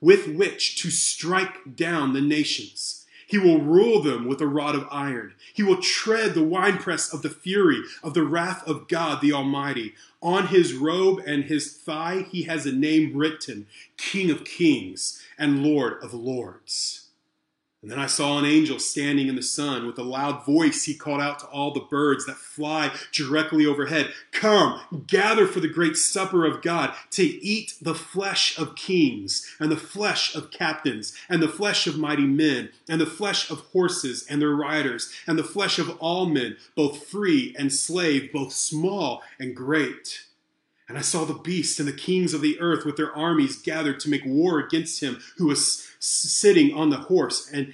with 0.00 0.28
which 0.28 0.80
to 0.82 0.90
strike 0.90 1.76
down 1.76 2.12
the 2.12 2.20
nations 2.20 3.06
he 3.26 3.38
will 3.38 3.60
rule 3.60 4.02
them 4.02 4.26
with 4.26 4.40
a 4.40 4.46
rod 4.46 4.76
of 4.76 4.86
iron. 4.90 5.34
He 5.52 5.62
will 5.62 5.82
tread 5.82 6.34
the 6.34 6.44
winepress 6.44 7.12
of 7.12 7.22
the 7.22 7.30
fury 7.30 7.82
of 8.02 8.14
the 8.14 8.24
wrath 8.24 8.66
of 8.68 8.86
God 8.86 9.20
the 9.20 9.32
Almighty. 9.32 9.94
On 10.22 10.46
his 10.46 10.74
robe 10.74 11.20
and 11.26 11.44
his 11.44 11.72
thigh 11.72 12.26
he 12.30 12.44
has 12.44 12.66
a 12.66 12.72
name 12.72 13.16
written 13.16 13.66
King 13.96 14.30
of 14.30 14.44
Kings 14.44 15.22
and 15.36 15.64
Lord 15.64 16.02
of 16.02 16.14
Lords. 16.14 17.05
And 17.86 17.92
then 17.92 18.00
I 18.00 18.06
saw 18.06 18.36
an 18.36 18.44
angel 18.44 18.80
standing 18.80 19.28
in 19.28 19.36
the 19.36 19.44
sun. 19.44 19.86
With 19.86 19.96
a 19.96 20.02
loud 20.02 20.44
voice, 20.44 20.82
he 20.82 20.94
called 20.96 21.20
out 21.20 21.38
to 21.38 21.46
all 21.46 21.72
the 21.72 21.78
birds 21.78 22.26
that 22.26 22.34
fly 22.34 22.92
directly 23.12 23.64
overhead 23.64 24.12
Come, 24.32 24.80
gather 25.06 25.46
for 25.46 25.60
the 25.60 25.68
great 25.68 25.96
supper 25.96 26.44
of 26.44 26.62
God 26.62 26.92
to 27.12 27.22
eat 27.22 27.74
the 27.80 27.94
flesh 27.94 28.58
of 28.58 28.74
kings, 28.74 29.54
and 29.60 29.70
the 29.70 29.76
flesh 29.76 30.34
of 30.34 30.50
captains, 30.50 31.16
and 31.28 31.40
the 31.40 31.46
flesh 31.46 31.86
of 31.86 31.96
mighty 31.96 32.26
men, 32.26 32.70
and 32.88 33.00
the 33.00 33.06
flesh 33.06 33.52
of 33.52 33.60
horses 33.60 34.26
and 34.28 34.42
their 34.42 34.56
riders, 34.56 35.12
and 35.24 35.38
the 35.38 35.44
flesh 35.44 35.78
of 35.78 35.96
all 36.00 36.26
men, 36.26 36.56
both 36.74 37.06
free 37.06 37.54
and 37.56 37.72
slave, 37.72 38.32
both 38.32 38.52
small 38.52 39.22
and 39.38 39.54
great. 39.54 40.25
And 40.88 40.96
I 40.96 41.00
saw 41.00 41.24
the 41.24 41.34
beast 41.34 41.80
and 41.80 41.88
the 41.88 41.92
kings 41.92 42.32
of 42.32 42.40
the 42.40 42.60
earth 42.60 42.84
with 42.84 42.96
their 42.96 43.14
armies 43.14 43.56
gathered 43.56 43.98
to 44.00 44.10
make 44.10 44.24
war 44.24 44.60
against 44.60 45.02
him 45.02 45.20
who 45.36 45.46
was 45.46 45.88
sitting 45.98 46.72
on 46.72 46.90
the 46.90 46.96
horse 46.96 47.50
and 47.52 47.72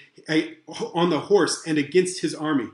on 0.95 1.11
the 1.11 1.21
horse 1.21 1.63
and 1.67 1.77
against 1.77 2.23
his 2.23 2.35
army. 2.35 2.69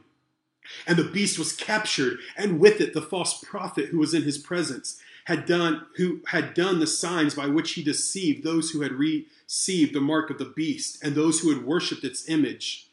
And 0.87 0.97
the 0.97 1.05
beast 1.05 1.39
was 1.39 1.55
captured, 1.55 2.19
and 2.37 2.61
with 2.61 2.81
it 2.81 2.93
the 2.93 3.03
false 3.03 3.43
prophet 3.43 3.87
who 3.87 3.99
was 3.99 4.15
in 4.15 4.23
his 4.23 4.39
presence 4.39 5.01
had 5.25 5.45
done 5.45 5.87
who 5.97 6.21
had 6.29 6.55
done 6.55 6.79
the 6.79 6.87
signs 6.87 7.35
by 7.35 7.47
which 7.47 7.73
he 7.73 7.83
deceived 7.83 8.45
those 8.45 8.71
who 8.71 8.83
had 8.83 8.93
received 8.93 9.95
the 9.95 10.01
mark 10.01 10.31
of 10.31 10.39
the 10.39 10.53
beast 10.57 11.03
and 11.03 11.15
those 11.15 11.41
who 11.41 11.51
had 11.53 11.65
worshipped 11.65 12.05
its 12.05 12.29
image. 12.29 12.88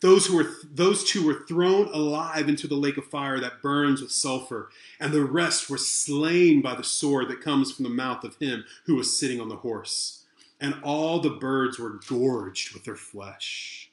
Those 0.00 0.26
who 0.26 0.36
were 0.36 0.50
those 0.64 1.04
two 1.04 1.26
were 1.26 1.44
thrown 1.46 1.88
alive 1.92 2.48
into 2.48 2.66
the 2.66 2.74
lake 2.74 2.96
of 2.96 3.04
fire 3.04 3.38
that 3.38 3.60
burns 3.60 4.00
with 4.00 4.10
sulfur, 4.10 4.70
and 4.98 5.12
the 5.12 5.24
rest 5.24 5.68
were 5.68 5.78
slain 5.78 6.62
by 6.62 6.74
the 6.74 6.84
sword 6.84 7.28
that 7.28 7.42
comes 7.42 7.70
from 7.70 7.82
the 7.82 7.90
mouth 7.90 8.24
of 8.24 8.36
him 8.36 8.64
who 8.86 8.96
was 8.96 9.18
sitting 9.18 9.40
on 9.40 9.50
the 9.50 9.56
horse. 9.56 10.24
And 10.58 10.76
all 10.82 11.20
the 11.20 11.30
birds 11.30 11.78
were 11.78 12.00
gorged 12.06 12.72
with 12.72 12.84
their 12.84 12.96
flesh. 12.96 13.90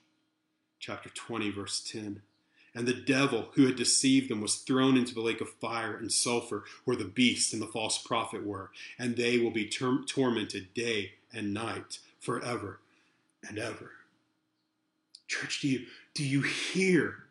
Chapter 0.79 1.09
20, 1.09 1.49
verse 1.51 1.81
10. 1.81 2.21
And 2.73 2.87
the 2.87 2.93
devil 2.93 3.49
who 3.55 3.65
had 3.65 3.75
deceived 3.75 4.29
them 4.29 4.41
was 4.41 4.55
thrown 4.55 4.97
into 4.97 5.13
the 5.13 5.21
lake 5.21 5.41
of 5.41 5.49
fire 5.49 5.95
and 5.95 6.11
sulfur, 6.11 6.63
where 6.85 6.95
the 6.95 7.05
beast 7.05 7.51
and 7.51 7.61
the 7.61 7.67
false 7.67 7.97
prophet 7.97 8.45
were, 8.45 8.71
and 8.99 9.15
they 9.15 9.39
will 9.39 9.51
be 9.51 9.67
tor- 9.67 10.03
tormented 10.05 10.73
day 10.73 11.13
and 11.33 11.53
night 11.53 11.99
forever 12.19 12.79
and 13.47 13.57
ever. 13.57 13.96
Church, 15.27 15.61
do 15.61 15.67
you, 15.67 15.85
do 16.13 16.23
you 16.23 16.41
hear 16.41 17.25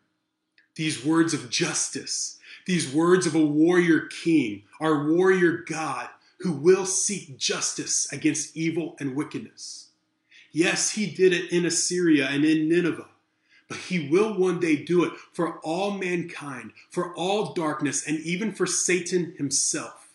these 0.74 1.04
words 1.04 1.34
of 1.34 1.50
justice, 1.50 2.38
these 2.66 2.92
words 2.92 3.26
of 3.26 3.34
a 3.34 3.44
warrior 3.44 4.00
king, 4.00 4.64
our 4.80 5.10
warrior 5.10 5.64
God 5.66 6.08
who 6.40 6.52
will 6.52 6.84
seek 6.84 7.38
justice 7.38 8.10
against 8.12 8.56
evil 8.56 8.96
and 9.00 9.16
wickedness? 9.16 9.88
Yes, 10.52 10.90
he 10.92 11.06
did 11.06 11.32
it 11.32 11.50
in 11.50 11.66
Assyria 11.66 12.28
and 12.28 12.44
in 12.44 12.68
Nineveh, 12.68 13.08
but 13.68 13.78
he 13.78 14.08
will 14.08 14.38
one 14.38 14.60
day 14.60 14.76
do 14.76 15.04
it 15.04 15.12
for 15.32 15.58
all 15.60 15.90
mankind, 15.90 16.72
for 16.90 17.14
all 17.14 17.52
darkness, 17.52 18.06
and 18.06 18.18
even 18.20 18.52
for 18.52 18.66
Satan 18.66 19.34
himself. 19.36 20.05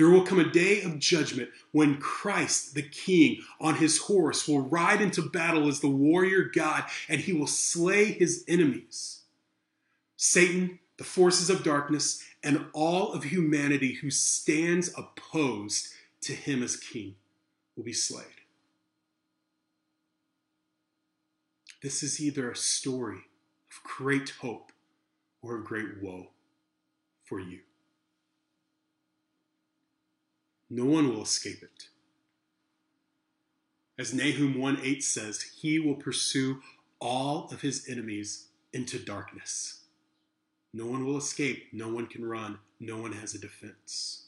There 0.00 0.08
will 0.08 0.24
come 0.24 0.40
a 0.40 0.50
day 0.50 0.80
of 0.80 0.98
judgment 0.98 1.50
when 1.72 1.98
Christ, 1.98 2.74
the 2.74 2.80
King, 2.80 3.42
on 3.60 3.74
his 3.74 3.98
horse 3.98 4.48
will 4.48 4.62
ride 4.62 5.02
into 5.02 5.20
battle 5.20 5.68
as 5.68 5.80
the 5.80 5.90
warrior 5.90 6.44
God 6.44 6.84
and 7.06 7.20
he 7.20 7.34
will 7.34 7.46
slay 7.46 8.06
his 8.06 8.42
enemies. 8.48 9.24
Satan, 10.16 10.78
the 10.96 11.04
forces 11.04 11.50
of 11.50 11.62
darkness, 11.62 12.24
and 12.42 12.64
all 12.72 13.12
of 13.12 13.24
humanity 13.24 13.92
who 13.92 14.10
stands 14.10 14.90
opposed 14.96 15.88
to 16.22 16.32
him 16.32 16.62
as 16.62 16.76
king 16.78 17.16
will 17.76 17.84
be 17.84 17.92
slayed. 17.92 18.24
This 21.82 22.02
is 22.02 22.22
either 22.22 22.50
a 22.50 22.56
story 22.56 23.18
of 23.70 23.82
great 23.84 24.30
hope 24.40 24.72
or 25.42 25.58
a 25.58 25.62
great 25.62 26.02
woe 26.02 26.28
for 27.22 27.38
you. 27.38 27.58
No 30.70 30.84
one 30.84 31.08
will 31.08 31.22
escape 31.22 31.62
it. 31.62 31.88
As 33.98 34.14
Nahum 34.14 34.58
1 34.58 34.78
8 34.82 35.02
says, 35.02 35.42
he 35.60 35.80
will 35.80 35.96
pursue 35.96 36.62
all 37.00 37.48
of 37.50 37.60
his 37.60 37.88
enemies 37.88 38.46
into 38.72 38.98
darkness. 38.98 39.80
No 40.72 40.86
one 40.86 41.04
will 41.04 41.18
escape. 41.18 41.68
No 41.72 41.88
one 41.88 42.06
can 42.06 42.24
run. 42.24 42.58
No 42.78 42.98
one 42.98 43.12
has 43.12 43.34
a 43.34 43.38
defense. 43.38 44.26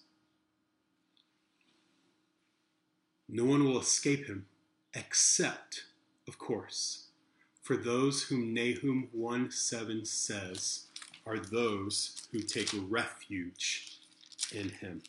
No 3.28 3.44
one 3.44 3.64
will 3.64 3.80
escape 3.80 4.26
him, 4.26 4.46
except, 4.92 5.84
of 6.28 6.38
course, 6.38 7.06
for 7.62 7.76
those 7.76 8.24
whom 8.24 8.52
Nahum 8.52 9.08
1 9.12 9.50
7 9.52 10.04
says 10.04 10.86
are 11.24 11.38
those 11.38 12.26
who 12.32 12.40
take 12.40 12.68
refuge 12.90 14.00
in 14.52 14.68
him. 14.68 15.02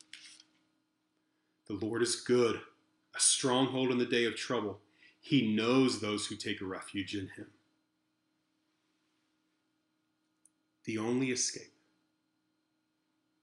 The 1.80 1.86
Lord 1.86 2.04
is 2.04 2.16
good, 2.16 2.58
a 3.16 3.20
stronghold 3.20 3.90
in 3.90 3.98
the 3.98 4.06
day 4.06 4.26
of 4.26 4.36
trouble. 4.36 4.80
He 5.20 5.56
knows 5.56 6.00
those 6.00 6.28
who 6.28 6.36
take 6.36 6.62
refuge 6.62 7.16
in 7.16 7.30
him. 7.30 7.48
The 10.86 11.00
only 11.00 11.32
escape, 11.32 11.74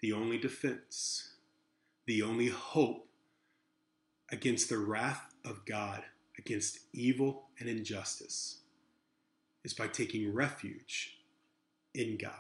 the 0.01 0.13
only 0.13 0.39
defense, 0.39 1.33
the 2.07 2.23
only 2.23 2.49
hope 2.49 3.09
against 4.31 4.69
the 4.69 4.79
wrath 4.79 5.35
of 5.45 5.65
God, 5.65 6.05
against 6.39 6.81
evil 6.93 7.49
and 7.59 7.69
injustice, 7.69 8.59
is 9.65 9.75
by 9.75 9.89
taking 9.89 10.33
refuge 10.33 11.17
in 11.95 12.17
God. 12.17 12.35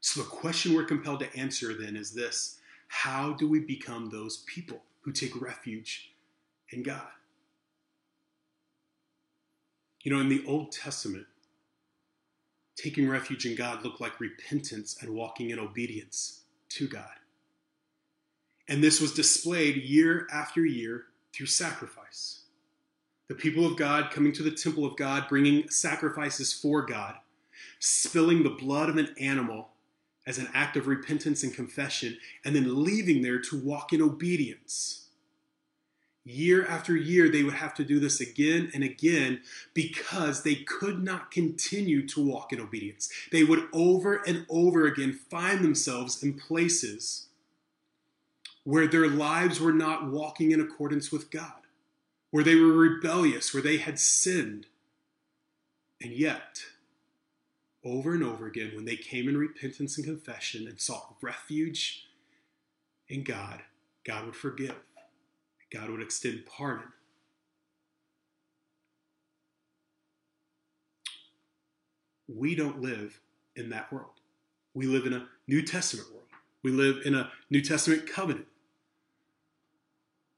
So, 0.00 0.22
the 0.22 0.28
question 0.28 0.74
we're 0.74 0.84
compelled 0.84 1.20
to 1.20 1.36
answer 1.36 1.74
then 1.74 1.96
is 1.96 2.12
this 2.12 2.60
How 2.88 3.32
do 3.32 3.48
we 3.48 3.60
become 3.60 4.10
those 4.10 4.38
people 4.46 4.82
who 5.02 5.12
take 5.12 5.40
refuge 5.40 6.12
in 6.70 6.82
God? 6.82 7.06
You 10.02 10.12
know, 10.12 10.20
in 10.20 10.28
the 10.28 10.44
Old 10.46 10.72
Testament, 10.72 11.26
taking 12.76 13.08
refuge 13.08 13.46
in 13.46 13.54
God 13.54 13.84
looked 13.84 14.00
like 14.00 14.20
repentance 14.20 14.96
and 15.00 15.14
walking 15.14 15.50
in 15.50 15.58
obedience 15.58 16.42
to 16.70 16.88
God. 16.88 17.10
And 18.68 18.82
this 18.82 19.00
was 19.00 19.12
displayed 19.12 19.76
year 19.76 20.26
after 20.32 20.64
year 20.64 21.04
through 21.34 21.46
sacrifice. 21.46 22.42
The 23.28 23.34
people 23.34 23.66
of 23.66 23.76
God 23.76 24.10
coming 24.10 24.32
to 24.32 24.42
the 24.42 24.50
temple 24.50 24.84
of 24.84 24.96
God, 24.96 25.26
bringing 25.28 25.68
sacrifices 25.68 26.52
for 26.52 26.82
God, 26.82 27.16
spilling 27.78 28.42
the 28.42 28.50
blood 28.50 28.88
of 28.88 28.96
an 28.96 29.14
animal 29.20 29.70
as 30.28 30.36
an 30.36 30.48
act 30.52 30.76
of 30.76 30.86
repentance 30.86 31.42
and 31.42 31.54
confession, 31.54 32.18
and 32.44 32.54
then 32.54 32.84
leaving 32.84 33.22
there 33.22 33.40
to 33.40 33.58
walk 33.58 33.94
in 33.94 34.02
obedience. 34.02 35.06
Year 36.22 36.66
after 36.66 36.94
year, 36.94 37.30
they 37.30 37.42
would 37.42 37.54
have 37.54 37.72
to 37.76 37.84
do 37.84 37.98
this 37.98 38.20
again 38.20 38.70
and 38.74 38.84
again 38.84 39.40
because 39.72 40.42
they 40.42 40.56
could 40.56 41.02
not 41.02 41.30
continue 41.30 42.06
to 42.08 42.22
walk 42.22 42.52
in 42.52 42.60
obedience. 42.60 43.10
They 43.32 43.42
would 43.42 43.68
over 43.72 44.16
and 44.26 44.44
over 44.50 44.84
again 44.84 45.14
find 45.30 45.64
themselves 45.64 46.22
in 46.22 46.34
places 46.34 47.28
where 48.64 48.86
their 48.86 49.08
lives 49.08 49.58
were 49.58 49.72
not 49.72 50.10
walking 50.10 50.50
in 50.50 50.60
accordance 50.60 51.10
with 51.10 51.30
God, 51.30 51.62
where 52.30 52.44
they 52.44 52.56
were 52.56 52.74
rebellious, 52.74 53.54
where 53.54 53.62
they 53.62 53.78
had 53.78 53.98
sinned. 53.98 54.66
And 56.02 56.12
yet, 56.12 56.60
over 57.88 58.14
and 58.14 58.22
over 58.22 58.46
again, 58.46 58.72
when 58.74 58.84
they 58.84 58.96
came 58.96 59.28
in 59.28 59.36
repentance 59.36 59.96
and 59.96 60.06
confession 60.06 60.66
and 60.66 60.80
sought 60.80 61.16
refuge 61.22 62.06
in 63.08 63.24
God, 63.24 63.62
God 64.04 64.26
would 64.26 64.36
forgive. 64.36 64.76
God 65.72 65.90
would 65.90 66.02
extend 66.02 66.44
pardon. 66.46 66.88
We 72.28 72.54
don't 72.54 72.82
live 72.82 73.20
in 73.56 73.70
that 73.70 73.92
world. 73.92 74.20
We 74.74 74.86
live 74.86 75.06
in 75.06 75.14
a 75.14 75.28
New 75.46 75.62
Testament 75.62 76.10
world. 76.10 76.26
We 76.62 76.70
live 76.70 76.98
in 77.04 77.14
a 77.14 77.30
New 77.48 77.62
Testament 77.62 78.06
covenant. 78.06 78.46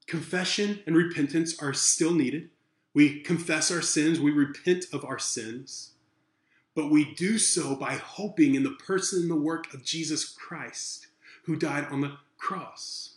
Confession 0.07 0.81
and 0.85 0.95
repentance 0.95 1.61
are 1.61 1.73
still 1.73 2.13
needed. 2.13 2.49
We 2.93 3.21
confess 3.21 3.71
our 3.71 3.81
sins, 3.81 4.19
we 4.19 4.31
repent 4.31 4.85
of 4.91 5.05
our 5.05 5.19
sins, 5.19 5.90
but 6.75 6.89
we 6.89 7.13
do 7.13 7.37
so 7.37 7.75
by 7.75 7.93
hoping 7.93 8.55
in 8.55 8.63
the 8.63 8.71
person 8.71 9.23
and 9.23 9.31
the 9.31 9.35
work 9.35 9.73
of 9.73 9.83
Jesus 9.83 10.25
Christ, 10.25 11.07
who 11.43 11.55
died 11.55 11.87
on 11.91 12.01
the 12.01 12.17
cross. 12.37 13.15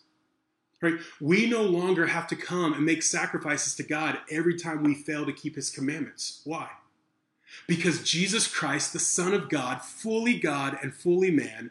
Right? 0.81 0.99
We 1.21 1.47
no 1.47 1.63
longer 1.63 2.07
have 2.07 2.27
to 2.29 2.37
come 2.37 2.75
and 2.75 2.85
make 2.85 3.03
sacrifices 3.03 3.75
to 3.77 3.83
God 3.83 4.19
every 4.31 4.59
time 4.59 4.83
we 4.83 4.95
fail 4.95 5.25
to 5.25 5.33
keep 5.33 5.57
his 5.57 5.71
commandments. 5.71 6.43
Why? 6.45 6.69
Because 7.67 8.03
Jesus 8.03 8.47
Christ, 8.47 8.93
the 8.93 8.99
Son 8.99 9.33
of 9.33 9.49
God, 9.49 9.81
fully 9.81 10.39
God 10.39 10.77
and 10.83 10.93
fully 10.93 11.31
man, 11.31 11.71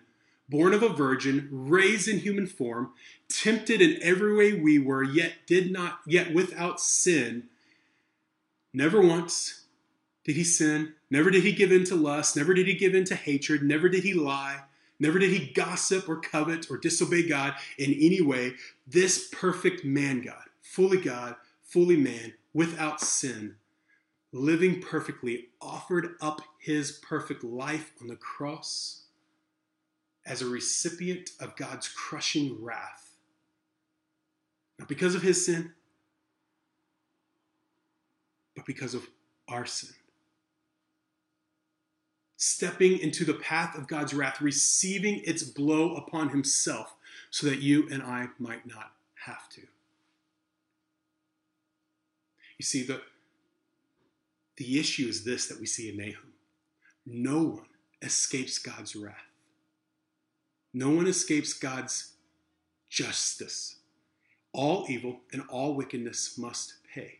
born 0.49 0.73
of 0.73 0.81
a 0.81 0.89
virgin, 0.89 1.47
raised 1.51 2.07
in 2.07 2.19
human 2.19 2.47
form, 2.47 2.91
tempted 3.29 3.81
in 3.81 4.01
every 4.01 4.33
way 4.35 4.53
we 4.53 4.79
were, 4.79 5.03
yet 5.03 5.33
did 5.45 5.71
not, 5.71 5.99
yet 6.07 6.33
without 6.33 6.79
sin, 6.79 7.43
never 8.73 9.01
once 9.01 9.62
did 10.23 10.35
he 10.35 10.43
sin, 10.43 10.93
never 11.09 11.29
did 11.29 11.43
he 11.43 11.51
give 11.51 11.71
in 11.71 11.83
to 11.85 11.95
lust, 11.95 12.35
never 12.35 12.53
did 12.53 12.67
he 12.67 12.73
give 12.73 12.95
in 12.95 13.05
to 13.05 13.15
hatred, 13.15 13.63
never 13.63 13.89
did 13.89 14.03
he 14.03 14.13
lie, 14.13 14.61
Never 14.99 15.19
did 15.19 15.31
he 15.31 15.51
gossip 15.51 16.07
or 16.07 16.19
covet 16.19 16.69
or 16.69 16.77
disobey 16.77 17.27
God 17.27 17.55
in 17.77 17.91
any 17.93 18.21
way. 18.21 18.53
This 18.87 19.27
perfect 19.33 19.83
man 19.83 20.21
God, 20.21 20.45
fully 20.61 20.97
God, 20.97 21.35
fully 21.61 21.97
man, 21.97 22.33
without 22.53 23.01
sin, 23.01 23.55
living 24.31 24.81
perfectly, 24.81 25.49
offered 25.61 26.15
up 26.21 26.41
his 26.57 26.93
perfect 26.93 27.43
life 27.43 27.91
on 27.99 28.07
the 28.07 28.15
cross 28.15 29.01
as 30.25 30.41
a 30.41 30.47
recipient 30.47 31.31
of 31.41 31.55
God's 31.57 31.89
crushing 31.89 32.63
wrath. 32.63 33.15
Not 34.79 34.87
because 34.87 35.15
of 35.15 35.21
his 35.21 35.45
sin, 35.45 35.73
but 38.55 38.65
because 38.65 38.93
of 38.93 39.05
our 39.49 39.65
sin 39.65 39.93
stepping 42.43 42.99
into 42.99 43.23
the 43.23 43.35
path 43.35 43.73
of 43.73 43.87
God's 43.87 44.13
wrath, 44.13 44.41
receiving 44.41 45.21
its 45.23 45.43
blow 45.43 45.95
upon 45.95 46.27
himself 46.27 46.93
so 47.31 47.47
that 47.47 47.61
you 47.61 47.87
and 47.89 48.03
I 48.03 48.27
might 48.37 48.67
not 48.67 48.91
have 49.25 49.47
to. 49.51 49.61
You 52.57 52.65
see, 52.65 52.83
the, 52.83 52.99
the 54.57 54.77
issue 54.77 55.07
is 55.07 55.23
this 55.23 55.47
that 55.47 55.61
we 55.61 55.65
see 55.65 55.89
in 55.89 55.95
Nahum 55.95 56.33
no 57.05 57.43
one 57.43 57.65
escapes 58.01 58.59
God's 58.59 58.93
wrath, 58.93 59.15
no 60.73 60.89
one 60.89 61.07
escapes 61.07 61.53
God's 61.53 62.11
justice. 62.89 63.77
All 64.51 64.85
evil 64.89 65.21
and 65.31 65.43
all 65.49 65.73
wickedness 65.75 66.37
must 66.37 66.75
pay. 66.93 67.19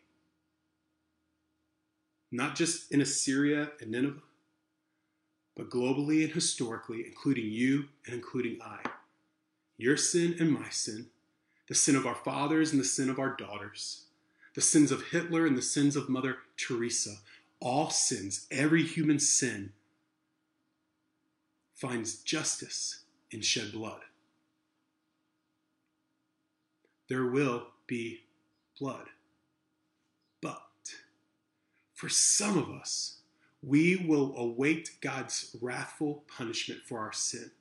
Not 2.32 2.56
just 2.56 2.92
in 2.92 3.02
Assyria 3.02 3.72
and 3.82 3.90
Nineveh, 3.90 4.22
but 5.56 5.70
globally 5.70 6.24
and 6.24 6.34
historically, 6.34 7.06
including 7.06 7.46
you 7.46 7.86
and 8.06 8.16
including 8.16 8.60
I. 8.62 8.80
Your 9.78 9.98
sin 9.98 10.36
and 10.40 10.52
my 10.52 10.70
sin, 10.70 11.08
the 11.68 11.76
sin 11.76 11.96
of 11.96 12.06
our 12.06 12.16
fathers 12.16 12.72
and 12.72 12.80
the 12.80 12.86
sin 12.86 13.10
of 13.10 13.20
our 13.20 13.36
daughters, 13.36 14.06
the 14.56 14.62
sins 14.62 14.92
of 14.92 15.08
Hitler 15.08 15.46
and 15.46 15.58
the 15.58 15.62
sins 15.62 15.96
of 15.96 16.10
Mother 16.10 16.38
Teresa, 16.58 17.16
all 17.60 17.90
sins, 17.90 18.48
every 18.52 18.84
human 18.84 19.20
sin, 19.20 19.72
finds 21.74 22.22
justice 22.22 23.04
in 23.32 23.42
shed 23.42 23.72
blood. 23.72 24.02
There 27.10 27.26
will 27.26 27.68
be 27.88 28.22
blood. 28.80 29.08
But 30.42 30.96
for 31.94 32.10
some 32.10 32.58
of 32.58 32.70
us, 32.70 33.18
we 33.66 33.96
will 33.96 34.36
await 34.38 34.92
God's 35.02 35.56
wrathful 35.62 36.26
punishment 36.28 36.82
for 36.86 37.00
our 37.00 37.14
sin. 37.14 37.52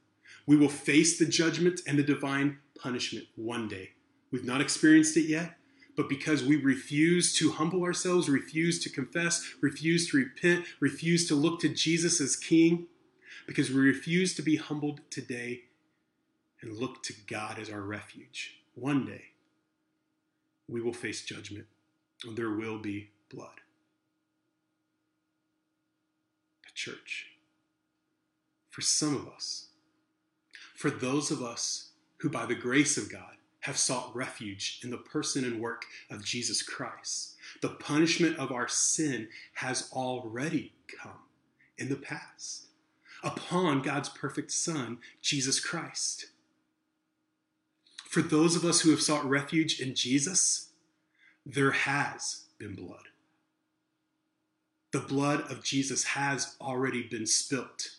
We 0.47 0.57
will 0.57 0.69
face 0.69 1.19
the 1.19 1.27
judgment 1.27 1.81
and 1.87 1.99
the 1.99 2.03
divine 2.03 2.59
punishment 2.79 3.27
one 3.37 3.69
day. 3.69 3.91
We've 4.33 4.45
not 4.45 4.61
experienced 4.61 5.17
it 5.17 5.29
yet, 5.29 5.57
but 5.97 6.09
because 6.09 6.43
we 6.43 6.57
refuse 6.57 7.33
to 7.35 7.53
humble 7.53 7.85
ourselves, 7.85 8.29
refuse 8.29 8.83
to 8.83 8.91
confess, 8.91 9.55
refuse 9.61 10.11
to 10.11 10.17
repent, 10.17 10.65
refuse 10.81 11.29
to 11.29 11.35
look 11.35 11.61
to 11.61 11.69
Jesus 11.69 12.21
as 12.21 12.35
King, 12.35 12.89
because 13.47 13.71
we 13.71 13.81
refuse 13.81 14.35
to 14.35 14.43
be 14.43 14.57
humbled 14.57 15.01
today 15.11 15.63
and 16.61 16.79
look 16.79 17.03
to 17.05 17.15
God 17.29 17.59
as 17.59 17.71
our 17.71 17.83
refuge, 17.83 18.57
one 18.75 19.05
day 19.05 19.23
we 20.69 20.81
will 20.81 20.93
face 20.93 21.25
judgment 21.25 21.67
and 22.25 22.37
there 22.37 22.53
will 22.53 22.79
be 22.79 23.11
blood 23.31 23.62
church. 26.75 27.27
for 28.71 28.81
some 28.81 29.15
of 29.15 29.29
us. 29.29 29.69
For 30.75 30.91
those 30.91 31.31
of 31.31 31.43
us 31.43 31.91
who, 32.19 32.31
by 32.31 32.47
the 32.47 32.55
grace 32.55 32.97
of 32.97 33.13
God, 33.13 33.37
have 33.61 33.77
sought 33.77 34.17
refuge 34.17 34.81
in 34.83 34.91
the 34.91 34.97
person 34.97 35.45
and 35.45 35.61
work 35.61 35.85
of 36.11 36.25
Jesus 36.25 36.63
Christ, 36.63 37.37
the 37.61 37.69
punishment 37.69 38.39
of 38.39 38.51
our 38.51 38.67
sin 38.67 39.29
has 39.55 39.91
already 39.93 40.73
come 41.01 41.21
in 41.79 41.89
the 41.89 41.97
past 41.97 42.67
upon 43.23 43.83
God's 43.83 44.09
perfect 44.09 44.51
Son, 44.51 44.99
Jesus 45.21 45.61
Christ. 45.61 46.27
For 48.09 48.23
those 48.23 48.57
of 48.57 48.65
us 48.65 48.81
who 48.81 48.91
have 48.91 49.01
sought 49.03 49.29
refuge 49.29 49.81
in 49.81 49.95
Jesus, 49.95 50.71
there 51.47 51.71
has 51.73 52.47
been 52.59 52.75
blood. 52.75 53.09
The 54.93 55.01
blood 55.01 55.51
of 55.51 55.65
Jesus 55.65 56.05
has 56.05 56.55
already 56.61 57.03
been 57.03 57.27
spilt. 57.27 57.97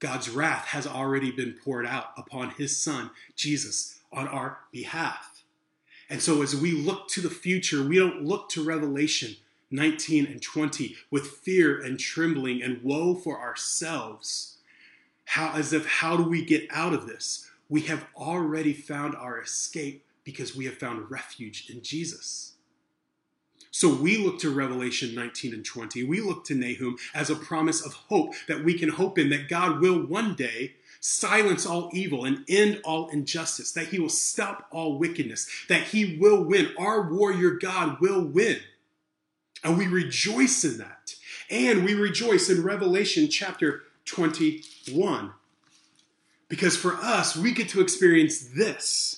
God's 0.00 0.28
wrath 0.28 0.66
has 0.66 0.86
already 0.86 1.30
been 1.30 1.54
poured 1.54 1.86
out 1.86 2.12
upon 2.16 2.50
his 2.50 2.76
son, 2.76 3.10
Jesus, 3.34 3.98
on 4.12 4.28
our 4.28 4.58
behalf. 4.70 5.42
And 6.10 6.22
so 6.22 6.42
as 6.42 6.54
we 6.54 6.72
look 6.72 7.08
to 7.08 7.20
the 7.20 7.30
future, 7.30 7.82
we 7.82 7.98
don't 7.98 8.24
look 8.24 8.48
to 8.50 8.62
Revelation 8.62 9.36
19 9.70 10.26
and 10.26 10.40
20 10.40 10.96
with 11.10 11.26
fear 11.26 11.80
and 11.80 11.98
trembling 11.98 12.62
and 12.62 12.82
woe 12.82 13.14
for 13.14 13.40
ourselves. 13.40 14.58
How, 15.24 15.52
as 15.54 15.72
if, 15.72 15.86
how 15.86 16.16
do 16.16 16.22
we 16.22 16.44
get 16.44 16.66
out 16.70 16.94
of 16.94 17.06
this? 17.06 17.50
We 17.68 17.82
have 17.82 18.06
already 18.16 18.72
found 18.72 19.14
our 19.14 19.40
escape 19.40 20.04
because 20.24 20.56
we 20.56 20.64
have 20.64 20.78
found 20.78 21.10
refuge 21.10 21.68
in 21.70 21.82
Jesus. 21.82 22.47
So 23.70 23.92
we 23.92 24.18
look 24.18 24.38
to 24.40 24.50
Revelation 24.50 25.14
19 25.14 25.54
and 25.54 25.64
20. 25.64 26.04
We 26.04 26.20
look 26.20 26.44
to 26.46 26.54
Nahum 26.54 26.96
as 27.14 27.30
a 27.30 27.36
promise 27.36 27.84
of 27.84 27.92
hope 27.92 28.34
that 28.46 28.64
we 28.64 28.78
can 28.78 28.88
hope 28.88 29.18
in 29.18 29.30
that 29.30 29.48
God 29.48 29.80
will 29.80 30.04
one 30.06 30.34
day 30.34 30.74
silence 31.00 31.64
all 31.66 31.90
evil 31.92 32.24
and 32.24 32.44
end 32.48 32.80
all 32.84 33.08
injustice, 33.10 33.72
that 33.72 33.88
he 33.88 33.98
will 33.98 34.08
stop 34.08 34.66
all 34.70 34.98
wickedness, 34.98 35.48
that 35.68 35.88
he 35.88 36.16
will 36.18 36.42
win. 36.42 36.70
Our 36.78 37.12
warrior 37.12 37.50
God 37.50 38.00
will 38.00 38.22
win. 38.22 38.58
And 39.62 39.76
we 39.76 39.86
rejoice 39.86 40.64
in 40.64 40.78
that. 40.78 41.14
And 41.50 41.84
we 41.84 41.94
rejoice 41.94 42.50
in 42.50 42.62
Revelation 42.62 43.28
chapter 43.28 43.82
21. 44.04 45.32
Because 46.48 46.76
for 46.76 46.94
us, 46.94 47.36
we 47.36 47.52
get 47.52 47.68
to 47.70 47.80
experience 47.80 48.48
this 48.56 49.17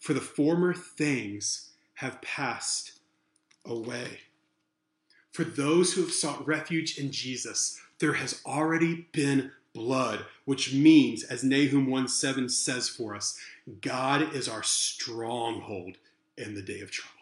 for 0.00 0.14
the 0.14 0.20
former 0.20 0.74
things 0.74 1.70
have 1.94 2.20
passed 2.22 2.92
away. 3.64 4.20
For 5.30 5.44
those 5.44 5.92
who 5.92 6.00
have 6.00 6.12
sought 6.12 6.46
refuge 6.46 6.98
in 6.98 7.12
Jesus, 7.12 7.80
there 8.00 8.14
has 8.14 8.40
already 8.44 9.06
been 9.12 9.52
blood, 9.72 10.24
which 10.46 10.72
means, 10.72 11.22
as 11.22 11.44
Nahum 11.44 11.86
1 11.86 12.08
7 12.08 12.48
says 12.48 12.88
for 12.88 13.14
us, 13.14 13.38
God 13.80 14.34
is 14.34 14.48
our 14.48 14.64
stronghold 14.64 15.98
in 16.36 16.54
the 16.54 16.62
day 16.62 16.80
of 16.80 16.90
trouble. 16.90 17.20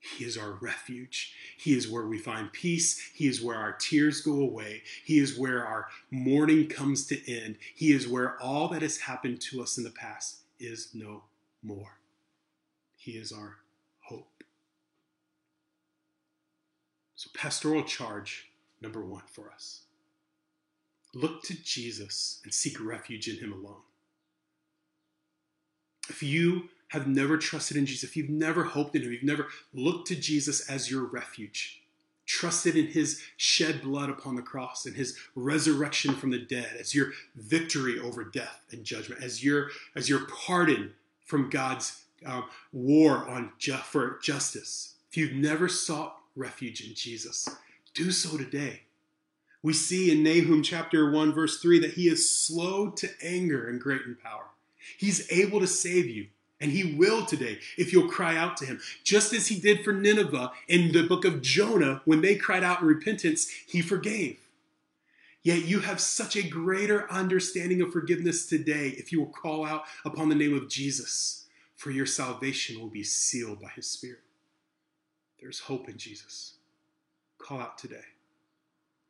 He 0.00 0.24
is 0.24 0.36
our 0.36 0.52
refuge. 0.52 1.34
He 1.56 1.76
is 1.76 1.88
where 1.88 2.06
we 2.06 2.18
find 2.18 2.52
peace. 2.52 3.10
He 3.14 3.28
is 3.28 3.42
where 3.42 3.56
our 3.56 3.72
tears 3.72 4.22
go 4.22 4.32
away. 4.32 4.82
He 5.04 5.18
is 5.18 5.38
where 5.38 5.64
our 5.64 5.88
mourning 6.10 6.68
comes 6.68 7.06
to 7.06 7.32
end. 7.32 7.56
He 7.74 7.92
is 7.92 8.08
where 8.08 8.40
all 8.40 8.68
that 8.68 8.82
has 8.82 8.98
happened 8.98 9.40
to 9.42 9.62
us 9.62 9.78
in 9.78 9.84
the 9.84 9.90
past 9.90 10.38
is 10.58 10.88
no 10.94 11.22
more. 11.62 11.98
He 12.96 13.12
is 13.12 13.32
our 13.32 13.56
hope. 14.04 14.44
So, 17.16 17.30
pastoral 17.34 17.84
charge 17.84 18.50
number 18.80 19.04
one 19.04 19.24
for 19.26 19.50
us 19.50 19.82
look 21.14 21.42
to 21.44 21.62
Jesus 21.62 22.40
and 22.44 22.52
seek 22.52 22.82
refuge 22.82 23.28
in 23.28 23.36
Him 23.36 23.52
alone. 23.52 23.82
If 26.08 26.22
you 26.22 26.68
have 26.88 27.06
never 27.06 27.38
trusted 27.38 27.76
in 27.76 27.86
Jesus, 27.86 28.08
if 28.08 28.16
you've 28.16 28.30
never 28.30 28.64
hoped 28.64 28.96
in 28.96 29.02
Him, 29.02 29.12
you've 29.12 29.22
never 29.22 29.48
looked 29.72 30.08
to 30.08 30.16
Jesus 30.16 30.68
as 30.68 30.90
your 30.90 31.04
refuge, 31.04 31.82
trusted 32.26 32.76
in 32.76 32.88
His 32.88 33.22
shed 33.36 33.82
blood 33.82 34.10
upon 34.10 34.36
the 34.36 34.42
cross 34.42 34.86
and 34.86 34.96
His 34.96 35.16
resurrection 35.34 36.14
from 36.14 36.30
the 36.30 36.38
dead 36.38 36.76
as 36.78 36.94
your 36.94 37.12
victory 37.36 37.98
over 37.98 38.24
death 38.24 38.62
and 38.70 38.84
judgment, 38.84 39.22
as 39.22 39.44
your, 39.44 39.70
as 39.94 40.08
your 40.08 40.26
pardon 40.26 40.94
from 41.30 41.48
God's 41.48 42.02
uh, 42.26 42.42
war 42.72 43.26
on 43.28 43.52
ju- 43.58 43.72
for 43.76 44.18
justice, 44.20 44.96
if 45.08 45.16
you've 45.16 45.32
never 45.32 45.68
sought 45.68 46.18
refuge 46.36 46.86
in 46.86 46.94
Jesus, 46.94 47.48
do 47.94 48.10
so 48.10 48.36
today. 48.36 48.82
We 49.62 49.72
see 49.72 50.10
in 50.10 50.22
Nahum 50.22 50.62
chapter 50.62 51.10
1, 51.10 51.32
verse 51.32 51.60
3, 51.60 51.78
that 51.80 51.92
he 51.94 52.08
is 52.08 52.34
slow 52.36 52.90
to 52.90 53.08
anger 53.22 53.68
and 53.68 53.80
great 53.80 54.02
in 54.02 54.16
power. 54.16 54.46
He's 54.98 55.30
able 55.30 55.60
to 55.60 55.66
save 55.66 56.08
you, 56.08 56.26
and 56.60 56.72
he 56.72 56.94
will 56.94 57.24
today 57.24 57.58
if 57.78 57.92
you'll 57.92 58.08
cry 58.08 58.36
out 58.36 58.56
to 58.58 58.66
him. 58.66 58.80
Just 59.04 59.32
as 59.32 59.48
he 59.48 59.60
did 59.60 59.84
for 59.84 59.92
Nineveh 59.92 60.52
in 60.66 60.92
the 60.92 61.04
book 61.04 61.24
of 61.24 61.42
Jonah, 61.42 62.02
when 62.06 62.22
they 62.22 62.36
cried 62.36 62.64
out 62.64 62.80
in 62.80 62.88
repentance, 62.88 63.48
he 63.66 63.82
forgave. 63.82 64.38
Yet 65.42 65.64
you 65.64 65.80
have 65.80 66.00
such 66.00 66.36
a 66.36 66.46
greater 66.46 67.10
understanding 67.10 67.80
of 67.80 67.92
forgiveness 67.92 68.46
today 68.46 68.88
if 68.98 69.10
you 69.10 69.20
will 69.20 69.32
call 69.32 69.64
out 69.64 69.84
upon 70.04 70.28
the 70.28 70.34
name 70.34 70.54
of 70.54 70.68
Jesus, 70.68 71.46
for 71.76 71.90
your 71.90 72.06
salvation 72.06 72.78
will 72.78 72.90
be 72.90 73.02
sealed 73.02 73.60
by 73.60 73.68
his 73.68 73.86
Spirit. 73.86 74.20
There's 75.40 75.60
hope 75.60 75.88
in 75.88 75.96
Jesus. 75.96 76.54
Call 77.38 77.58
out 77.58 77.78
today. 77.78 78.04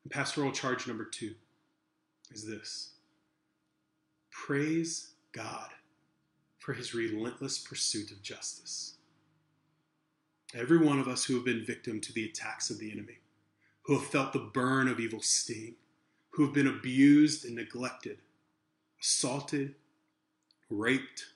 And 0.04 0.12
pastoral 0.12 0.52
charge 0.52 0.86
number 0.86 1.04
two 1.04 1.34
is 2.30 2.46
this 2.46 2.92
praise 4.30 5.10
God 5.32 5.70
for 6.58 6.72
his 6.72 6.94
relentless 6.94 7.58
pursuit 7.58 8.12
of 8.12 8.22
justice. 8.22 8.94
Every 10.54 10.78
one 10.78 10.98
of 10.98 11.08
us 11.08 11.24
who 11.24 11.34
have 11.34 11.44
been 11.44 11.64
victim 11.64 12.00
to 12.00 12.12
the 12.12 12.24
attacks 12.24 12.70
of 12.70 12.78
the 12.78 12.92
enemy, 12.92 13.18
who 13.82 13.94
have 13.98 14.06
felt 14.06 14.32
the 14.32 14.50
burn 14.52 14.88
of 14.88 15.00
evil 15.00 15.20
sting, 15.20 15.74
who 16.40 16.46
have 16.46 16.54
been 16.54 16.68
abused 16.68 17.44
and 17.44 17.56
neglected, 17.56 18.16
assaulted, 18.98 19.74
raped, 20.70 21.26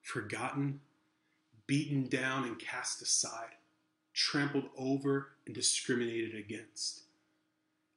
forgotten, 0.00 0.78
beaten 1.66 2.06
down 2.06 2.44
and 2.44 2.56
cast 2.56 3.02
aside, 3.02 3.56
trampled 4.12 4.66
over 4.78 5.30
and 5.44 5.56
discriminated 5.56 6.36
against. 6.36 7.00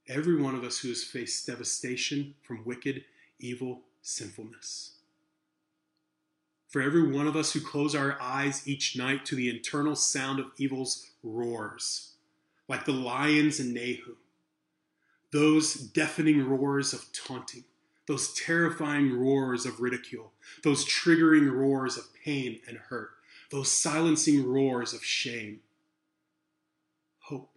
Every 0.08 0.42
one 0.42 0.56
of 0.56 0.64
us 0.64 0.80
who 0.80 0.88
has 0.88 1.04
faced 1.04 1.46
devastation 1.46 2.34
from 2.42 2.66
wicked, 2.66 3.04
evil, 3.38 3.82
sinfulness. 4.02 4.96
For 6.70 6.82
every 6.82 7.08
one 7.08 7.28
of 7.28 7.36
us 7.36 7.54
who 7.54 7.60
close 7.62 7.94
our 7.94 8.20
eyes 8.20 8.68
each 8.68 8.98
night 8.98 9.26
to 9.26 9.36
the 9.36 9.52
internal 9.52 9.96
sound 9.96 10.40
of 10.40 10.48
evil's 10.58 11.12
roars, 11.22 12.14
like 12.68 12.86
the 12.86 12.94
lions 12.94 13.60
in 13.60 13.76
Nahum, 13.76 14.18
those 15.38 15.76
deafening 15.76 16.44
roars 16.50 16.94
of 16.94 17.06
taunting, 17.14 17.64
those 18.08 18.34
terrifying 18.34 19.16
roars 19.16 19.68
of 19.68 19.80
ridicule, 19.80 20.32
those 20.64 20.84
triggering 20.84 21.52
roars 21.52 21.96
of 21.96 22.06
pain 22.26 22.60
and 22.68 22.76
hurt, 22.76 23.12
those 23.52 23.72
silencing 23.72 24.44
roars 24.44 24.94
of 24.96 25.06
shame. 25.06 25.60
Hope. 27.20 27.52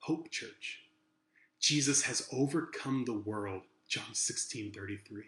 Hope, 0.00 0.28
church. 0.32 0.80
Jesus 1.60 2.02
has 2.02 2.28
overcome 2.32 3.04
the 3.04 3.12
world, 3.12 3.62
John 3.86 4.12
16 4.12 4.72
33. 4.72 5.22